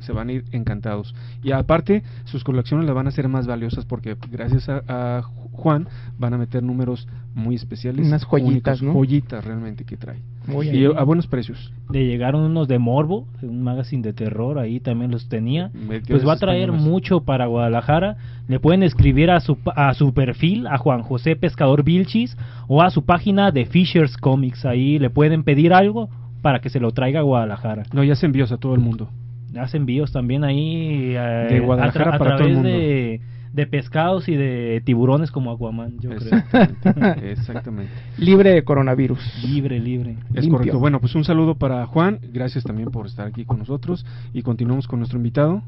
se 0.00 0.12
van 0.12 0.28
a 0.28 0.32
ir 0.32 0.44
encantados. 0.52 1.14
Y 1.42 1.52
aparte, 1.52 2.02
sus 2.24 2.44
colecciones 2.44 2.86
las 2.86 2.94
van 2.94 3.06
a 3.06 3.08
hacer 3.10 3.28
más 3.28 3.46
valiosas 3.46 3.84
porque 3.84 4.16
gracias 4.30 4.68
a, 4.68 4.82
a 4.88 5.22
Juan 5.22 5.88
van 6.18 6.34
a 6.34 6.38
meter 6.38 6.62
números 6.62 7.08
muy 7.34 7.54
especiales. 7.54 8.06
Unas 8.06 8.24
joyitas, 8.24 8.80
únicos, 8.80 8.82
¿no? 8.82 8.92
Joyitas 8.92 9.44
realmente 9.44 9.84
que 9.84 9.96
trae. 9.96 10.18
Muy 10.46 10.68
y 10.70 10.86
a 10.86 11.02
buenos 11.02 11.26
precios. 11.26 11.72
Le 11.90 12.06
llegaron 12.06 12.40
unos 12.42 12.68
de 12.68 12.78
Morbo, 12.78 13.26
un 13.42 13.62
magazine 13.62 14.02
de 14.02 14.14
terror, 14.14 14.58
ahí 14.58 14.80
también 14.80 15.10
los 15.10 15.28
tenía. 15.28 15.70
Metió 15.74 16.16
Pues 16.16 16.26
va 16.26 16.32
a 16.34 16.36
traer 16.36 16.70
españoles. 16.70 16.90
mucho 16.90 17.20
para 17.20 17.46
Guadalajara. 17.46 18.16
Le 18.48 18.58
pueden 18.58 18.82
escribir 18.82 19.30
a 19.30 19.40
su, 19.40 19.58
a 19.76 19.92
su 19.92 20.14
perfil, 20.14 20.66
a 20.66 20.78
Juan 20.78 21.02
José 21.02 21.36
Pescador 21.36 21.82
Vilchis, 21.84 22.36
o 22.66 22.80
a 22.80 22.90
su 22.90 23.04
página 23.04 23.50
de 23.50 23.66
Fishers 23.66 24.16
Comics. 24.16 24.64
Ahí 24.64 24.98
le 24.98 25.10
pueden 25.10 25.44
pedir 25.44 25.74
algo 25.74 26.08
para 26.40 26.60
que 26.60 26.70
se 26.70 26.80
lo 26.80 26.92
traiga 26.92 27.20
a 27.20 27.24
Guadalajara. 27.24 27.82
No, 27.92 28.02
ya 28.02 28.14
se 28.14 28.24
envíos 28.24 28.50
a 28.50 28.56
todo 28.56 28.74
el 28.74 28.80
mundo. 28.80 29.10
Hace 29.56 29.76
envíos 29.78 30.12
también 30.12 30.44
ahí 30.44 31.14
eh, 31.16 31.46
De 31.50 31.60
Guadalajara 31.60 32.04
a, 32.04 32.12
tra- 32.12 32.14
a 32.16 32.18
para 32.18 32.36
todo 32.36 32.46
el 32.48 32.54
través 32.54 32.54
mundo. 32.56 32.68
de, 32.68 33.20
de 33.52 33.66
pescados 33.66 34.28
y 34.28 34.34
de 34.36 34.82
tiburones 34.84 35.30
como 35.30 35.50
Aquaman, 35.52 35.98
yo 36.00 36.10
creo. 36.10 36.20
Exactamente. 36.20 37.30
Exactamente. 37.32 37.92
Libre 38.18 38.50
de 38.52 38.62
coronavirus. 38.64 39.18
libre, 39.44 39.80
libre. 39.80 40.16
Es 40.34 40.42
Limpio. 40.42 40.50
correcto. 40.58 40.78
Bueno, 40.78 41.00
pues 41.00 41.14
un 41.14 41.24
saludo 41.24 41.54
para 41.54 41.86
Juan. 41.86 42.18
Gracias 42.32 42.62
también 42.64 42.90
por 42.90 43.06
estar 43.06 43.26
aquí 43.26 43.44
con 43.46 43.58
nosotros. 43.58 44.04
Y 44.34 44.42
continuamos 44.42 44.86
con 44.86 44.98
nuestro 45.00 45.16
invitado. 45.18 45.62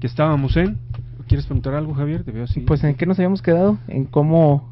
Que 0.00 0.06
estábamos 0.06 0.56
en. 0.58 0.78
¿Quieres 1.28 1.46
preguntar 1.46 1.74
algo, 1.74 1.94
Javier? 1.94 2.22
Te 2.24 2.30
veo 2.30 2.44
así. 2.44 2.60
Pues 2.60 2.84
en 2.84 2.94
qué 2.94 3.06
nos 3.06 3.18
habíamos 3.18 3.40
quedado, 3.42 3.78
en 3.88 4.04
cómo, 4.04 4.70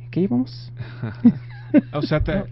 ¿en 0.00 0.10
qué 0.10 0.20
íbamos? 0.20 0.72
o 1.92 2.02
sea, 2.02 2.20
te- 2.20 2.44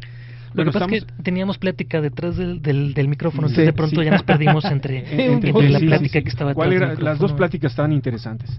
Lo 0.52 0.64
bueno, 0.64 0.72
que 0.72 0.78
pasa 0.80 0.94
es 0.96 1.04
que 1.04 1.22
teníamos 1.22 1.58
plática 1.58 2.00
detrás 2.00 2.36
del, 2.36 2.60
del, 2.60 2.92
del 2.94 3.08
micrófono, 3.08 3.46
Sí, 3.48 3.52
entonces 3.52 3.66
de 3.66 3.72
pronto 3.72 4.00
sí. 4.00 4.04
ya 4.04 4.10
nos 4.10 4.22
perdimos 4.24 4.64
entre, 4.64 5.32
entre 5.32 5.52
la 5.70 5.78
plática 5.78 6.18
sí. 6.18 6.24
que 6.24 6.28
estaba 6.28 6.54
¿Cuál 6.54 6.72
era? 6.72 6.94
Las 6.94 7.18
dos 7.18 7.32
pláticas 7.34 7.72
estaban 7.72 7.92
interesantes. 7.92 8.50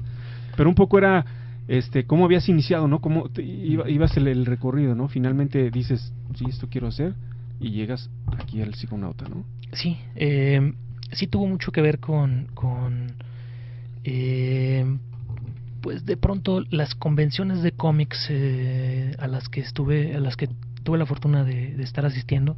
Pero 0.55 0.69
un 0.69 0.75
poco 0.75 0.97
era 0.97 1.25
este 1.67 2.05
cómo 2.05 2.25
habías 2.25 2.47
iniciado, 2.49 2.87
¿no? 2.87 2.99
Cómo 3.01 3.29
te- 3.29 3.43
iba- 3.43 3.89
ibas 3.89 4.15
el, 4.17 4.27
el 4.27 4.45
recorrido, 4.45 4.95
¿no? 4.95 5.07
Finalmente 5.09 5.69
dices, 5.69 6.13
sí, 6.35 6.45
esto 6.47 6.67
quiero 6.69 6.87
hacer 6.87 7.13
y 7.59 7.71
llegas 7.71 8.09
aquí 8.37 8.61
al 8.61 8.73
psiconauta, 8.73 9.27
¿no? 9.29 9.43
Sí, 9.73 9.97
eh, 10.15 10.73
sí 11.11 11.27
tuvo 11.27 11.45
mucho 11.47 11.71
que 11.71 11.81
ver 11.81 11.99
con, 11.99 12.47
con 12.53 13.07
eh, 14.03 14.85
pues 15.81 16.05
de 16.05 16.17
pronto 16.17 16.63
las 16.69 16.95
convenciones 16.95 17.61
de 17.63 17.71
cómics 17.71 18.27
eh, 18.29 19.15
a 19.19 19.27
las 19.27 19.49
que 19.49 19.61
estuve, 19.61 20.15
a 20.15 20.19
las 20.19 20.35
que 20.37 20.49
tuve 20.83 20.97
la 20.97 21.05
fortuna 21.05 21.43
de, 21.43 21.81
estar 21.81 22.05
asistiendo, 22.05 22.55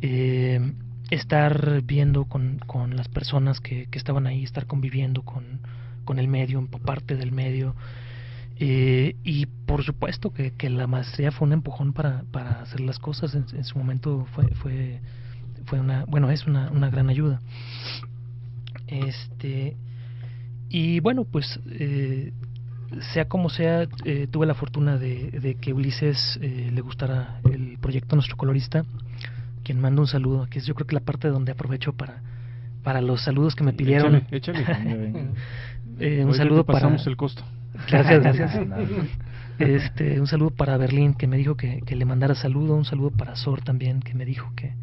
eh, 0.00 0.74
estar 1.10 1.82
viendo 1.82 2.24
con, 2.24 2.58
con 2.66 2.96
las 2.96 3.08
personas 3.08 3.60
que, 3.60 3.86
que 3.86 3.98
estaban 3.98 4.26
ahí, 4.26 4.42
estar 4.42 4.66
conviviendo 4.66 5.22
con, 5.22 5.60
con 6.04 6.18
el 6.18 6.28
medio, 6.28 6.66
parte 6.66 7.16
del 7.16 7.32
medio. 7.32 7.74
Eh, 8.58 9.16
y 9.24 9.46
por 9.46 9.82
supuesto 9.82 10.32
que, 10.32 10.52
que 10.52 10.70
la 10.70 10.86
maestría 10.86 11.32
fue 11.32 11.46
un 11.46 11.54
empujón 11.54 11.92
para, 11.92 12.22
para 12.30 12.62
hacer 12.62 12.80
las 12.80 12.98
cosas. 12.98 13.34
En, 13.34 13.44
en 13.56 13.64
su 13.64 13.78
momento 13.78 14.26
fue, 14.34 14.48
fue, 14.54 15.00
fue 15.66 15.80
una, 15.80 16.04
bueno, 16.04 16.30
es 16.30 16.46
una, 16.46 16.70
una 16.70 16.90
gran 16.90 17.08
ayuda. 17.08 17.40
Este, 18.86 19.76
y 20.68 21.00
bueno, 21.00 21.24
pues 21.24 21.60
eh, 21.70 22.32
sea 23.00 23.26
como 23.26 23.50
sea, 23.50 23.86
eh, 24.04 24.26
tuve 24.30 24.46
la 24.46 24.54
fortuna 24.54 24.98
de, 24.98 25.30
de 25.30 25.54
que 25.54 25.72
Ulises 25.72 26.38
eh, 26.42 26.70
le 26.72 26.80
gustara 26.80 27.40
el 27.50 27.78
proyecto 27.78 28.16
Nuestro 28.16 28.36
Colorista, 28.36 28.84
quien 29.64 29.80
manda 29.80 30.00
un 30.00 30.06
saludo, 30.06 30.46
que 30.50 30.58
es 30.58 30.66
yo 30.66 30.74
creo 30.74 30.86
que 30.86 30.94
la 30.94 31.00
parte 31.00 31.28
donde 31.28 31.52
aprovecho 31.52 31.92
para, 31.92 32.22
para 32.82 33.00
los 33.00 33.22
saludos 33.22 33.54
que 33.54 33.64
me 33.64 33.72
pidieron. 33.72 34.26
Échale, 34.30 34.60
échale. 34.60 35.26
Eh, 35.98 36.24
un 36.24 36.34
saludo 36.34 36.64
pasamos 36.64 37.02
para 37.02 37.10
el 37.10 37.16
costo. 37.18 37.44
Gracias, 37.88 38.22
gracias. 38.22 38.58
Este, 39.58 40.18
un 40.18 40.26
saludo 40.26 40.50
para 40.50 40.76
Berlín 40.78 41.14
que 41.14 41.26
me 41.28 41.36
dijo 41.36 41.56
que, 41.56 41.82
que 41.82 41.94
le 41.94 42.06
mandara 42.06 42.34
saludo, 42.34 42.74
un 42.74 42.86
saludo 42.86 43.10
para 43.10 43.36
Sor 43.36 43.60
también 43.60 44.00
que 44.00 44.14
me 44.14 44.24
dijo 44.24 44.50
que, 44.56 44.74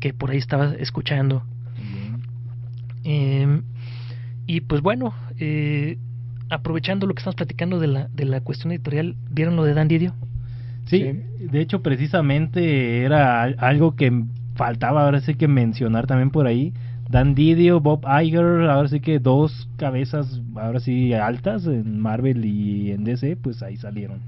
que 0.00 0.14
por 0.14 0.30
ahí 0.30 0.38
estaba 0.38 0.72
escuchando. 0.74 1.42
Eh, 3.04 3.60
y 4.46 4.60
pues 4.62 4.80
bueno, 4.80 5.12
eh, 5.38 5.98
aprovechando 6.50 7.06
lo 7.06 7.14
que 7.14 7.20
estamos 7.20 7.36
platicando 7.36 7.78
de 7.78 7.86
la, 7.88 8.08
de 8.08 8.24
la 8.24 8.40
cuestión 8.40 8.72
editorial, 8.72 9.16
¿vieron 9.30 9.56
lo 9.56 9.64
de 9.64 9.74
Dan 9.74 9.88
Didio? 9.88 10.14
Sí, 10.86 11.02
de 11.02 11.60
hecho 11.60 11.82
precisamente 11.82 13.02
era 13.02 13.42
algo 13.42 13.94
que 13.94 14.24
faltaba 14.54 15.04
ahora 15.04 15.20
sí 15.20 15.34
que 15.34 15.46
mencionar 15.46 16.06
también 16.06 16.30
por 16.30 16.46
ahí. 16.46 16.72
Dan 17.10 17.34
Didio, 17.34 17.80
Bob 17.80 18.04
Iger, 18.06 18.68
ahora 18.68 18.88
sí 18.88 19.00
que 19.00 19.18
dos 19.18 19.68
cabezas, 19.76 20.40
ahora 20.56 20.80
sí 20.80 21.12
altas 21.14 21.66
en 21.66 22.00
Marvel 22.00 22.44
y 22.44 22.90
en 22.90 23.04
DC, 23.04 23.36
pues 23.36 23.62
ahí 23.62 23.76
salieron. 23.76 24.20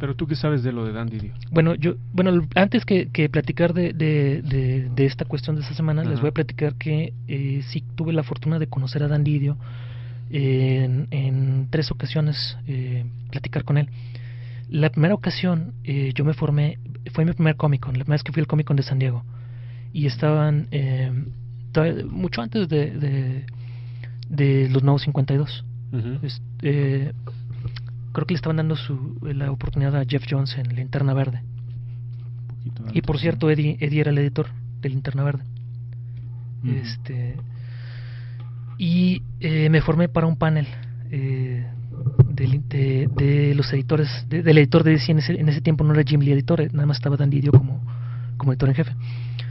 Pero 0.00 0.16
tú 0.16 0.26
qué 0.26 0.34
sabes 0.34 0.62
de 0.62 0.72
lo 0.72 0.84
de 0.84 0.92
Dan 0.92 1.08
Didio? 1.08 1.32
Bueno, 1.52 1.74
yo, 1.74 1.94
bueno, 2.12 2.46
antes 2.56 2.84
que, 2.84 3.08
que 3.10 3.28
platicar 3.28 3.72
de, 3.72 3.92
de, 3.92 4.42
de, 4.42 4.90
de, 4.94 5.04
esta 5.04 5.24
cuestión 5.24 5.56
de 5.56 5.62
esta 5.62 5.74
semana, 5.74 6.04
les 6.04 6.20
voy 6.20 6.30
a 6.30 6.32
platicar 6.32 6.74
que 6.74 7.12
eh, 7.28 7.62
sí 7.68 7.84
tuve 7.94 8.12
la 8.12 8.24
fortuna 8.24 8.58
de 8.58 8.66
conocer 8.66 9.02
a 9.04 9.08
Dan 9.08 9.24
Didio 9.24 9.56
en, 10.34 11.06
en, 11.12 11.68
tres 11.70 11.92
ocasiones, 11.92 12.58
eh, 12.66 13.04
platicar 13.30 13.62
con 13.62 13.78
él. 13.78 13.88
La 14.68 14.90
primera 14.90 15.14
ocasión 15.14 15.74
eh, 15.84 16.12
yo 16.12 16.24
me 16.24 16.34
formé, 16.34 16.78
fue 17.12 17.24
mi 17.24 17.32
primer 17.32 17.56
Comic 17.56 17.82
Con, 17.82 17.92
la 17.92 18.04
primera 18.04 18.16
vez 18.16 18.24
que 18.24 18.32
fui 18.32 18.40
al 18.40 18.48
Comic 18.48 18.66
Con 18.66 18.76
de 18.76 18.82
San 18.82 18.98
Diego. 18.98 19.22
Y 19.92 20.06
estaban 20.06 20.66
eh, 20.72 21.12
mucho 22.10 22.42
antes 22.42 22.68
de, 22.68 22.90
de, 22.90 23.46
de, 24.28 24.68
los 24.70 24.82
nuevos 24.82 25.02
52. 25.02 25.64
Uh 25.92 25.96
-huh. 25.96 26.18
este, 26.24 27.12
creo 28.12 28.26
que 28.26 28.34
le 28.34 28.36
estaban 28.36 28.56
dando 28.56 28.74
su, 28.74 29.16
la 29.22 29.52
oportunidad 29.52 29.94
a 29.94 30.04
Jeff 30.04 30.24
Jones 30.28 30.58
en 30.58 30.74
Linterna 30.74 31.14
Verde. 31.14 31.42
y 32.92 33.02
por 33.02 33.20
cierto, 33.20 33.50
Eddie, 33.50 33.76
Eddie 33.78 34.00
era 34.00 34.10
el 34.10 34.18
editor 34.18 34.48
de 34.80 34.88
Linterna 34.88 35.22
Verde. 35.22 35.44
Uh 36.64 36.66
-huh. 36.66 36.82
Este 36.82 37.36
y 38.78 39.22
eh, 39.40 39.68
me 39.70 39.80
formé 39.80 40.08
para 40.08 40.26
un 40.26 40.36
panel 40.36 40.66
eh, 41.10 41.66
de, 42.28 42.60
de, 42.68 43.08
de, 43.14 43.54
los 43.54 43.72
editores, 43.72 44.26
de, 44.28 44.42
del 44.42 44.58
editor 44.58 44.82
de 44.82 44.92
DC 44.92 45.12
en 45.12 45.18
ese, 45.18 45.32
en 45.40 45.48
ese 45.48 45.60
tiempo 45.60 45.84
no 45.84 45.94
era 45.94 46.02
Jim 46.02 46.20
Lee 46.20 46.32
editor, 46.32 46.60
eh, 46.60 46.68
nada 46.72 46.86
más 46.86 46.96
estaba 46.96 47.16
Dan 47.16 47.30
Didio 47.30 47.52
como, 47.52 47.82
como 48.36 48.52
editor 48.52 48.68
en 48.68 48.74
jefe. 48.74 48.92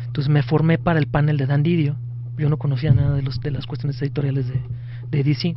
Entonces 0.05 0.31
me 0.31 0.43
formé 0.43 0.77
para 0.77 0.99
el 0.99 1.07
panel 1.07 1.37
de 1.37 1.45
Dan 1.45 1.63
Didio. 1.63 1.95
Yo 2.37 2.49
no 2.49 2.57
conocía 2.57 2.93
nada 2.93 3.15
de, 3.15 3.21
los, 3.21 3.39
de 3.39 3.51
las 3.51 3.65
cuestiones 3.65 4.01
editoriales 4.01 4.47
de, 4.47 4.61
de 5.09 5.23
DC. 5.23 5.55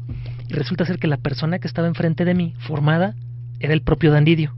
Y 0.48 0.52
resulta 0.52 0.84
ser 0.84 0.98
que 0.98 1.06
la 1.06 1.16
persona 1.16 1.58
que 1.58 1.66
estaba 1.66 1.88
enfrente 1.88 2.24
de 2.24 2.34
mí, 2.34 2.54
formada, 2.60 3.14
era 3.60 3.72
el 3.72 3.82
propio 3.82 4.12
Dan 4.12 4.24
Didio. 4.24 4.54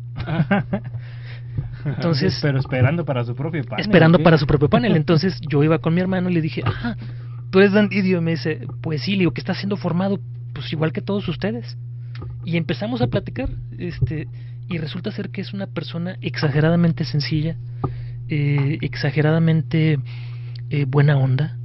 Entonces, 1.84 2.38
pero 2.42 2.58
esperando 2.58 3.04
para 3.04 3.24
su 3.24 3.34
propio 3.34 3.64
panel. 3.64 3.80
Esperando 3.80 4.18
para 4.18 4.38
su 4.38 4.46
propio 4.46 4.68
panel. 4.68 4.96
Entonces 4.96 5.40
yo 5.48 5.62
iba 5.62 5.78
con 5.78 5.94
mi 5.94 6.00
hermano 6.00 6.28
y 6.28 6.34
le 6.34 6.40
dije, 6.40 6.62
ajá, 6.64 6.96
tú 7.50 7.58
eres 7.58 7.72
Dan 7.72 7.88
Didio. 7.88 8.18
Y 8.18 8.22
me 8.22 8.32
dice, 8.32 8.66
pues 8.82 9.02
sí, 9.02 9.16
digo, 9.16 9.32
que 9.32 9.40
está 9.40 9.54
siendo 9.54 9.76
formado, 9.76 10.20
pues 10.54 10.72
igual 10.72 10.92
que 10.92 11.00
todos 11.00 11.28
ustedes. 11.28 11.76
Y 12.44 12.56
empezamos 12.56 13.00
a 13.00 13.06
platicar, 13.06 13.48
este, 13.78 14.28
y 14.68 14.78
resulta 14.78 15.10
ser 15.12 15.30
que 15.30 15.40
es 15.40 15.52
una 15.52 15.66
persona 15.66 16.16
exageradamente 16.20 17.04
sencilla, 17.04 17.56
eh, 18.28 18.78
exageradamente 18.80 19.98
eh, 20.70 20.84
buena 20.86 21.16
onda. 21.16 21.56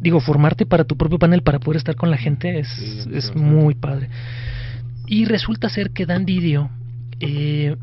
Digo, 0.00 0.20
formarte 0.20 0.64
para 0.64 0.84
tu 0.84 0.96
propio 0.96 1.18
panel 1.18 1.42
para 1.42 1.58
poder 1.60 1.78
estar 1.78 1.94
con 1.94 2.10
la 2.10 2.16
gente 2.16 2.58
es, 2.58 2.68
sí, 2.68 3.10
es 3.12 3.34
muy 3.34 3.74
padre. 3.74 4.08
Y 5.06 5.24
resulta 5.24 5.68
ser 5.68 5.90
que 5.90 6.06
Dan 6.06 6.24
Didio 6.24 6.70
eh, 7.20 7.76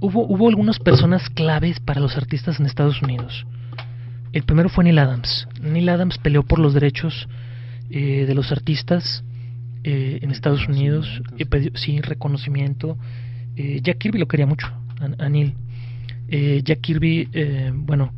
hubo, 0.00 0.26
hubo 0.26 0.48
algunas 0.48 0.78
personas 0.78 1.28
claves 1.30 1.78
para 1.80 2.00
los 2.00 2.16
artistas 2.16 2.58
en 2.58 2.66
Estados 2.66 3.02
Unidos. 3.02 3.46
El 4.34 4.42
primero 4.42 4.68
fue 4.68 4.82
Neil 4.82 4.98
Adams. 4.98 5.46
Neil 5.62 5.88
Adams 5.88 6.18
peleó 6.18 6.42
por 6.42 6.58
los 6.58 6.74
derechos 6.74 7.28
eh, 7.88 8.24
de 8.26 8.34
los 8.34 8.50
artistas 8.50 9.22
eh, 9.84 10.18
en 10.22 10.32
Estados 10.32 10.66
Unidos. 10.66 11.22
Eh, 11.38 11.46
pedió, 11.46 11.70
sí, 11.76 12.00
reconocimiento. 12.00 12.98
Eh, 13.54 13.78
Jack 13.80 13.98
Kirby 13.98 14.18
lo 14.18 14.26
quería 14.26 14.46
mucho, 14.46 14.66
a, 15.00 15.24
a 15.24 15.28
Neil. 15.28 15.54
Jack 16.64 16.80
Kirby, 16.80 17.28
bueno, 17.74 18.12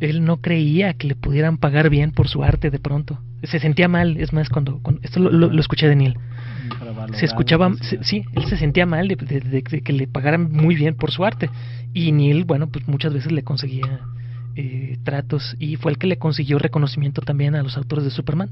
él 0.00 0.24
no 0.24 0.38
creía 0.38 0.94
que 0.94 1.06
le 1.06 1.16
pudieran 1.16 1.58
pagar 1.58 1.90
bien 1.90 2.12
por 2.12 2.28
su 2.28 2.42
arte 2.42 2.70
de 2.70 2.78
pronto. 2.78 3.18
Se 3.42 3.58
sentía 3.58 3.88
mal, 3.88 4.16
es 4.16 4.32
más, 4.32 4.48
cuando, 4.48 4.78
cuando 4.78 5.02
esto 5.02 5.20
lo, 5.20 5.30
lo, 5.30 5.50
lo 5.50 5.60
escuché 5.60 5.86
de 5.86 5.96
Neil 5.96 6.16
se 7.14 7.26
escuchaba, 7.26 7.74
se, 7.80 8.02
sí, 8.04 8.24
él 8.32 8.44
se 8.46 8.56
sentía 8.56 8.86
mal 8.86 9.08
de, 9.08 9.16
de, 9.16 9.40
de, 9.40 9.62
de, 9.62 9.82
que 9.82 9.92
le 9.92 10.06
pagaran 10.06 10.50
muy 10.50 10.74
bien 10.74 10.94
por 10.94 11.10
su 11.10 11.24
arte. 11.24 11.50
Y 11.92 12.12
Neil, 12.12 12.44
bueno, 12.44 12.68
pues 12.68 12.86
muchas 12.88 13.12
veces 13.12 13.32
le 13.32 13.42
conseguía 13.42 14.00
eh, 14.56 14.98
tratos 15.04 15.56
y 15.58 15.76
fue 15.76 15.92
el 15.92 15.98
que 15.98 16.06
le 16.06 16.18
consiguió 16.18 16.58
reconocimiento 16.58 17.22
también 17.22 17.54
a 17.54 17.62
los 17.62 17.76
autores 17.76 18.04
de 18.04 18.10
Superman. 18.10 18.50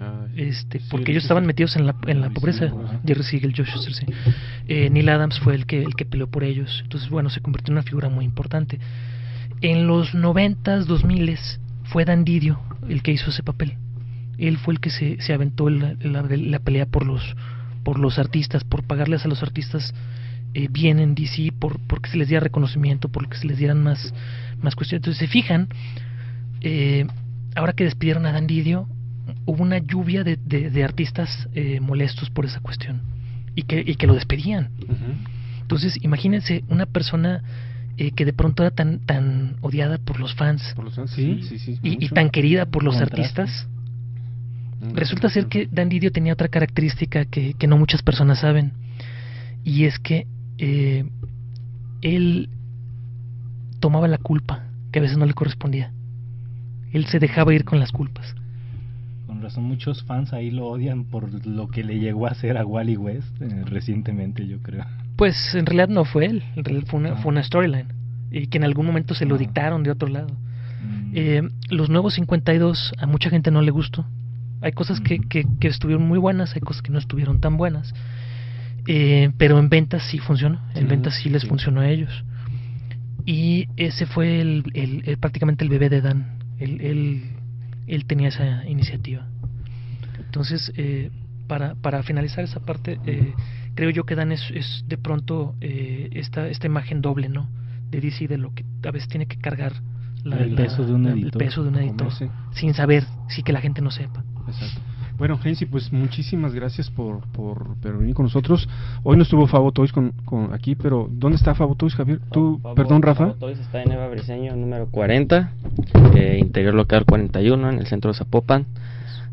Ah, 0.00 0.26
este, 0.36 0.78
sí, 0.78 0.86
porque 0.90 1.06
sí, 1.06 1.10
ellos 1.12 1.22
sí, 1.22 1.26
estaban 1.26 1.46
metidos 1.46 1.76
en 1.76 1.86
la, 1.86 1.94
en 2.06 2.20
la 2.20 2.30
pobreza. 2.30 2.72
Jerry 3.06 3.22
Siegel, 3.22 3.54
Josh 3.54 3.76
sí. 3.92 4.06
eh, 4.68 4.88
Neil 4.90 5.08
Adams 5.08 5.38
fue 5.40 5.54
el 5.54 5.66
que, 5.66 5.82
el 5.82 5.94
que 5.94 6.06
peleó 6.06 6.28
por 6.30 6.44
ellos. 6.44 6.80
Entonces, 6.82 7.10
bueno, 7.10 7.28
se 7.30 7.40
convirtió 7.40 7.72
en 7.72 7.78
una 7.78 7.82
figura 7.82 8.08
muy 8.08 8.24
importante. 8.24 8.78
En 9.60 9.86
los 9.86 10.14
noventas, 10.14 10.86
dos 10.86 11.04
miles, 11.04 11.60
fue 11.84 12.04
Dan 12.04 12.24
Didio 12.24 12.60
el 12.88 13.02
que 13.02 13.12
hizo 13.12 13.30
ese 13.30 13.42
papel 13.42 13.76
él 14.40 14.56
fue 14.58 14.74
el 14.74 14.80
que 14.80 14.90
se, 14.90 15.20
se 15.20 15.34
aventó 15.34 15.68
la, 15.68 15.94
la, 16.00 16.22
la, 16.22 16.58
pelea 16.60 16.86
por 16.86 17.04
los 17.04 17.36
por 17.84 17.98
los 17.98 18.18
artistas, 18.18 18.64
por 18.64 18.84
pagarles 18.84 19.24
a 19.24 19.28
los 19.28 19.42
artistas 19.42 19.94
eh, 20.54 20.68
bien 20.70 20.98
en 20.98 21.14
DC, 21.14 21.52
por 21.58 21.78
porque 21.86 22.10
se 22.10 22.16
les 22.16 22.28
diera 22.28 22.42
reconocimiento, 22.42 23.08
por 23.08 23.28
que 23.28 23.36
se 23.36 23.46
les 23.46 23.58
dieran 23.58 23.82
más, 23.82 24.12
más 24.62 24.74
cuestiones. 24.74 25.02
Entonces, 25.02 25.18
se 25.18 25.26
fijan, 25.28 25.68
eh, 26.60 27.06
ahora 27.54 27.72
que 27.72 27.84
despidieron 27.84 28.26
a 28.26 28.32
Dan 28.32 28.46
Didio, 28.46 28.88
hubo 29.46 29.62
una 29.62 29.78
lluvia 29.78 30.24
de, 30.24 30.36
de, 30.36 30.70
de 30.70 30.84
artistas 30.84 31.48
eh, 31.54 31.80
molestos 31.80 32.30
por 32.30 32.44
esa 32.44 32.60
cuestión 32.60 33.02
y 33.54 33.62
que, 33.62 33.82
y 33.86 33.94
que 33.96 34.06
lo 34.06 34.14
despedían. 34.14 34.70
Uh 34.82 34.92
-huh. 34.92 35.60
Entonces, 35.62 35.98
imagínense 36.02 36.64
una 36.68 36.86
persona 36.86 37.42
eh, 37.96 38.12
que 38.12 38.24
de 38.24 38.32
pronto 38.32 38.62
era 38.62 38.70
tan 38.70 39.00
tan 39.00 39.56
odiada 39.60 39.98
por 39.98 40.18
los 40.18 40.34
fans, 40.34 40.72
por 40.74 40.84
los 40.84 40.94
fans 40.94 41.10
sí, 41.10 41.42
sí, 41.42 41.58
sí, 41.58 41.78
y, 41.82 42.04
y, 42.04 42.08
tan 42.08 42.30
querida 42.30 42.66
por 42.66 42.82
los 42.82 42.96
Contraste. 42.96 43.20
artistas 43.20 43.68
Resulta 44.94 45.28
ser 45.28 45.46
que 45.46 45.68
Dan 45.70 45.90
Didio 45.90 46.10
tenía 46.10 46.32
otra 46.32 46.48
característica 46.48 47.26
que, 47.26 47.54
que, 47.54 47.66
no 47.66 47.76
muchas 47.76 48.02
personas 48.02 48.40
saben. 48.40 48.72
Y 49.62 49.84
es 49.84 49.98
que 49.98 50.26
eh, 50.60 51.04
él 52.02 52.48
tomaba 53.80 54.08
la 54.08 54.18
culpa, 54.18 54.64
que 54.92 54.98
a 54.98 55.02
veces 55.02 55.16
no 55.16 55.26
le 55.26 55.34
correspondía. 55.34 55.92
Él 56.92 57.06
se 57.06 57.18
dejaba 57.18 57.54
ir 57.54 57.64
con 57.64 57.78
las 57.78 57.92
culpas. 57.92 58.34
Con 59.26 59.42
razón, 59.42 59.64
muchos 59.64 60.02
fans 60.04 60.32
ahí 60.32 60.50
lo 60.50 60.66
odian 60.66 61.04
por 61.04 61.46
lo 61.46 61.68
que 61.68 61.84
le 61.84 61.98
llegó 61.98 62.26
a 62.26 62.30
hacer 62.30 62.58
a 62.58 62.64
Wally 62.64 62.96
West 62.96 63.40
eh, 63.40 63.62
recientemente, 63.64 64.46
yo 64.46 64.58
creo. 64.60 64.84
Pues 65.16 65.54
en 65.54 65.66
realidad 65.66 65.88
no 65.88 66.04
fue 66.04 66.26
él, 66.26 66.44
en 66.56 66.64
realidad 66.64 66.86
fue 66.88 67.00
una, 67.00 67.12
ah. 67.12 67.16
fue 67.16 67.30
una 67.30 67.42
storyline. 67.42 67.88
Y 68.30 68.46
que 68.46 68.58
en 68.58 68.64
algún 68.64 68.86
momento 68.86 69.14
se 69.14 69.26
lo 69.26 69.36
ah. 69.36 69.38
dictaron 69.38 69.82
de 69.82 69.90
otro 69.90 70.08
lado. 70.08 70.28
Mm. 70.82 71.12
Eh, 71.14 71.42
los 71.70 71.90
nuevos 71.90 72.14
52 72.14 72.92
a 72.98 73.06
mucha 73.06 73.30
gente 73.30 73.50
no 73.50 73.62
le 73.62 73.70
gustó 73.70 74.06
hay 74.62 74.72
cosas 74.72 75.00
que, 75.00 75.20
que, 75.20 75.44
que, 75.58 75.68
estuvieron 75.68 76.06
muy 76.06 76.18
buenas, 76.18 76.54
hay 76.54 76.60
cosas 76.60 76.82
que 76.82 76.92
no 76.92 76.98
estuvieron 76.98 77.40
tan 77.40 77.56
buenas. 77.56 77.94
Eh, 78.86 79.30
pero 79.36 79.58
en 79.58 79.68
ventas 79.68 80.02
sí 80.10 80.18
funcionó, 80.18 80.60
en 80.74 80.88
ventas 80.88 81.14
sí 81.14 81.28
les 81.28 81.42
sí. 81.42 81.48
funcionó 81.48 81.80
a 81.80 81.88
ellos. 81.88 82.24
Y 83.26 83.68
ese 83.76 84.06
fue 84.06 84.40
el, 84.40 84.64
el, 84.74 85.02
el 85.06 85.18
prácticamente 85.18 85.64
el 85.64 85.70
bebé 85.70 85.88
de 85.88 86.00
Dan. 86.00 86.38
Él, 86.58 86.80
él, 86.80 87.22
él 87.86 88.04
tenía 88.06 88.28
esa 88.28 88.66
iniciativa. 88.66 89.26
Entonces, 90.18 90.72
eh, 90.76 91.10
para, 91.46 91.74
para 91.74 92.02
finalizar 92.02 92.44
esa 92.44 92.60
parte, 92.60 93.00
eh, 93.06 93.34
creo 93.74 93.90
yo 93.90 94.04
que 94.04 94.14
Dan 94.14 94.32
es, 94.32 94.50
es 94.54 94.84
de 94.86 94.96
pronto 94.96 95.56
eh, 95.60 96.08
esta, 96.12 96.48
esta 96.48 96.66
imagen 96.66 97.02
doble, 97.02 97.28
¿no? 97.28 97.48
De 97.90 98.00
DC, 98.00 98.28
de 98.28 98.38
lo 98.38 98.54
que 98.54 98.64
a 98.86 98.90
veces 98.92 99.08
tiene 99.08 99.26
que 99.26 99.36
cargar 99.36 99.72
la, 100.22 100.36
el, 100.36 100.54
peso 100.54 100.86
de 100.86 100.92
un 100.92 101.06
editor, 101.06 101.42
el 101.42 101.46
peso 101.46 101.62
de 101.64 101.70
un 101.70 101.76
editor 101.76 102.12
sin 102.52 102.74
saber, 102.74 103.04
sí 103.28 103.42
que 103.42 103.52
la 103.52 103.60
gente 103.60 103.80
no 103.82 103.90
sepa. 103.90 104.22
Exacto. 104.46 104.80
Bueno, 105.20 105.36
Gensi, 105.36 105.66
pues 105.66 105.92
muchísimas 105.92 106.54
gracias 106.54 106.88
por, 106.88 107.20
por, 107.32 107.76
por, 107.76 107.98
venir 107.98 108.14
con 108.14 108.24
nosotros. 108.24 108.66
Hoy 109.02 109.18
no 109.18 109.22
estuvo 109.22 109.46
Fabo 109.46 109.70
Toys 109.70 109.92
con, 109.92 110.12
con 110.24 110.54
aquí, 110.54 110.74
pero 110.74 111.10
¿dónde 111.12 111.36
está 111.36 111.54
Fabo 111.54 111.74
Toys, 111.74 111.94
Javier? 111.94 112.20
Tú, 112.32 112.58
perdón, 112.74 113.02
Rafa. 113.02 113.26
Fabo 113.26 113.34
Toys 113.34 113.58
está 113.58 113.82
en 113.82 113.92
Eva 113.92 114.08
Briseño, 114.08 114.56
número 114.56 114.86
40, 114.86 115.52
eh, 116.14 116.38
interior 116.40 116.72
local 116.72 117.04
41, 117.04 117.68
en 117.68 117.78
el 117.80 117.86
centro 117.86 118.10
de 118.10 118.16
Zapopan. 118.16 118.64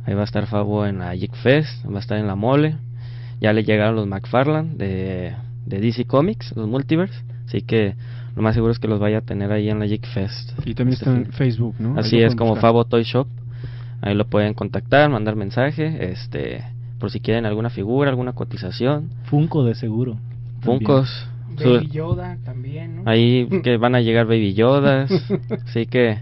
Ahí 0.05 0.13
va 0.13 0.21
a 0.21 0.25
estar 0.25 0.45
Fabo 0.47 0.85
en 0.85 0.99
la 0.99 1.15
Geek 1.15 1.33
Fest, 1.35 1.85
va 1.85 1.95
a 1.95 2.01
estar 2.01 2.17
en 2.17 2.27
la 2.27 2.35
Mole. 2.35 2.75
Ya 3.39 3.53
le 3.53 3.63
llegaron 3.63 3.95
los 3.95 4.07
McFarland 4.07 4.75
de, 4.75 5.35
de 5.65 5.79
DC 5.79 6.03
Comics, 6.03 6.53
los 6.57 6.67
Multiverse. 6.67 7.23
Así 7.45 7.61
que 7.61 7.95
lo 8.35 8.41
más 8.41 8.55
seguro 8.55 8.73
es 8.73 8.79
que 8.79 8.89
los 8.89 8.99
vaya 8.99 9.19
a 9.19 9.21
tener 9.21 9.53
ahí 9.53 9.69
en 9.69 9.79
la 9.79 9.85
Geek 9.85 10.05
Fest. 10.05 10.51
Y 10.65 10.73
también 10.73 10.95
este 10.95 11.05
está 11.05 11.15
en 11.15 11.31
Facebook, 11.31 11.75
¿no? 11.79 11.97
Así 11.97 12.19
es, 12.19 12.35
como 12.35 12.57
Fabo 12.57 12.83
Toy 12.83 13.03
Shop. 13.03 13.25
Ahí 14.02 14.14
lo 14.16 14.26
pueden 14.28 14.54
contactar, 14.54 15.10
mandar 15.10 15.36
mensaje, 15.36 16.12
este, 16.12 16.64
por 17.00 17.12
si 17.12 17.20
quieren 17.20 17.45
alguna 17.45 17.70
figura, 17.70 18.10
alguna 18.10 18.34
cotización. 18.34 19.10
Funko 19.26 19.64
de 19.64 19.76
seguro. 19.76 20.18
Funcos. 20.62 21.28
Baby 21.50 21.88
Yoda 21.88 22.38
también, 22.45 22.98
¿no? 22.98 23.10
Ahí 23.10 23.48
que 23.64 23.78
van 23.78 23.95
a 23.95 24.02
llegar 24.02 24.28
Baby 24.28 24.54
Yodas. 24.54 25.10
así 25.66 25.88
que 25.88 26.20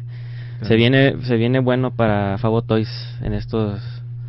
Se 0.61 0.75
viene, 0.75 1.15
se 1.23 1.35
viene 1.35 1.59
bueno 1.59 1.91
para 1.91 2.37
Fabo 2.37 2.61
Toys 2.61 2.89
en 3.21 3.33
estos, 3.33 3.81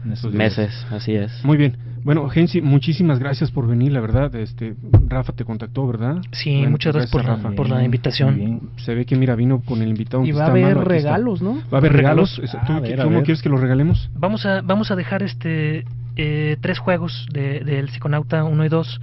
En 0.04 0.12
estos 0.12 0.32
meses, 0.32 0.70
días. 0.70 0.92
así 0.92 1.14
es. 1.14 1.44
Muy 1.44 1.56
bien. 1.56 1.76
Bueno, 2.06 2.28
Gensi, 2.28 2.62
muchísimas 2.62 3.18
gracias 3.18 3.50
por 3.50 3.66
venir, 3.66 3.90
la 3.90 4.00
verdad. 4.00 4.32
Este, 4.36 4.76
Rafa 5.08 5.32
te 5.32 5.44
contactó, 5.44 5.88
¿verdad? 5.88 6.18
Sí, 6.30 6.54
Bueno, 6.54 6.70
muchas 6.70 6.94
gracias 6.94 7.10
por 7.10 7.24
la- 7.24 7.34
Rafa. 7.34 7.50
por 7.50 7.68
la 7.68 7.82
invitación. 7.82 8.70
Se 8.76 8.94
ve 8.94 9.04
que, 9.04 9.16
mira, 9.16 9.34
vino 9.34 9.60
con 9.60 9.82
el 9.82 9.88
invitado. 9.88 10.24
Y 10.24 10.30
va 10.30 10.44
a 10.44 10.50
haber 10.50 10.76
malo, 10.76 10.84
regalos, 10.84 11.42
¿no? 11.42 11.54
Va 11.64 11.64
a 11.72 11.76
haber 11.78 11.92
regalos. 11.92 12.36
Regalos. 12.36 12.64
¿Tú, 12.64 12.72
a 12.74 12.78
ver, 12.78 13.00
a 13.00 13.04
¿Cómo 13.04 13.24
quieres 13.24 13.42
que 13.42 13.48
los 13.48 13.60
regalemos? 13.60 14.08
Vamos 14.14 14.46
a, 14.46 14.60
vamos 14.62 14.92
a 14.92 14.94
dejar 14.94 15.24
este 15.24 15.84
eh, 16.14 16.56
tres 16.60 16.78
juegos 16.78 17.26
de, 17.32 17.64
del 17.64 17.90
Psiconauta 17.90 18.44
1 18.44 18.64
y 18.64 18.68
2. 18.68 19.00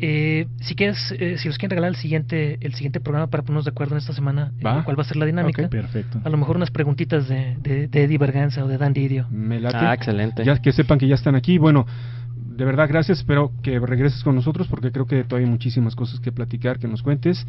Eh, 0.00 0.46
si 0.60 0.74
quieres, 0.74 1.12
eh, 1.18 1.38
si 1.38 1.48
los 1.48 1.58
quieren 1.58 1.70
regalar 1.70 1.90
el 1.90 1.96
siguiente, 1.96 2.58
el 2.60 2.74
siguiente 2.74 3.00
programa 3.00 3.26
para 3.28 3.42
ponernos 3.42 3.64
de 3.64 3.70
acuerdo 3.70 3.94
en 3.94 3.98
esta 3.98 4.12
semana, 4.12 4.52
eh, 4.58 4.62
Va. 4.64 4.84
cuál 4.84 4.98
va 4.98 5.02
a 5.02 5.06
ser 5.06 5.16
la 5.16 5.26
dinámica. 5.26 5.68
Perfecto. 5.68 6.20
A 6.24 6.28
lo 6.28 6.36
mejor 6.36 6.56
unas 6.56 6.70
preguntitas 6.70 7.28
de, 7.28 7.56
de, 7.60 7.88
de 7.88 8.04
Eddie 8.04 8.18
Berganza 8.18 8.64
o 8.64 8.68
de 8.68 8.78
Dan 8.78 8.92
Didio. 8.92 9.26
Me 9.30 9.60
late. 9.60 9.76
Ah, 9.78 9.94
excelente. 9.94 10.44
Ya 10.44 10.56
que 10.58 10.72
sepan 10.72 10.98
que 10.98 11.08
ya 11.08 11.16
están 11.16 11.34
aquí. 11.34 11.58
Bueno, 11.58 11.86
de 12.34 12.64
verdad, 12.64 12.88
gracias. 12.88 13.18
Espero 13.18 13.52
que 13.62 13.78
regreses 13.80 14.22
con 14.22 14.34
nosotros 14.34 14.68
porque 14.68 14.92
creo 14.92 15.06
que 15.06 15.24
todavía 15.24 15.46
hay 15.46 15.52
muchísimas 15.52 15.96
cosas 15.96 16.20
que 16.20 16.30
platicar, 16.32 16.78
que 16.78 16.86
nos 16.88 17.02
cuentes. 17.02 17.46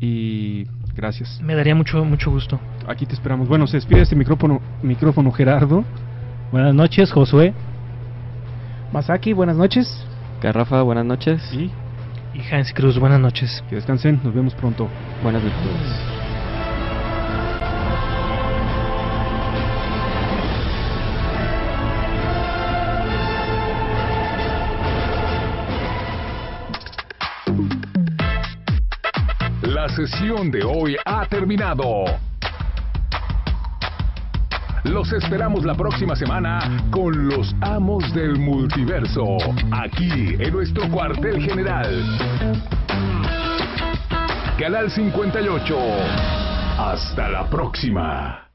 Y 0.00 0.66
gracias. 0.94 1.40
Me 1.42 1.54
daría 1.54 1.74
mucho, 1.74 2.04
mucho 2.04 2.30
gusto. 2.30 2.60
Aquí 2.86 3.04
te 3.06 3.14
esperamos. 3.14 3.48
Bueno, 3.48 3.66
se 3.66 3.78
despide 3.78 4.02
este 4.02 4.14
micrófono, 4.14 4.60
micrófono 4.82 5.32
Gerardo. 5.32 5.84
Buenas 6.52 6.74
noches, 6.74 7.10
Josué. 7.12 7.52
Masaki, 8.92 9.32
buenas 9.32 9.56
noches. 9.56 10.06
Garrafa, 10.40 10.82
buenas 10.82 11.04
noches. 11.04 11.42
Y, 11.52 11.70
Y 12.34 12.42
Hans 12.54 12.72
Cruz, 12.72 12.98
buenas 12.98 13.20
noches. 13.20 13.62
que 13.68 13.76
descansen. 13.76 14.20
Nos 14.22 14.34
vemos 14.34 14.54
pronto. 14.54 14.88
Buenas 15.22 15.42
virtudes. 15.42 16.18
La 29.62 29.88
sesión 29.88 30.50
de 30.50 30.64
hoy 30.64 30.96
ha 31.04 31.26
terminado. 31.26 32.04
Los 34.88 35.12
esperamos 35.12 35.64
la 35.64 35.74
próxima 35.74 36.16
semana 36.16 36.88
con 36.90 37.28
los 37.28 37.54
amos 37.60 38.12
del 38.14 38.38
multiverso, 38.38 39.36
aquí 39.70 40.34
en 40.38 40.52
nuestro 40.52 40.88
cuartel 40.88 41.42
general. 41.42 42.18
Canal 44.58 44.90
58. 44.90 45.76
Hasta 46.78 47.28
la 47.28 47.50
próxima. 47.50 48.47